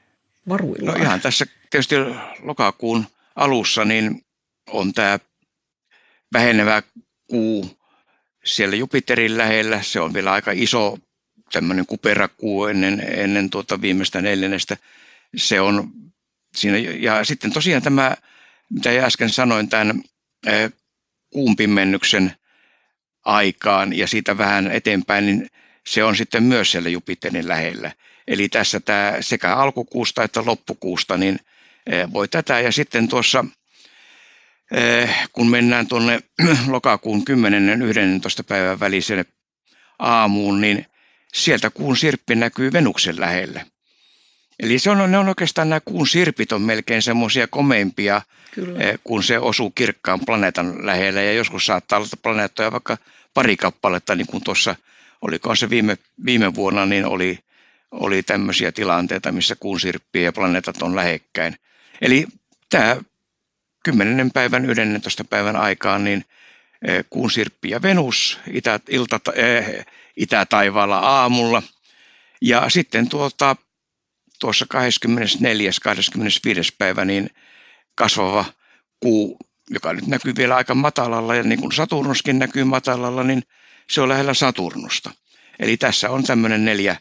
varuilla? 0.49 0.93
No 0.93 1.03
ihan 1.03 1.21
tässä 1.21 1.47
tietysti 1.71 1.95
lokakuun 2.43 3.07
alussa 3.37 3.85
niin 3.85 4.25
on 4.71 4.93
tämä 4.93 5.19
vähenevä 6.33 6.83
kuu 7.31 7.79
siellä 8.45 8.77
Jupiterin 8.77 9.39
lähellä. 9.39 9.83
Se 9.83 10.01
on 10.01 10.15
vielä 10.15 10.33
aika 10.33 10.51
iso 10.55 10.99
tämmöinen 11.53 11.87
kuperakuu 11.87 12.67
ennen, 12.67 13.01
ennen 13.01 13.51
tuota 13.51 13.81
viimeistä 13.81 14.21
neljännestä. 14.21 14.77
Se 15.37 15.61
on 15.61 15.91
siinä, 16.57 16.79
ja 16.79 17.25
sitten 17.25 17.53
tosiaan 17.53 17.83
tämä, 17.83 18.17
mitä 18.71 18.91
äsken 19.05 19.31
sanoin, 19.31 19.69
tämän 19.69 20.03
kuun 21.31 21.57
pimmennyksen 21.57 22.33
aikaan 23.25 23.97
ja 23.97 24.07
siitä 24.07 24.39
vähän 24.39 24.71
eteenpäin, 24.71 25.27
niin 25.27 25.49
se 25.87 26.05
on 26.05 26.17
sitten 26.17 26.43
myös 26.43 26.71
siellä 26.71 26.89
Jupiterin 26.89 27.49
lähellä. 27.49 27.93
Eli 28.29 28.49
tässä 28.49 28.81
tämä 28.81 29.17
sekä 29.21 29.57
alkukuusta 29.57 30.23
että 30.23 30.43
loppukuusta, 30.47 31.17
niin 31.17 31.39
Eh, 31.89 32.13
voi 32.13 32.29
tätä. 32.29 32.61
Ja 32.61 32.73
sitten 32.73 33.09
tuossa, 33.09 33.45
eh, 34.71 35.29
kun 35.33 35.51
mennään 35.51 35.87
tuonne 35.87 36.21
lokakuun 36.67 37.23
10.11. 37.31 38.45
päivän 38.49 38.81
väliselle 38.81 39.25
aamuun, 39.99 40.61
niin 40.61 40.87
sieltä 41.35 41.71
kuun 41.71 41.97
sirppi 41.97 42.35
näkyy 42.35 42.73
Venuksen 42.73 43.21
lähellä. 43.21 43.67
Eli 44.61 44.79
se 44.79 44.91
on, 44.91 45.11
ne 45.11 45.19
on 45.19 45.29
oikeastaan 45.29 45.69
nämä 45.69 45.81
kuun 45.85 46.07
sirpit 46.07 46.53
on 46.53 46.63
melkein 46.63 47.03
semmoisia 47.03 47.47
komeimpia, 47.47 48.23
Kyllä. 48.55 48.79
Eh, 48.85 48.99
kun 49.05 49.23
se 49.23 49.39
osuu 49.39 49.71
kirkkaan 49.71 50.21
planeetan 50.27 50.87
lähellä. 50.87 51.23
Ja 51.23 51.33
joskus 51.33 51.67
saattaa 51.67 51.99
olla 51.99 52.09
planeettoja 52.23 52.73
vaikka 52.73 52.99
pari 53.35 53.57
kappaletta, 53.57 54.15
niin 54.15 54.27
kuin 54.27 54.45
tuossa, 54.45 54.77
oliko 55.23 55.55
se 55.55 55.71
viime, 55.71 55.99
viime 56.25 56.55
vuonna, 56.55 56.87
niin 56.87 57.07
oli, 57.07 57.39
oli 57.91 58.23
tämmöisiä 58.23 58.73
tilanteita, 58.73 59.33
missä 59.33 59.57
kuun 59.61 59.81
sirppi 59.81 60.23
ja 60.23 60.33
planeetat 60.33 60.83
on 60.83 60.97
lähekkäin. 60.97 61.57
Eli 62.01 62.27
tämä 62.69 62.97
10. 63.85 64.31
päivän 64.31 64.71
11. 64.71 65.25
päivän 65.25 65.57
aikaan 65.57 66.05
niin 66.05 66.25
e, 66.83 67.03
kuun 67.11 67.31
sirppi 67.31 67.71
ja 67.71 67.83
Venus 67.83 68.39
itä, 68.53 68.81
ilta, 68.89 69.21
äh, 69.39 69.87
itätaivaalla 70.17 70.99
aamulla. 70.99 71.63
Ja 72.41 72.71
sitten 72.71 73.09
tuota, 73.09 73.57
tuossa 74.39 74.67
24. 74.69 75.71
25. 75.83 76.75
päivä 76.79 77.05
niin 77.05 77.31
kasvava 77.95 78.45
kuu, 79.01 79.39
joka 79.71 79.93
nyt 79.93 80.07
näkyy 80.07 80.37
vielä 80.37 80.57
aika 80.57 80.75
matalalla 80.75 81.35
ja 81.35 81.43
niin 81.43 81.61
kuin 81.61 81.73
Saturnuskin 81.73 82.39
näkyy 82.39 82.65
matalalla, 82.65 83.25
niin 83.25 83.43
se 83.91 84.01
on 84.01 84.09
lähellä 84.09 84.35
Saturnusta. 84.35 85.11
Eli 85.59 85.77
tässä 85.77 86.11
on 86.11 86.23
tämmöinen 86.23 86.65
neljä 86.65 86.97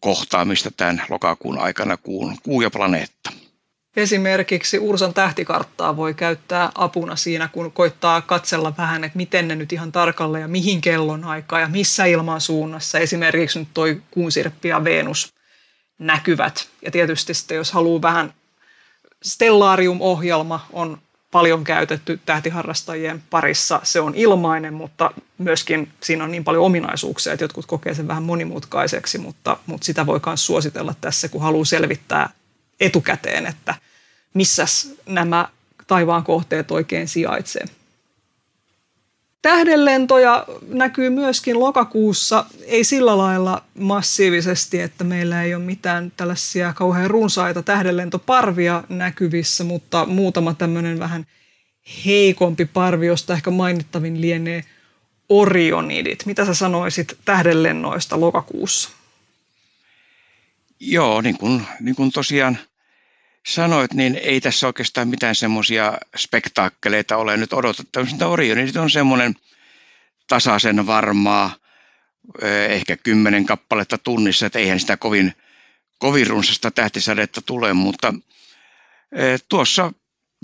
kohtaamista 0.00 0.70
tämän 0.70 1.02
lokakuun 1.08 1.58
aikana 1.58 1.96
kuun, 1.96 2.36
kuu 2.42 2.62
ja 2.62 2.70
planeetta. 2.70 3.32
Esimerkiksi 3.96 4.78
Ursan 4.78 5.14
tähtikarttaa 5.14 5.96
voi 5.96 6.14
käyttää 6.14 6.72
apuna 6.74 7.16
siinä, 7.16 7.48
kun 7.48 7.72
koittaa 7.72 8.20
katsella 8.20 8.76
vähän, 8.78 9.04
että 9.04 9.16
miten 9.16 9.48
ne 9.48 9.56
nyt 9.56 9.72
ihan 9.72 9.92
tarkalleen 9.92 10.42
ja 10.42 10.48
mihin 10.48 10.80
kellon 10.80 11.24
aikaa 11.24 11.60
ja 11.60 11.68
missä 11.68 12.04
ilman 12.04 12.40
suunnassa 12.40 12.98
esimerkiksi 12.98 13.58
nyt 13.58 13.68
toi 13.74 14.02
kuunsirppi 14.10 14.68
ja 14.68 14.84
Venus 14.84 15.34
näkyvät. 15.98 16.68
Ja 16.82 16.90
tietysti 16.90 17.34
sitten, 17.34 17.56
jos 17.56 17.72
haluaa 17.72 18.02
vähän, 18.02 18.34
Stellarium-ohjelma 19.22 20.66
on 20.72 20.98
paljon 21.30 21.64
käytetty 21.64 22.20
tähtiharrastajien 22.26 23.22
parissa. 23.30 23.80
Se 23.82 24.00
on 24.00 24.14
ilmainen, 24.14 24.74
mutta 24.74 25.10
myöskin 25.38 25.92
siinä 26.00 26.24
on 26.24 26.30
niin 26.30 26.44
paljon 26.44 26.64
ominaisuuksia, 26.64 27.32
että 27.32 27.44
jotkut 27.44 27.66
kokee 27.66 27.94
sen 27.94 28.08
vähän 28.08 28.22
monimutkaiseksi, 28.22 29.18
mutta, 29.18 29.56
mutta 29.66 29.84
sitä 29.84 30.06
voi 30.06 30.20
myös 30.26 30.46
suositella 30.46 30.94
tässä, 31.00 31.28
kun 31.28 31.42
haluaa 31.42 31.64
selvittää 31.64 32.30
etukäteen, 32.80 33.46
että 33.46 33.74
missä 34.34 34.64
nämä 35.06 35.48
taivaan 35.86 36.24
kohteet 36.24 36.70
oikein 36.70 37.08
sijaitsee. 37.08 37.64
Tähdenlentoja 39.46 40.44
näkyy 40.68 41.10
myöskin 41.10 41.60
lokakuussa, 41.60 42.44
ei 42.64 42.84
sillä 42.84 43.18
lailla 43.18 43.62
massiivisesti, 43.78 44.80
että 44.80 45.04
meillä 45.04 45.42
ei 45.42 45.54
ole 45.54 45.64
mitään 45.64 46.12
tällaisia 46.16 46.72
kauhean 46.72 47.10
runsaita 47.10 47.62
tähdenlentoparvia 47.62 48.82
näkyvissä, 48.88 49.64
mutta 49.64 50.06
muutama 50.06 50.54
tämmöinen 50.54 50.98
vähän 50.98 51.26
heikompi 52.06 52.64
parvi, 52.64 53.06
josta 53.06 53.32
ehkä 53.32 53.50
mainittavin 53.50 54.20
lienee 54.20 54.64
orionidit. 55.28 56.26
Mitä 56.26 56.44
sä 56.44 56.54
sanoisit 56.54 57.18
tähdenlennoista 57.24 58.20
lokakuussa? 58.20 58.90
Joo, 60.80 61.20
niin 61.20 61.38
kuin, 61.38 61.66
niin 61.80 61.96
kuin 61.96 62.12
tosiaan 62.12 62.58
sanoit, 63.46 63.94
niin 63.94 64.20
ei 64.22 64.40
tässä 64.40 64.66
oikeastaan 64.66 65.08
mitään 65.08 65.34
semmoisia 65.34 65.98
spektaakkeleita 66.16 67.16
ole 67.16 67.36
nyt 67.36 67.52
odotettavissa. 67.52 68.26
Orionit 68.26 68.76
on 68.76 68.90
semmoinen 68.90 69.34
tasaisen 70.28 70.86
varmaa, 70.86 71.56
ehkä 72.68 72.96
kymmenen 72.96 73.46
kappaletta 73.46 73.98
tunnissa, 73.98 74.46
että 74.46 74.58
eihän 74.58 74.80
sitä 74.80 74.96
kovin, 74.96 75.32
kovin 75.98 76.26
runsasta 76.26 76.70
tähtisadetta 76.70 77.42
tule, 77.42 77.72
mutta 77.72 78.14
tuossa 79.48 79.92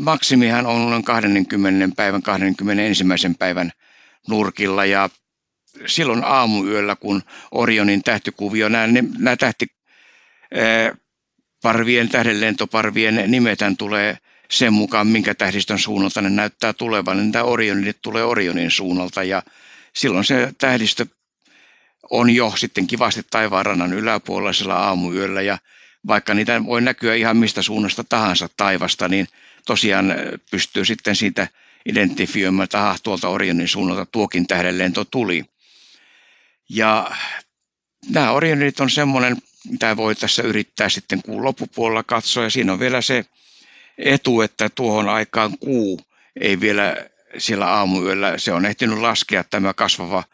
maksimihan 0.00 0.66
on 0.66 0.90
noin 0.90 1.04
20 1.04 1.96
päivän, 1.96 2.22
21. 2.22 3.04
päivän 3.38 3.72
nurkilla 4.28 4.84
ja 4.84 5.10
silloin 5.86 6.24
aamuyöllä, 6.24 6.96
kun 6.96 7.22
Orionin 7.50 8.02
tähtikuvio, 8.02 8.68
nämä, 8.68 8.86
nämä 9.18 9.36
tähti, 9.36 9.66
parvien, 11.62 12.08
tähdenlentoparvien 12.08 13.24
nimetään 13.26 13.76
tulee 13.76 14.18
sen 14.50 14.72
mukaan, 14.72 15.06
minkä 15.06 15.34
tähdistön 15.34 15.78
suunnalta 15.78 16.22
ne 16.22 16.30
näyttää 16.30 16.72
tulevan. 16.72 17.16
Niin 17.16 17.32
tämä 17.32 17.44
Orionit 17.44 18.02
tulee 18.02 18.24
Orionin 18.24 18.70
suunnalta 18.70 19.22
ja 19.22 19.42
silloin 19.92 20.24
se 20.24 20.52
tähdistö 20.58 21.06
on 22.10 22.30
jo 22.30 22.52
sitten 22.56 22.86
kivasti 22.86 23.22
taivaanrannan 23.30 23.92
yläpuolella 23.92 24.74
aamuyöllä 24.74 25.42
ja 25.42 25.58
vaikka 26.06 26.34
niitä 26.34 26.64
voi 26.64 26.82
näkyä 26.82 27.14
ihan 27.14 27.36
mistä 27.36 27.62
suunnasta 27.62 28.04
tahansa 28.04 28.48
taivasta, 28.56 29.08
niin 29.08 29.28
tosiaan 29.66 30.14
pystyy 30.50 30.84
sitten 30.84 31.16
siitä 31.16 31.48
identifioimaan, 31.86 32.64
että 32.64 32.78
aha, 32.78 32.96
tuolta 33.02 33.28
Orionin 33.28 33.68
suunnalta 33.68 34.06
tuokin 34.06 34.46
tähdenlento 34.46 35.04
tuli. 35.04 35.44
Ja 36.68 37.10
nämä 38.10 38.32
Orionit 38.32 38.80
on 38.80 38.90
semmoinen 38.90 39.36
mitä 39.70 39.96
voi 39.96 40.14
tässä 40.14 40.42
yrittää 40.42 40.88
sitten 40.88 41.22
kuun 41.22 41.44
loppupuolella 41.44 42.02
katsoa. 42.02 42.44
Ja 42.44 42.50
siinä 42.50 42.72
on 42.72 42.80
vielä 42.80 43.00
se 43.00 43.24
etu, 43.98 44.40
että 44.40 44.68
tuohon 44.68 45.08
aikaan 45.08 45.58
kuu 45.58 46.00
ei 46.40 46.60
vielä 46.60 46.96
siellä 47.38 47.66
aamuyöllä, 47.66 48.38
se 48.38 48.52
on 48.52 48.66
ehtinyt 48.66 48.98
laskea 48.98 49.44
tämä 49.44 49.74
kasvava 49.74 50.24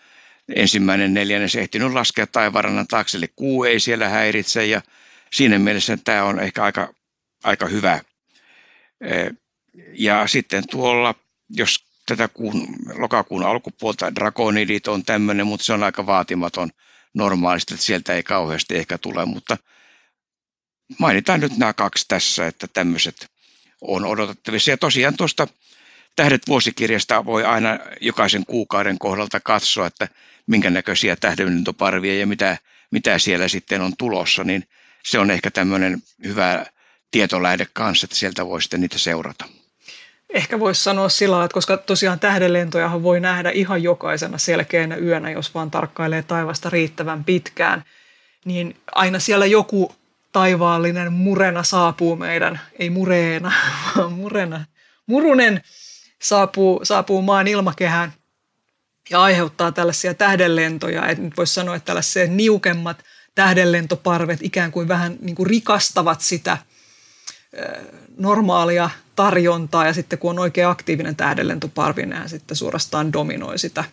ensimmäinen 0.55 1.15
neljännes 1.15 1.57
ehtinyt 1.57 1.93
laskea 1.93 2.27
taivarannan 2.27 2.87
taakse, 2.87 3.19
eli 3.19 3.29
kuu 3.37 3.65
ei 3.65 3.81
siellä 3.81 4.09
häiritse 4.09 4.67
ja 4.67 4.83
siinä 5.33 5.59
mielessä 5.59 5.97
tämä 5.97 6.25
on 6.25 6.41
ehkä 6.41 6.63
aika, 6.65 6.95
aika 7.45 7.67
hyvä. 7.67 8.01
Ja 9.93 10.27
sitten 10.27 10.69
tuolla, 10.71 11.15
jos 11.51 11.85
tätä 12.07 12.29
kuun, 12.29 12.67
lokakuun 12.95 13.45
alkupuolta. 13.45 14.15
Dragonidit 14.15 14.89
on 14.89 15.05
tämmöinen, 15.05 15.47
mutta 15.47 15.65
se 15.65 15.73
on 15.73 15.83
aika 15.83 16.07
vaatimaton 16.07 16.71
normaalisti, 17.15 17.75
että 17.75 17.87
sieltä 17.87 18.15
ei 18.15 18.23
kauheasti 18.23 18.77
ehkä 18.77 18.99
tule, 18.99 19.25
mutta 19.25 19.57
mainitaan 20.99 21.41
nyt 21.41 21.57
nämä 21.57 21.73
kaksi 21.73 22.05
tässä, 22.09 22.47
että 22.47 22.67
tämmöiset 22.73 23.27
on 23.81 24.05
odotettavissa. 24.05 24.71
Ja 24.71 24.77
tosiaan 24.77 25.17
tuosta 25.17 25.47
Tähdet 26.19 26.49
vuosikirjasta 26.49 27.25
voi 27.25 27.45
aina 27.45 27.79
jokaisen 28.01 28.47
kuukauden 28.47 28.99
kohdalta 28.99 29.41
katsoa, 29.41 29.87
että 29.87 30.09
minkä 30.47 30.71
näköisiä 30.71 31.17
tähdenlentoparvia 31.17 32.19
ja 32.19 32.27
mitä, 32.27 32.57
mitä 32.91 33.19
siellä 33.19 33.49
sitten 33.49 33.81
on 33.81 33.93
tulossa, 33.99 34.45
niin 34.45 34.69
se 35.05 35.19
on 35.19 35.31
ehkä 35.31 35.51
tämmöinen 35.51 36.03
hyvä 36.25 36.67
tietolähde 37.11 37.67
kanssa, 37.73 38.05
että 38.05 38.17
sieltä 38.17 38.47
voi 38.47 38.63
sitten 38.63 38.81
niitä 38.81 38.99
seurata. 38.99 39.45
Ehkä 40.31 40.61
voisi 40.61 40.83
sanoa 40.83 41.09
sillä 41.09 41.45
että 41.45 41.55
koska 41.55 41.77
tosiaan 41.77 42.21
tähdenlentojahan 42.21 43.03
voi 43.03 43.21
nähdä 43.21 43.51
ihan 43.51 43.83
jokaisena 43.83 44.39
selkeänä 44.39 44.97
yönä, 44.97 45.31
jos 45.31 45.55
vaan 45.55 45.71
tarkkailee 45.71 46.23
taivasta 46.23 46.71
riittävän 46.71 47.25
pitkään, 47.25 47.85
niin 48.45 48.77
aina 48.93 49.19
siellä 49.19 49.47
joku 49.47 49.95
taivaallinen 50.33 51.13
murena 51.13 51.63
saapuu 51.63 52.17
meidän, 52.17 52.61
ei 52.79 52.91
mureena, 52.91 53.53
vaan 53.97 54.13
murena, 54.13 54.65
murunen 55.07 55.63
saapuu, 56.23 56.81
saapuu 56.83 57.23
maan 57.23 57.49
ilmakehään 57.49 58.13
ja 59.11 59.23
aiheuttaa 59.23 59.73
tällaisia 59.73 60.15
tähdenlentoja. 60.15 61.07
Et 61.09 61.19
nyt 61.19 61.37
voisi 61.37 61.55
sanoa, 61.55 61.77
että 61.77 61.87
tällaiset 61.87 62.31
niukemmat 62.31 63.05
tähdenlentoparvet 63.35 64.39
ikään 64.43 64.73
kuin 64.73 64.89
vähän 64.89 65.17
niin 65.21 65.37
kuin 65.37 65.47
rikastavat 65.47 66.21
sitä 66.21 66.59
normaalia 68.17 68.91
tarjontaa 69.17 69.87
ja 69.87 69.93
sitten 69.93 70.19
kun 70.19 70.31
on 70.31 70.39
oikein 70.39 70.67
aktiivinen 70.67 71.17
tähdenlentoparvi, 71.17 72.07
niin 72.07 72.29
sitten 72.29 72.57
suorastaan 72.57 73.13
dominoi 73.13 73.59
sitä 73.59 73.85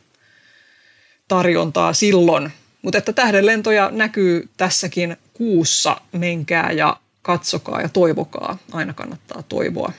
tarjontaa 1.27 1.93
silloin. 1.93 2.51
Mutta 2.81 2.97
että 2.97 3.13
tähdenlentoja 3.13 3.89
näkyy 3.91 4.49
tässäkin 4.57 5.17
kuussa, 5.33 6.01
menkää 6.11 6.71
ja 6.71 6.97
katsokaa 7.21 7.81
ja 7.81 7.89
toivokaa. 7.89 8.57
Aina 8.71 8.93
kannattaa 8.93 9.43
toivoa. 9.43 9.91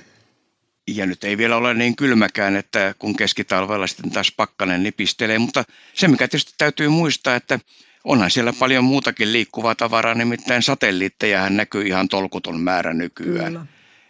Ja 0.89 1.07
nyt 1.07 1.25
ei 1.25 1.39
vielä 1.39 1.57
ole 1.57 1.75
niin 1.75 1.97
kylmäkään, 1.97 2.57
että 2.57 2.95
kun 2.99 3.17
keskitalvella 3.17 3.87
sitten 3.87 4.11
taas 4.11 4.33
pakkanen 4.37 4.83
nipistelee, 4.83 5.39
mutta 5.39 5.65
se 5.95 6.09
mikä 6.09 6.29
tietysti 6.29 6.55
täytyy 6.59 6.89
muistaa, 6.89 7.37
että 7.37 7.59
onhan 8.07 8.31
siellä 8.31 8.53
paljon 8.53 8.85
muutakin 8.85 9.33
liikkuvaa 9.33 9.75
tavaraa, 9.75 10.15
nimittäin 10.15 10.63
satelliittejahan 10.63 11.57
näkyy 11.57 11.87
ihan 11.87 12.09
tolkuton 12.09 12.61
määrä 12.61 12.95
nykyään. 12.95 13.53
Kyllä. 13.53 13.67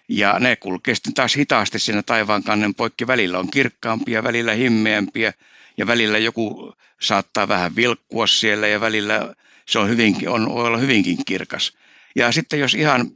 Ja 0.09 0.39
ne 0.39 0.57
kulkee 0.57 0.95
sitten 0.95 1.15
taas 1.15 1.37
hitaasti 1.37 1.79
siinä 1.79 2.03
taivaankannen 2.03 2.75
poikki. 2.75 3.07
Välillä 3.07 3.39
on 3.39 3.51
kirkkaampia, 3.51 4.23
välillä 4.23 4.53
himmeämpiä 4.53 5.33
ja 5.77 5.87
välillä 5.87 6.19
joku 6.19 6.75
saattaa 7.01 7.49
vähän 7.49 7.77
vilkkua 7.77 8.27
siellä 8.27 8.69
ja 8.69 8.81
välillä 8.81 9.35
se 9.67 9.79
on 9.79 9.89
hyvinkin, 9.89 10.29
on, 10.29 10.55
voi 10.55 10.67
olla 10.67 10.79
hyvinkin 10.79 11.25
kirkas. 11.27 11.73
Ja 12.17 12.33
sitten 12.33 12.61
jos 12.61 12.75
ihan 12.75 13.11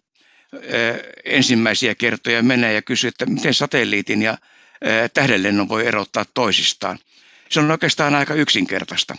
ensimmäisiä 1.24 1.94
kertoja 1.94 2.42
menee 2.42 2.72
ja 2.72 2.82
kysyy, 2.82 3.08
että 3.08 3.26
miten 3.26 3.54
satelliitin 3.54 4.22
ja 4.22 4.38
tähdenlennon 5.14 5.68
voi 5.68 5.86
erottaa 5.86 6.24
toisistaan. 6.34 6.98
Se 7.48 7.60
on 7.60 7.70
oikeastaan 7.70 8.14
aika 8.14 8.34
yksinkertaista. 8.34 9.16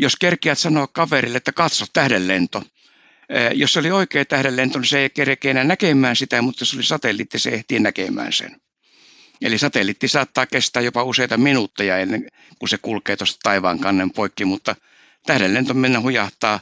Jos 0.00 0.16
kerkiät 0.16 0.58
sanoa 0.58 0.86
kaverille, 0.86 1.36
että 1.36 1.52
katso 1.52 1.84
tähdenlento, 1.92 2.62
jos 3.54 3.72
se 3.72 3.78
oli 3.78 3.90
oikea 3.90 4.24
tähdenlento, 4.24 4.78
niin 4.78 4.88
se 4.88 4.98
ei 4.98 5.10
kerkeä 5.10 5.50
enää 5.50 5.64
näkemään 5.64 6.16
sitä, 6.16 6.42
mutta 6.42 6.62
jos 6.62 6.74
oli 6.74 6.82
satelliitti, 6.82 7.38
se 7.38 7.50
ehtii 7.50 7.80
näkemään 7.80 8.32
sen. 8.32 8.56
Eli 9.42 9.58
satelliitti 9.58 10.08
saattaa 10.08 10.46
kestää 10.46 10.82
jopa 10.82 11.04
useita 11.04 11.36
minuutteja 11.36 11.98
ennen 11.98 12.26
kuin 12.58 12.68
se 12.68 12.78
kulkee 12.78 13.16
tuosta 13.16 13.38
taivaan 13.42 13.78
kannen 13.78 14.10
poikki, 14.10 14.44
mutta 14.44 14.76
tähdenlento 15.26 15.74
mennä 15.74 16.00
hujahtaa 16.00 16.60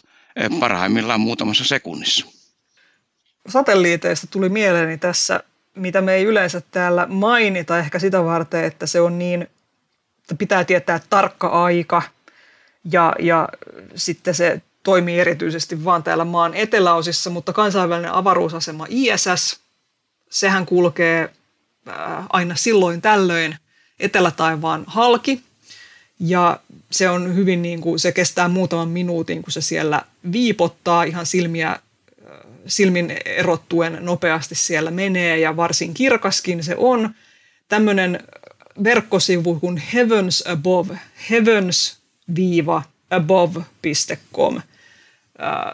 parhaimmillaan 0.60 1.20
muutamassa 1.20 1.64
sekunnissa 1.64 2.26
satelliiteista 3.48 4.26
tuli 4.26 4.48
mieleeni 4.48 4.98
tässä, 4.98 5.40
mitä 5.74 6.00
me 6.00 6.14
ei 6.14 6.24
yleensä 6.24 6.62
täällä 6.70 7.06
mainita 7.06 7.78
ehkä 7.78 7.98
sitä 7.98 8.24
varten, 8.24 8.64
että 8.64 8.86
se 8.86 9.00
on 9.00 9.18
niin, 9.18 9.42
että 10.20 10.34
pitää 10.38 10.64
tietää 10.64 11.00
tarkka 11.10 11.48
aika 11.48 12.02
ja, 12.92 13.12
ja 13.18 13.48
sitten 13.94 14.34
se 14.34 14.62
toimii 14.82 15.20
erityisesti 15.20 15.84
vaan 15.84 16.02
täällä 16.02 16.24
maan 16.24 16.54
eteläosissa, 16.54 17.30
mutta 17.30 17.52
kansainvälinen 17.52 18.12
avaruusasema 18.12 18.86
ISS, 18.88 19.60
sehän 20.30 20.66
kulkee 20.66 21.28
äh, 21.88 22.24
aina 22.28 22.56
silloin 22.56 23.02
tällöin 23.02 23.56
etelätaivaan 24.00 24.84
halki 24.86 25.42
ja 26.20 26.60
se 26.90 27.08
on 27.08 27.36
hyvin 27.36 27.62
niin 27.62 27.80
kuin, 27.80 27.98
se 27.98 28.12
kestää 28.12 28.48
muutaman 28.48 28.88
minuutin, 28.88 29.42
kun 29.42 29.52
se 29.52 29.60
siellä 29.60 30.02
viipottaa 30.32 31.02
ihan 31.02 31.26
silmiä 31.26 31.78
silmin 32.68 33.16
erottuen 33.24 33.98
nopeasti 34.00 34.54
siellä 34.54 34.90
menee 34.90 35.38
ja 35.38 35.56
varsin 35.56 35.94
kirkaskin 35.94 36.64
se 36.64 36.74
on. 36.76 37.14
Tämmöinen 37.68 38.24
verkkosivu 38.84 39.60
kuin 39.60 39.82
Heavens 39.94 40.44
Above, 40.46 40.98
heavens-above.com. 42.36 44.60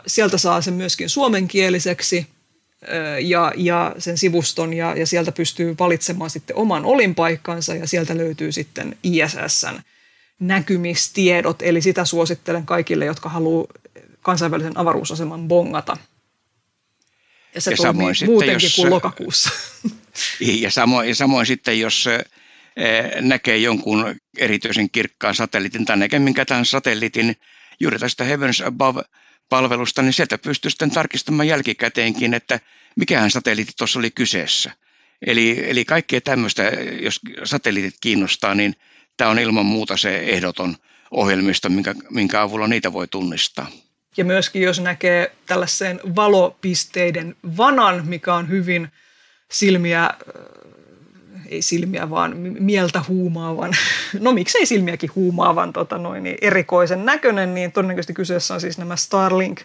Sieltä 0.07 0.38
saa 0.38 0.61
sen 0.61 0.74
myöskin 0.74 1.09
suomenkieliseksi 1.09 2.26
ja, 3.20 3.52
ja 3.57 3.94
sen 3.98 4.18
sivuston 4.18 4.74
ja, 4.74 4.96
ja 4.96 5.07
sieltä 5.07 5.32
pystyy 5.32 5.74
valitsemaan 5.78 6.30
sitten 6.30 6.57
oman 6.57 6.84
olinpaikkansa 6.84 7.74
ja 7.74 7.86
sieltä 7.86 8.16
löytyy 8.16 8.52
sitten 8.52 8.96
ISSn 9.02 9.78
näkymistiedot, 10.40 11.62
eli 11.62 11.82
sitä 11.82 12.05
suosittelen 12.05 12.66
kaikille, 12.66 13.05
jotka 13.05 13.28
haluaa 13.28 13.66
kansainvälisen 14.22 14.78
avaruusaseman 14.78 15.48
bongata– 15.48 15.96
ja 17.55 17.61
se 17.61 17.70
ja 17.70 17.76
samoin 17.76 18.14
muutenkin 18.26 18.66
jos, 18.66 18.76
kuin 18.76 18.90
lokakuussa. 18.90 19.50
Ja 20.40 20.70
samoin, 20.70 21.09
ja 21.09 21.14
samoin 21.14 21.46
sitten, 21.46 21.80
jos 21.80 22.09
näkee 23.20 23.56
jonkun 23.56 24.16
erityisen 24.38 24.90
kirkkaan 24.90 25.34
satelliitin 25.34 25.84
tai 25.84 25.96
näkee 25.96 26.18
minkä 26.18 26.44
tahansa 26.44 26.70
satelliitin 26.70 27.36
juuri 27.80 27.98
tästä 27.98 28.24
Heavens 28.24 28.60
Above-palvelusta, 28.60 30.02
niin 30.02 30.12
sieltä 30.12 30.38
pystyy 30.38 30.70
sitten 30.70 30.90
tarkistamaan 30.90 31.48
jälkikäteenkin, 31.48 32.34
että 32.34 32.60
mikähän 32.96 33.30
satelliitti 33.30 33.72
tuossa 33.78 33.98
oli 33.98 34.10
kyseessä. 34.10 34.72
Eli, 35.26 35.64
eli 35.70 35.84
kaikkea 35.84 36.20
tämmöistä, 36.20 36.62
jos 37.00 37.20
satelliitit 37.44 37.94
kiinnostaa, 38.00 38.54
niin 38.54 38.74
tämä 39.16 39.30
on 39.30 39.38
ilman 39.38 39.66
muuta 39.66 39.96
se 39.96 40.18
ehdoton 40.18 40.76
ohjelmisto, 41.10 41.68
minkä, 41.68 41.94
minkä 42.10 42.42
avulla 42.42 42.68
niitä 42.68 42.92
voi 42.92 43.08
tunnistaa. 43.08 43.70
Ja 44.16 44.24
myöskin 44.24 44.62
jos 44.62 44.80
näkee 44.80 45.32
tällaisen 45.46 46.00
valopisteiden 46.16 47.36
vanan, 47.56 48.06
mikä 48.06 48.34
on 48.34 48.48
hyvin 48.48 48.88
silmiä, 49.50 50.10
ei 51.55 51.62
silmiä 51.62 52.11
vaan 52.11 52.36
mieltä 52.36 53.02
huumaavan, 53.09 53.72
no 54.20 54.32
miksei 54.32 54.66
silmiäkin 54.66 55.11
huumaavan 55.14 55.72
tota 55.72 55.98
noin, 55.98 56.22
niin 56.22 56.36
erikoisen 56.40 57.05
näköinen, 57.05 57.55
niin 57.55 57.72
todennäköisesti 57.72 58.14
kyseessä 58.14 58.55
on 58.55 58.61
siis 58.61 58.78
nämä 58.78 58.96
Starlink 58.96 59.61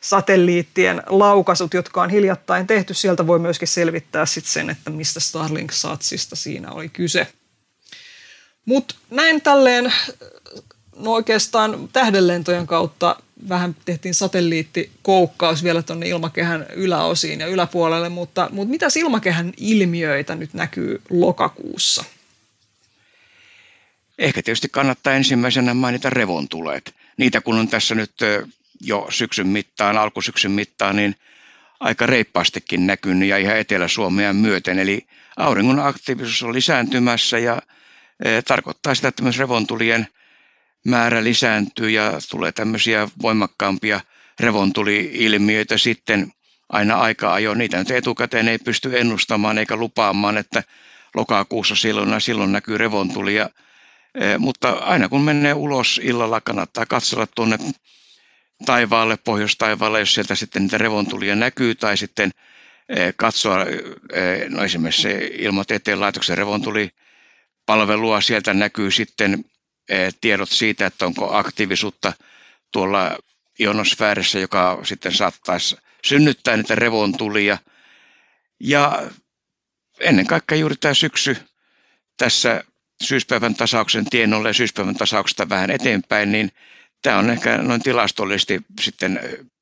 satelliittien 0.00 1.02
laukasut, 1.06 1.74
jotka 1.74 2.02
on 2.02 2.10
hiljattain 2.10 2.66
tehty. 2.66 2.94
Sieltä 2.94 3.26
voi 3.26 3.38
myöskin 3.38 3.68
selvittää 3.68 4.26
sitten 4.26 4.52
sen, 4.52 4.70
että 4.70 4.90
mistä 4.90 5.20
Starlink-satsista 5.20 6.36
siinä 6.36 6.70
oli 6.70 6.88
kyse. 6.88 7.26
Mutta 8.64 8.94
näin 9.10 9.42
tälleen, 9.42 9.92
no 10.96 11.12
oikeastaan 11.12 11.88
tähdenlentojen 11.92 12.66
kautta 12.66 13.16
vähän 13.48 13.76
tehtiin 13.84 14.14
satelliittikoukkaus 14.14 15.64
vielä 15.64 15.82
tuonne 15.82 16.08
ilmakehän 16.08 16.66
yläosiin 16.74 17.40
ja 17.40 17.46
yläpuolelle, 17.46 18.08
mutta, 18.08 18.48
mutta 18.52 18.70
mitä 18.70 18.86
ilmakehän 18.96 19.52
ilmiöitä 19.56 20.34
nyt 20.34 20.54
näkyy 20.54 21.02
lokakuussa? 21.10 22.04
Ehkä 24.18 24.42
tietysti 24.42 24.68
kannattaa 24.68 25.12
ensimmäisenä 25.12 25.74
mainita 25.74 26.10
revontuleet. 26.10 26.94
Niitä 27.16 27.40
kun 27.40 27.56
on 27.56 27.68
tässä 27.68 27.94
nyt 27.94 28.12
jo 28.80 29.06
syksyn 29.10 29.46
mittaan, 29.46 29.98
alkusyksyn 29.98 30.50
mittaan, 30.50 30.96
niin 30.96 31.16
aika 31.80 32.06
reippaastikin 32.06 32.86
näkynyt 32.86 33.28
ja 33.28 33.38
ihan 33.38 33.56
Etelä-Suomea 33.56 34.32
myöten. 34.32 34.78
Eli 34.78 35.06
auringon 35.36 35.80
aktiivisuus 35.80 36.42
on 36.42 36.54
lisääntymässä 36.54 37.38
ja 37.38 37.62
tarkoittaa 38.48 38.94
sitä, 38.94 39.08
että 39.08 39.22
myös 39.22 39.38
revontulien– 39.38 40.06
määrä 40.86 41.24
lisääntyy 41.24 41.90
ja 41.90 42.12
tulee 42.30 42.52
tämmöisiä 42.52 43.08
voimakkaampia 43.22 44.00
revontuli-ilmiöitä 44.40 45.78
sitten 45.78 46.32
aina 46.68 46.96
aika 46.96 47.32
ajoin. 47.32 47.58
Niitä 47.58 47.78
nyt 47.78 47.90
etukäteen 47.90 48.48
ei 48.48 48.58
pysty 48.58 48.98
ennustamaan 49.00 49.58
eikä 49.58 49.76
lupaamaan, 49.76 50.38
että 50.38 50.62
lokakuussa 51.14 51.76
silloin 51.76 52.10
ja 52.10 52.20
silloin 52.20 52.52
näkyy 52.52 52.78
revontulia. 52.78 53.50
E, 54.14 54.38
mutta 54.38 54.70
aina 54.70 55.08
kun 55.08 55.20
menee 55.20 55.54
ulos 55.54 56.00
illalla, 56.04 56.40
kannattaa 56.40 56.86
katsella 56.86 57.26
tuonne 57.26 57.58
taivaalle, 58.66 59.16
pohjoistaivaalle, 59.16 60.00
jos 60.00 60.14
sieltä 60.14 60.34
sitten 60.34 60.62
niitä 60.62 60.78
revontulia 60.78 61.36
näkyy, 61.36 61.74
tai 61.74 61.96
sitten 61.96 62.30
e, 62.88 63.12
katsoa 63.16 63.66
e, 64.12 64.48
no 64.48 64.64
esimerkiksi 64.64 65.08
ilmatieteen 65.38 66.00
laitoksen 66.00 66.38
revontuli 66.38 66.90
palvelua. 67.66 68.20
Sieltä 68.20 68.54
näkyy 68.54 68.90
sitten 68.90 69.44
tiedot 70.20 70.48
siitä, 70.48 70.86
että 70.86 71.06
onko 71.06 71.36
aktiivisuutta 71.36 72.12
tuolla 72.72 73.18
ionosfäärissä, 73.60 74.38
joka 74.38 74.80
sitten 74.84 75.12
saattaisi 75.12 75.76
synnyttää 76.04 76.56
niitä 76.56 76.74
revontulia. 76.74 77.58
Ja 78.60 79.02
ennen 80.00 80.26
kaikkea 80.26 80.58
juuri 80.58 80.76
tämä 80.76 80.94
syksy 80.94 81.36
tässä 82.16 82.64
syyspäivän 83.02 83.54
tasauksen 83.54 84.04
tienolle 84.04 84.48
ja 84.48 84.54
syyspäivän 84.54 84.94
tasauksesta 84.94 85.48
vähän 85.48 85.70
eteenpäin, 85.70 86.32
niin 86.32 86.52
tämä 87.02 87.18
on 87.18 87.30
ehkä 87.30 87.58
noin 87.58 87.82
tilastollisesti 87.82 88.60
sitten 88.80 89.20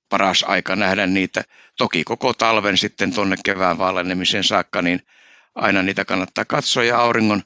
paras 0.09 0.45
aika 0.49 0.77
nähdä 0.77 1.07
niitä. 1.07 1.45
Toki 1.77 2.05
koko 2.05 2.35
talven 2.35 2.79
sitten 2.79 3.15
tuonne 3.15 3.37
kevään 3.45 3.79
vaalenemiseen 3.79 4.45
saakka, 4.45 4.83
niin 4.83 5.03
aina 5.55 5.83
niitä 5.83 6.05
kannattaa 6.05 6.45
katsoa 6.45 6.85
ja 6.85 6.99
auringon 6.99 7.43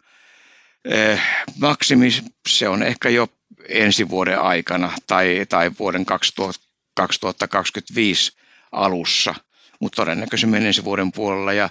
eh, 0.84 1.20
maksimi, 1.58 2.08
se 2.48 2.68
on 2.68 2.82
ehkä 2.82 3.08
jo 3.08 3.28
ensi 3.68 4.08
vuoden 4.08 4.40
aikana 4.40 4.92
tai, 5.06 5.46
tai 5.48 5.70
vuoden 5.78 6.04
2000, 6.04 6.66
2025 6.94 8.32
alussa, 8.72 9.34
mutta 9.80 9.96
todennäköisemmin 9.96 10.66
ensi 10.66 10.84
vuoden 10.84 11.12
puolella 11.12 11.52
ja 11.52 11.70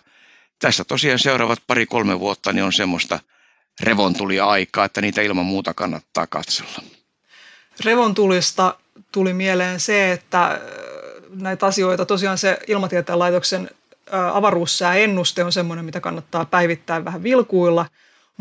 tässä 0.60 0.84
tosiaan 0.84 1.20
seuraavat 1.20 1.60
pari-kolme 1.68 2.20
vuotta 2.20 2.54
niin 2.54 2.64
on 2.64 2.74
semmoista 2.74 3.20
revontulia-aikaa, 3.80 4.86
että 4.86 5.02
niitä 5.02 5.22
ilman 5.22 5.46
muuta 5.46 5.74
kannattaa 5.74 6.28
katsella. 6.28 6.84
Revontulista 7.86 8.76
tuli 9.12 9.34
mieleen 9.34 9.80
se, 9.80 10.12
että 10.12 10.48
äh, 10.48 10.60
näitä 11.30 11.66
asioita, 11.66 12.06
tosiaan 12.06 12.38
se 12.38 12.60
ilmatieteen 12.68 13.20
laitoksen 13.20 13.70
äh, 14.14 14.36
avaruussääennuste 14.36 15.44
on 15.44 15.52
semmoinen, 15.52 15.86
mitä 15.86 16.00
kannattaa 16.00 16.46
päivittää 16.46 17.06
vähän 17.06 17.24
vilkuilla, 17.24 17.86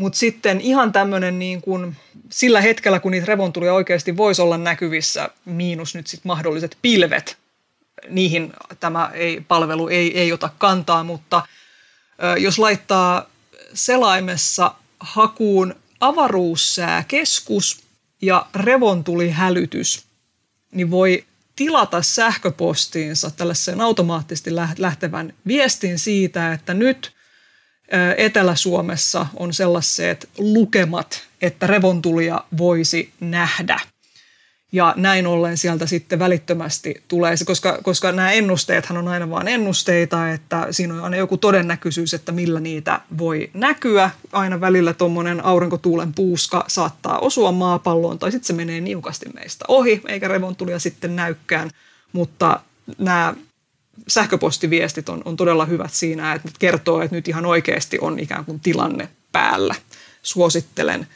mutta 0.01 0.17
sitten 0.17 0.61
ihan 0.61 0.91
tämmöinen 0.91 1.39
niin 1.39 1.61
kuin 1.61 1.95
sillä 2.29 2.61
hetkellä, 2.61 2.99
kun 2.99 3.11
niitä 3.11 3.25
revontulia 3.25 3.73
oikeasti 3.73 4.17
voisi 4.17 4.41
olla 4.41 4.57
näkyvissä, 4.57 5.29
miinus 5.45 5.95
nyt 5.95 6.07
sitten 6.07 6.29
mahdolliset 6.29 6.77
pilvet, 6.81 7.37
niihin 8.09 8.53
tämä 8.79 9.11
ei, 9.13 9.41
palvelu 9.47 9.87
ei, 9.87 10.19
ei 10.19 10.33
ota 10.33 10.49
kantaa, 10.57 11.03
mutta 11.03 11.41
jos 12.37 12.59
laittaa 12.59 13.29
selaimessa 13.73 14.75
hakuun 14.99 15.75
avaruussääkeskus 15.99 17.83
ja 18.21 18.45
revontulihälytys, 18.55 20.03
niin 20.71 20.91
voi 20.91 21.25
tilata 21.55 22.01
sähköpostiinsa 22.01 23.31
tällaisen 23.31 23.81
automaattisesti 23.81 24.51
lähtevän 24.77 25.33
viestin 25.47 25.99
siitä, 25.99 26.53
että 26.53 26.73
nyt 26.73 27.20
Etelä-Suomessa 28.17 29.25
on 29.35 29.53
sellaiset 29.53 30.29
lukemat, 30.37 31.27
että 31.41 31.67
revontulia 31.67 32.43
voisi 32.57 33.11
nähdä– 33.19 33.79
ja 34.71 34.93
näin 34.97 35.27
ollen 35.27 35.57
sieltä 35.57 35.85
sitten 35.85 36.19
välittömästi 36.19 37.03
tulee 37.07 37.37
se, 37.37 37.45
koska, 37.45 37.79
koska 37.83 38.11
nämä 38.11 38.31
ennusteethan 38.31 38.97
on 38.97 39.07
aina 39.07 39.29
vain 39.29 39.47
ennusteita, 39.47 40.31
että 40.31 40.67
siinä 40.71 40.93
on 40.93 41.03
aina 41.03 41.17
joku 41.17 41.37
todennäköisyys, 41.37 42.13
että 42.13 42.31
millä 42.31 42.59
niitä 42.59 43.01
voi 43.17 43.49
näkyä. 43.53 44.09
Aina 44.31 44.61
välillä 44.61 44.93
tuommoinen 44.93 45.45
aurinkotuulen 45.45 46.13
puuska 46.13 46.65
saattaa 46.67 47.19
osua 47.19 47.51
maapalloon 47.51 48.19
tai 48.19 48.31
sitten 48.31 48.47
se 48.47 48.53
menee 48.53 48.81
niukasti 48.81 49.25
meistä 49.33 49.65
ohi, 49.67 50.01
eikä 50.07 50.27
revontulia 50.27 50.79
sitten 50.79 51.15
näykään. 51.15 51.69
Mutta 52.13 52.59
nämä 52.97 53.33
sähköpostiviestit 54.07 55.09
on, 55.09 55.21
on 55.25 55.37
todella 55.37 55.65
hyvät 55.65 55.93
siinä, 55.93 56.33
että 56.33 56.49
kertoo, 56.59 57.01
että 57.01 57.15
nyt 57.15 57.27
ihan 57.27 57.45
oikeasti 57.45 57.97
on 58.01 58.19
ikään 58.19 58.45
kuin 58.45 58.59
tilanne 58.59 59.09
päällä. 59.31 59.75
Suosittelen 60.23 61.07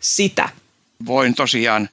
sitä. 0.00 0.48
Voin 1.06 1.34
tosiaan 1.34 1.88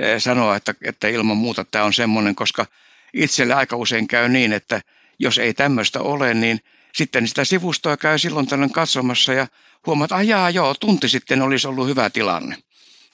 Eh, 0.00 0.22
sanoa, 0.22 0.56
että, 0.56 0.74
että 0.82 1.08
ilman 1.08 1.36
muuta 1.36 1.64
tämä 1.64 1.84
on 1.84 1.92
semmoinen, 1.92 2.34
koska 2.34 2.66
itselle 3.14 3.54
aika 3.54 3.76
usein 3.76 4.08
käy 4.08 4.28
niin, 4.28 4.52
että 4.52 4.82
jos 5.18 5.38
ei 5.38 5.54
tämmöistä 5.54 6.00
ole, 6.00 6.34
niin 6.34 6.60
sitten 6.94 7.28
sitä 7.28 7.44
sivustoa 7.44 7.96
käy 7.96 8.18
silloin 8.18 8.46
tällöin 8.46 8.72
katsomassa 8.72 9.32
ja 9.32 9.46
huomaa, 9.86 10.04
että 10.04 10.16
ajaa 10.16 10.50
joo, 10.50 10.74
tunti 10.74 11.08
sitten 11.08 11.42
olisi 11.42 11.68
ollut 11.68 11.88
hyvä 11.88 12.10
tilanne. 12.10 12.56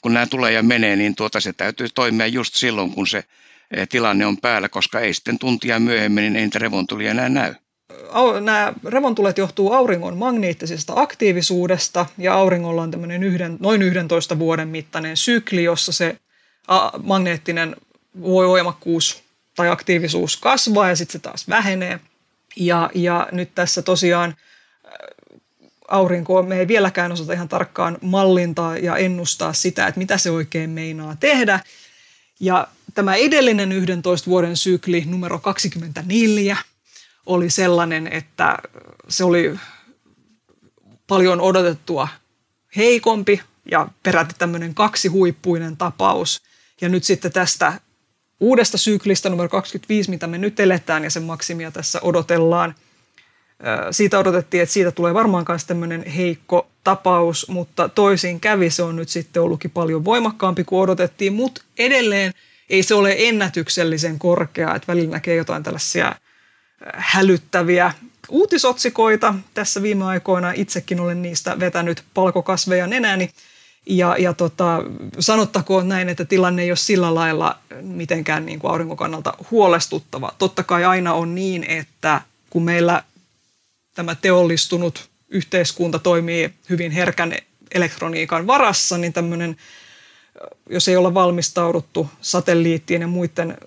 Kun 0.02 0.14
nämä 0.14 0.26
tulee 0.26 0.52
ja 0.52 0.62
menee, 0.62 0.96
niin 0.96 1.14
tuota 1.14 1.40
se 1.40 1.52
täytyy 1.52 1.88
toimia 1.94 2.26
just 2.26 2.54
silloin, 2.54 2.92
kun 2.92 3.06
se 3.06 3.24
tilanne 3.88 4.26
on 4.26 4.36
päällä, 4.36 4.68
koska 4.68 5.00
ei 5.00 5.14
sitten 5.14 5.38
tuntia 5.38 5.78
myöhemmin, 5.78 6.22
niin 6.22 6.36
ei 6.36 6.42
niitä 6.42 6.58
revontulia 6.58 7.10
enää 7.10 7.28
näy. 7.28 7.54
Nämä 8.40 8.72
revontulet 8.84 9.38
johtuu 9.38 9.72
auringon 9.72 10.16
magneettisesta 10.16 10.92
aktiivisuudesta 10.96 12.06
ja 12.18 12.34
auringolla 12.34 12.82
on 12.82 12.90
tämmöinen 12.90 13.22
yhden, 13.22 13.56
noin 13.60 13.82
11 13.82 14.38
vuoden 14.38 14.68
mittainen 14.68 15.16
sykli, 15.16 15.64
jossa 15.64 15.92
se 15.92 16.16
magneettinen 17.02 17.76
voimakkuus 18.22 19.22
tai 19.56 19.68
aktiivisuus 19.68 20.36
kasvaa 20.36 20.88
ja 20.88 20.96
sitten 20.96 21.12
se 21.12 21.18
taas 21.18 21.48
vähenee. 21.48 22.00
Ja, 22.56 22.90
ja 22.94 23.28
nyt 23.32 23.54
tässä 23.54 23.82
tosiaan 23.82 24.34
aurinko, 25.88 26.42
me 26.42 26.58
ei 26.58 26.68
vieläkään 26.68 27.12
osata 27.12 27.32
ihan 27.32 27.48
tarkkaan 27.48 27.98
mallintaa 28.00 28.78
ja 28.78 28.96
ennustaa 28.96 29.52
sitä, 29.52 29.86
että 29.86 29.98
mitä 29.98 30.18
se 30.18 30.30
oikein 30.30 30.70
meinaa 30.70 31.16
tehdä. 31.20 31.60
Ja 32.40 32.68
tämä 32.96 33.14
edellinen 33.14 33.72
11 33.72 34.30
vuoden 34.30 34.56
sykli, 34.56 35.04
numero 35.06 35.38
24, 35.38 36.56
oli 37.26 37.50
sellainen, 37.50 38.06
että 38.06 38.58
se 39.08 39.24
oli 39.24 39.58
paljon 41.06 41.40
odotettua 41.40 42.08
heikompi 42.76 43.40
ja 43.70 43.88
peräti 44.02 44.34
tämmöinen 44.38 44.74
kaksihuippuinen 44.74 45.76
tapaus– 45.76 46.40
ja 46.80 46.88
nyt 46.88 47.04
sitten 47.04 47.32
tästä 47.32 47.80
uudesta 48.40 48.78
syklistä 48.78 49.28
numero 49.28 49.48
25, 49.48 50.10
mitä 50.10 50.26
me 50.26 50.38
nyt 50.38 50.60
eletään 50.60 51.04
ja 51.04 51.10
sen 51.10 51.22
maksimia 51.22 51.70
tässä 51.70 52.00
odotellaan. 52.02 52.74
Siitä 53.90 54.18
odotettiin, 54.18 54.62
että 54.62 54.72
siitä 54.72 54.90
tulee 54.90 55.14
varmaan 55.14 55.44
myös 55.48 55.64
tämmöinen 55.64 56.06
heikko 56.06 56.68
tapaus, 56.84 57.48
mutta 57.48 57.88
toisin 57.88 58.40
kävi. 58.40 58.70
Se 58.70 58.82
on 58.82 58.96
nyt 58.96 59.08
sitten 59.08 59.42
ollutkin 59.42 59.70
paljon 59.70 60.04
voimakkaampi 60.04 60.64
kuin 60.64 60.80
odotettiin, 60.80 61.32
mutta 61.32 61.62
edelleen 61.78 62.32
ei 62.70 62.82
se 62.82 62.94
ole 62.94 63.14
ennätyksellisen 63.18 64.18
korkea, 64.18 64.74
että 64.74 64.86
välillä 64.92 65.10
näkee 65.10 65.36
jotain 65.36 65.62
tällaisia 65.62 66.14
hälyttäviä 66.94 67.92
uutisotsikoita 68.28 69.34
tässä 69.54 69.82
viime 69.82 70.04
aikoina. 70.04 70.52
Itsekin 70.54 71.00
olen 71.00 71.22
niistä 71.22 71.60
vetänyt 71.60 72.04
palkokasveja 72.14 72.86
nenäni. 72.86 73.30
Ja, 73.88 74.16
ja 74.18 74.32
tota, 74.32 74.82
sanottakoon 75.18 75.88
näin, 75.88 76.08
että 76.08 76.24
tilanne 76.24 76.62
ei 76.62 76.70
ole 76.70 76.76
sillä 76.76 77.14
lailla 77.14 77.58
mitenkään 77.80 78.46
niin 78.46 78.58
kuin 78.58 78.70
auringon 78.70 78.96
kannalta 78.96 79.34
huolestuttava. 79.50 80.32
Totta 80.38 80.62
kai 80.62 80.84
aina 80.84 81.12
on 81.12 81.34
niin, 81.34 81.64
että 81.64 82.20
kun 82.50 82.62
meillä 82.64 83.02
tämä 83.94 84.14
teollistunut 84.14 85.08
yhteiskunta 85.28 85.98
toimii 85.98 86.50
hyvin 86.70 86.92
herkän 86.92 87.34
elektroniikan 87.74 88.46
varassa, 88.46 88.98
niin 88.98 89.12
tämmöinen, 89.12 89.56
jos 90.70 90.88
ei 90.88 90.96
olla 90.96 91.14
valmistauduttu 91.14 92.10
satelliittien 92.20 93.00
ja 93.00 93.08
muiden 93.08 93.58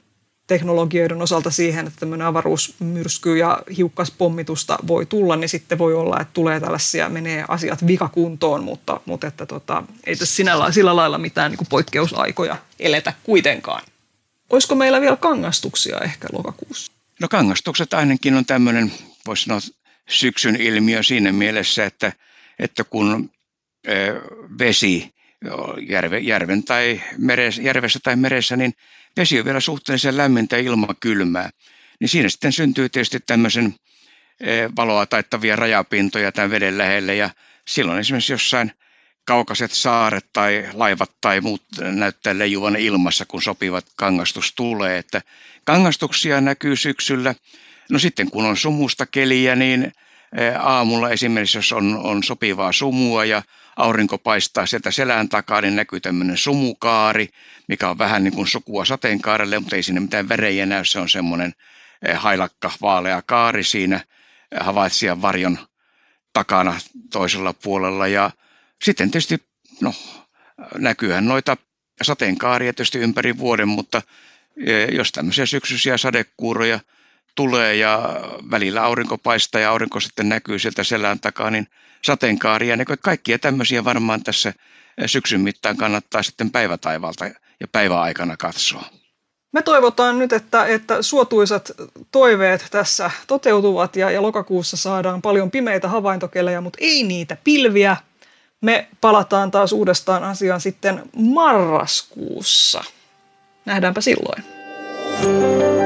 teknologioiden 0.47 1.21
osalta 1.21 1.51
siihen, 1.51 1.87
että 1.87 1.99
tämmöinen 1.99 2.27
avaruusmyrsky 2.27 3.37
ja 3.37 3.61
hiukkaspodmitusta 3.77 4.77
voi 4.87 5.05
tulla, 5.05 5.35
niin 5.35 5.49
sitten 5.49 5.77
voi 5.77 5.93
olla, 5.93 6.19
että 6.19 6.33
tulee 6.33 6.59
tällaisia, 6.59 7.09
menee 7.09 7.45
asiat 7.47 7.87
vikakuntoon, 7.87 8.63
mutta, 8.63 9.01
mutta 9.05 9.27
että 9.27 9.45
tota, 9.45 9.83
ei 10.03 10.15
tässä 10.15 10.35
sinällä, 10.35 10.71
sillä 10.71 10.95
lailla 10.95 11.17
mitään 11.17 11.51
niin 11.51 11.67
poikkeusaikoja 11.69 12.57
eletä 12.79 13.13
kuitenkaan. 13.23 13.83
Olisiko 14.49 14.75
meillä 14.75 15.01
vielä 15.01 15.15
kangastuksia 15.15 15.97
ehkä 15.97 16.27
lokakuussa? 16.31 16.91
No 17.21 17.27
kangastukset 17.27 17.93
ainakin 17.93 18.35
on 18.35 18.45
tämmöinen, 18.45 18.91
voisi 19.27 19.43
sanoa, 19.43 19.59
syksyn 20.09 20.55
ilmiö 20.55 21.03
siinä 21.03 21.31
mielessä, 21.31 21.85
että, 21.85 22.13
että 22.59 22.83
kun 22.83 23.31
vesi 24.59 25.13
järve, 25.89 26.19
järven 26.19 26.63
tai 26.63 27.01
meres, 27.17 27.59
järvessä 27.59 27.99
tai 28.03 28.15
meressä, 28.15 28.57
niin 28.57 28.73
vesi 29.17 29.39
on 29.39 29.45
vielä 29.45 29.59
suhteellisen 29.59 30.17
lämmintä 30.17 30.57
ilma 30.57 30.87
kylmää. 30.99 31.49
Niin 31.99 32.09
siinä 32.09 32.29
sitten 32.29 32.51
syntyy 32.51 32.89
tietysti 32.89 33.19
tämmöisen 33.19 33.75
eh, 34.39 34.69
valoa 34.75 35.05
taittavia 35.05 35.55
rajapintoja 35.55 36.31
tämän 36.31 36.51
veden 36.51 36.77
lähelle 36.77 37.15
ja 37.15 37.29
silloin 37.67 37.99
esimerkiksi 37.99 38.33
jossain 38.33 38.71
kaukaiset 39.25 39.71
saaret 39.71 40.25
tai 40.33 40.69
laivat 40.73 41.11
tai 41.21 41.41
muut 41.41 41.63
näyttää 41.81 42.37
leijuvan 42.37 42.75
ilmassa, 42.75 43.25
kun 43.25 43.41
sopivat 43.41 43.85
kangastus 43.95 44.53
tulee. 44.55 44.97
Että 44.97 45.21
kangastuksia 45.63 46.41
näkyy 46.41 46.75
syksyllä. 46.75 47.35
No 47.89 47.99
sitten 47.99 48.31
kun 48.31 48.45
on 48.45 48.57
sumusta 48.57 49.05
keliä, 49.05 49.55
niin 49.55 49.91
eh, 50.37 50.53
aamulla 50.59 51.09
esimerkiksi 51.09 51.57
jos 51.57 51.71
on, 51.71 51.97
on 52.03 52.23
sopivaa 52.23 52.71
sumua 52.71 53.25
ja 53.25 53.41
aurinko 53.79 54.17
paistaa 54.17 54.65
sieltä 54.65 54.91
selän 54.91 55.29
takaa, 55.29 55.61
niin 55.61 55.75
näkyy 55.75 55.99
tämmöinen 55.99 56.37
sumukaari, 56.37 57.29
mikä 57.67 57.89
on 57.89 57.97
vähän 57.97 58.23
niin 58.23 58.33
kuin 58.33 58.47
sukua 58.47 58.85
sateenkaarelle, 58.85 59.59
mutta 59.59 59.75
ei 59.75 59.83
sinne 59.83 60.01
mitään 60.01 60.29
värejä 60.29 60.65
näy. 60.65 60.85
Se 60.85 60.99
on 60.99 61.09
semmoinen 61.09 61.53
eh, 62.07 62.17
hailakka, 62.17 62.71
vaalea 62.81 63.21
kaari 63.21 63.63
siinä 63.63 63.95
eh, 63.95 64.59
havaitsijan 64.59 65.21
varjon 65.21 65.57
takana 66.33 66.79
toisella 67.11 67.53
puolella. 67.53 68.07
Ja 68.07 68.31
Sitten 68.83 69.11
tietysti, 69.11 69.43
no 69.81 69.93
näkyyhän 70.77 71.25
noita 71.25 71.57
sateenkaaria 72.01 72.73
tietysti 72.73 72.97
ympäri 72.97 73.37
vuoden, 73.37 73.67
mutta 73.67 74.01
e, 74.65 74.85
jos 74.85 75.11
tämmöisiä 75.11 75.45
syksyisiä 75.45 75.97
sadekuuroja 75.97 76.79
tulee 77.35 77.75
ja 77.75 78.19
välillä 78.51 78.83
aurinko 78.83 79.17
paistaa 79.17 79.61
ja 79.61 79.69
aurinko 79.69 79.99
sitten 79.99 80.29
näkyy 80.29 80.59
sieltä 80.59 80.83
selän 80.83 81.19
takaa, 81.19 81.51
niin 81.51 81.67
sateenkaaria, 82.01 82.75
niin 82.75 82.87
kaikkia 83.01 83.39
tämmöisiä 83.39 83.85
varmaan 83.85 84.23
tässä 84.23 84.53
syksyn 85.05 85.41
mittaan 85.41 85.77
kannattaa 85.77 86.23
sitten 86.23 86.51
päivätaivalta 86.51 87.25
ja 87.59 87.67
päiväaikana 87.71 88.37
katsoa. 88.37 88.83
Me 89.51 89.61
toivotaan 89.61 90.19
nyt, 90.19 90.33
että, 90.33 90.65
että 90.65 91.01
suotuisat 91.01 91.71
toiveet 92.11 92.67
tässä 92.71 93.11
toteutuvat 93.27 93.95
ja, 93.95 94.11
ja 94.11 94.21
lokakuussa 94.21 94.77
saadaan 94.77 95.21
paljon 95.21 95.51
pimeitä 95.51 95.87
havaintokelejä, 95.87 96.61
mutta 96.61 96.77
ei 96.81 97.03
niitä 97.03 97.37
pilviä. 97.43 97.97
Me 98.61 98.87
palataan 99.01 99.51
taas 99.51 99.73
uudestaan 99.73 100.23
asiaan 100.23 100.61
sitten 100.61 101.03
marraskuussa. 101.15 102.83
Nähdäänpä 103.65 104.01
silloin. 104.01 104.43
thank 105.21 105.61
you 105.61 105.78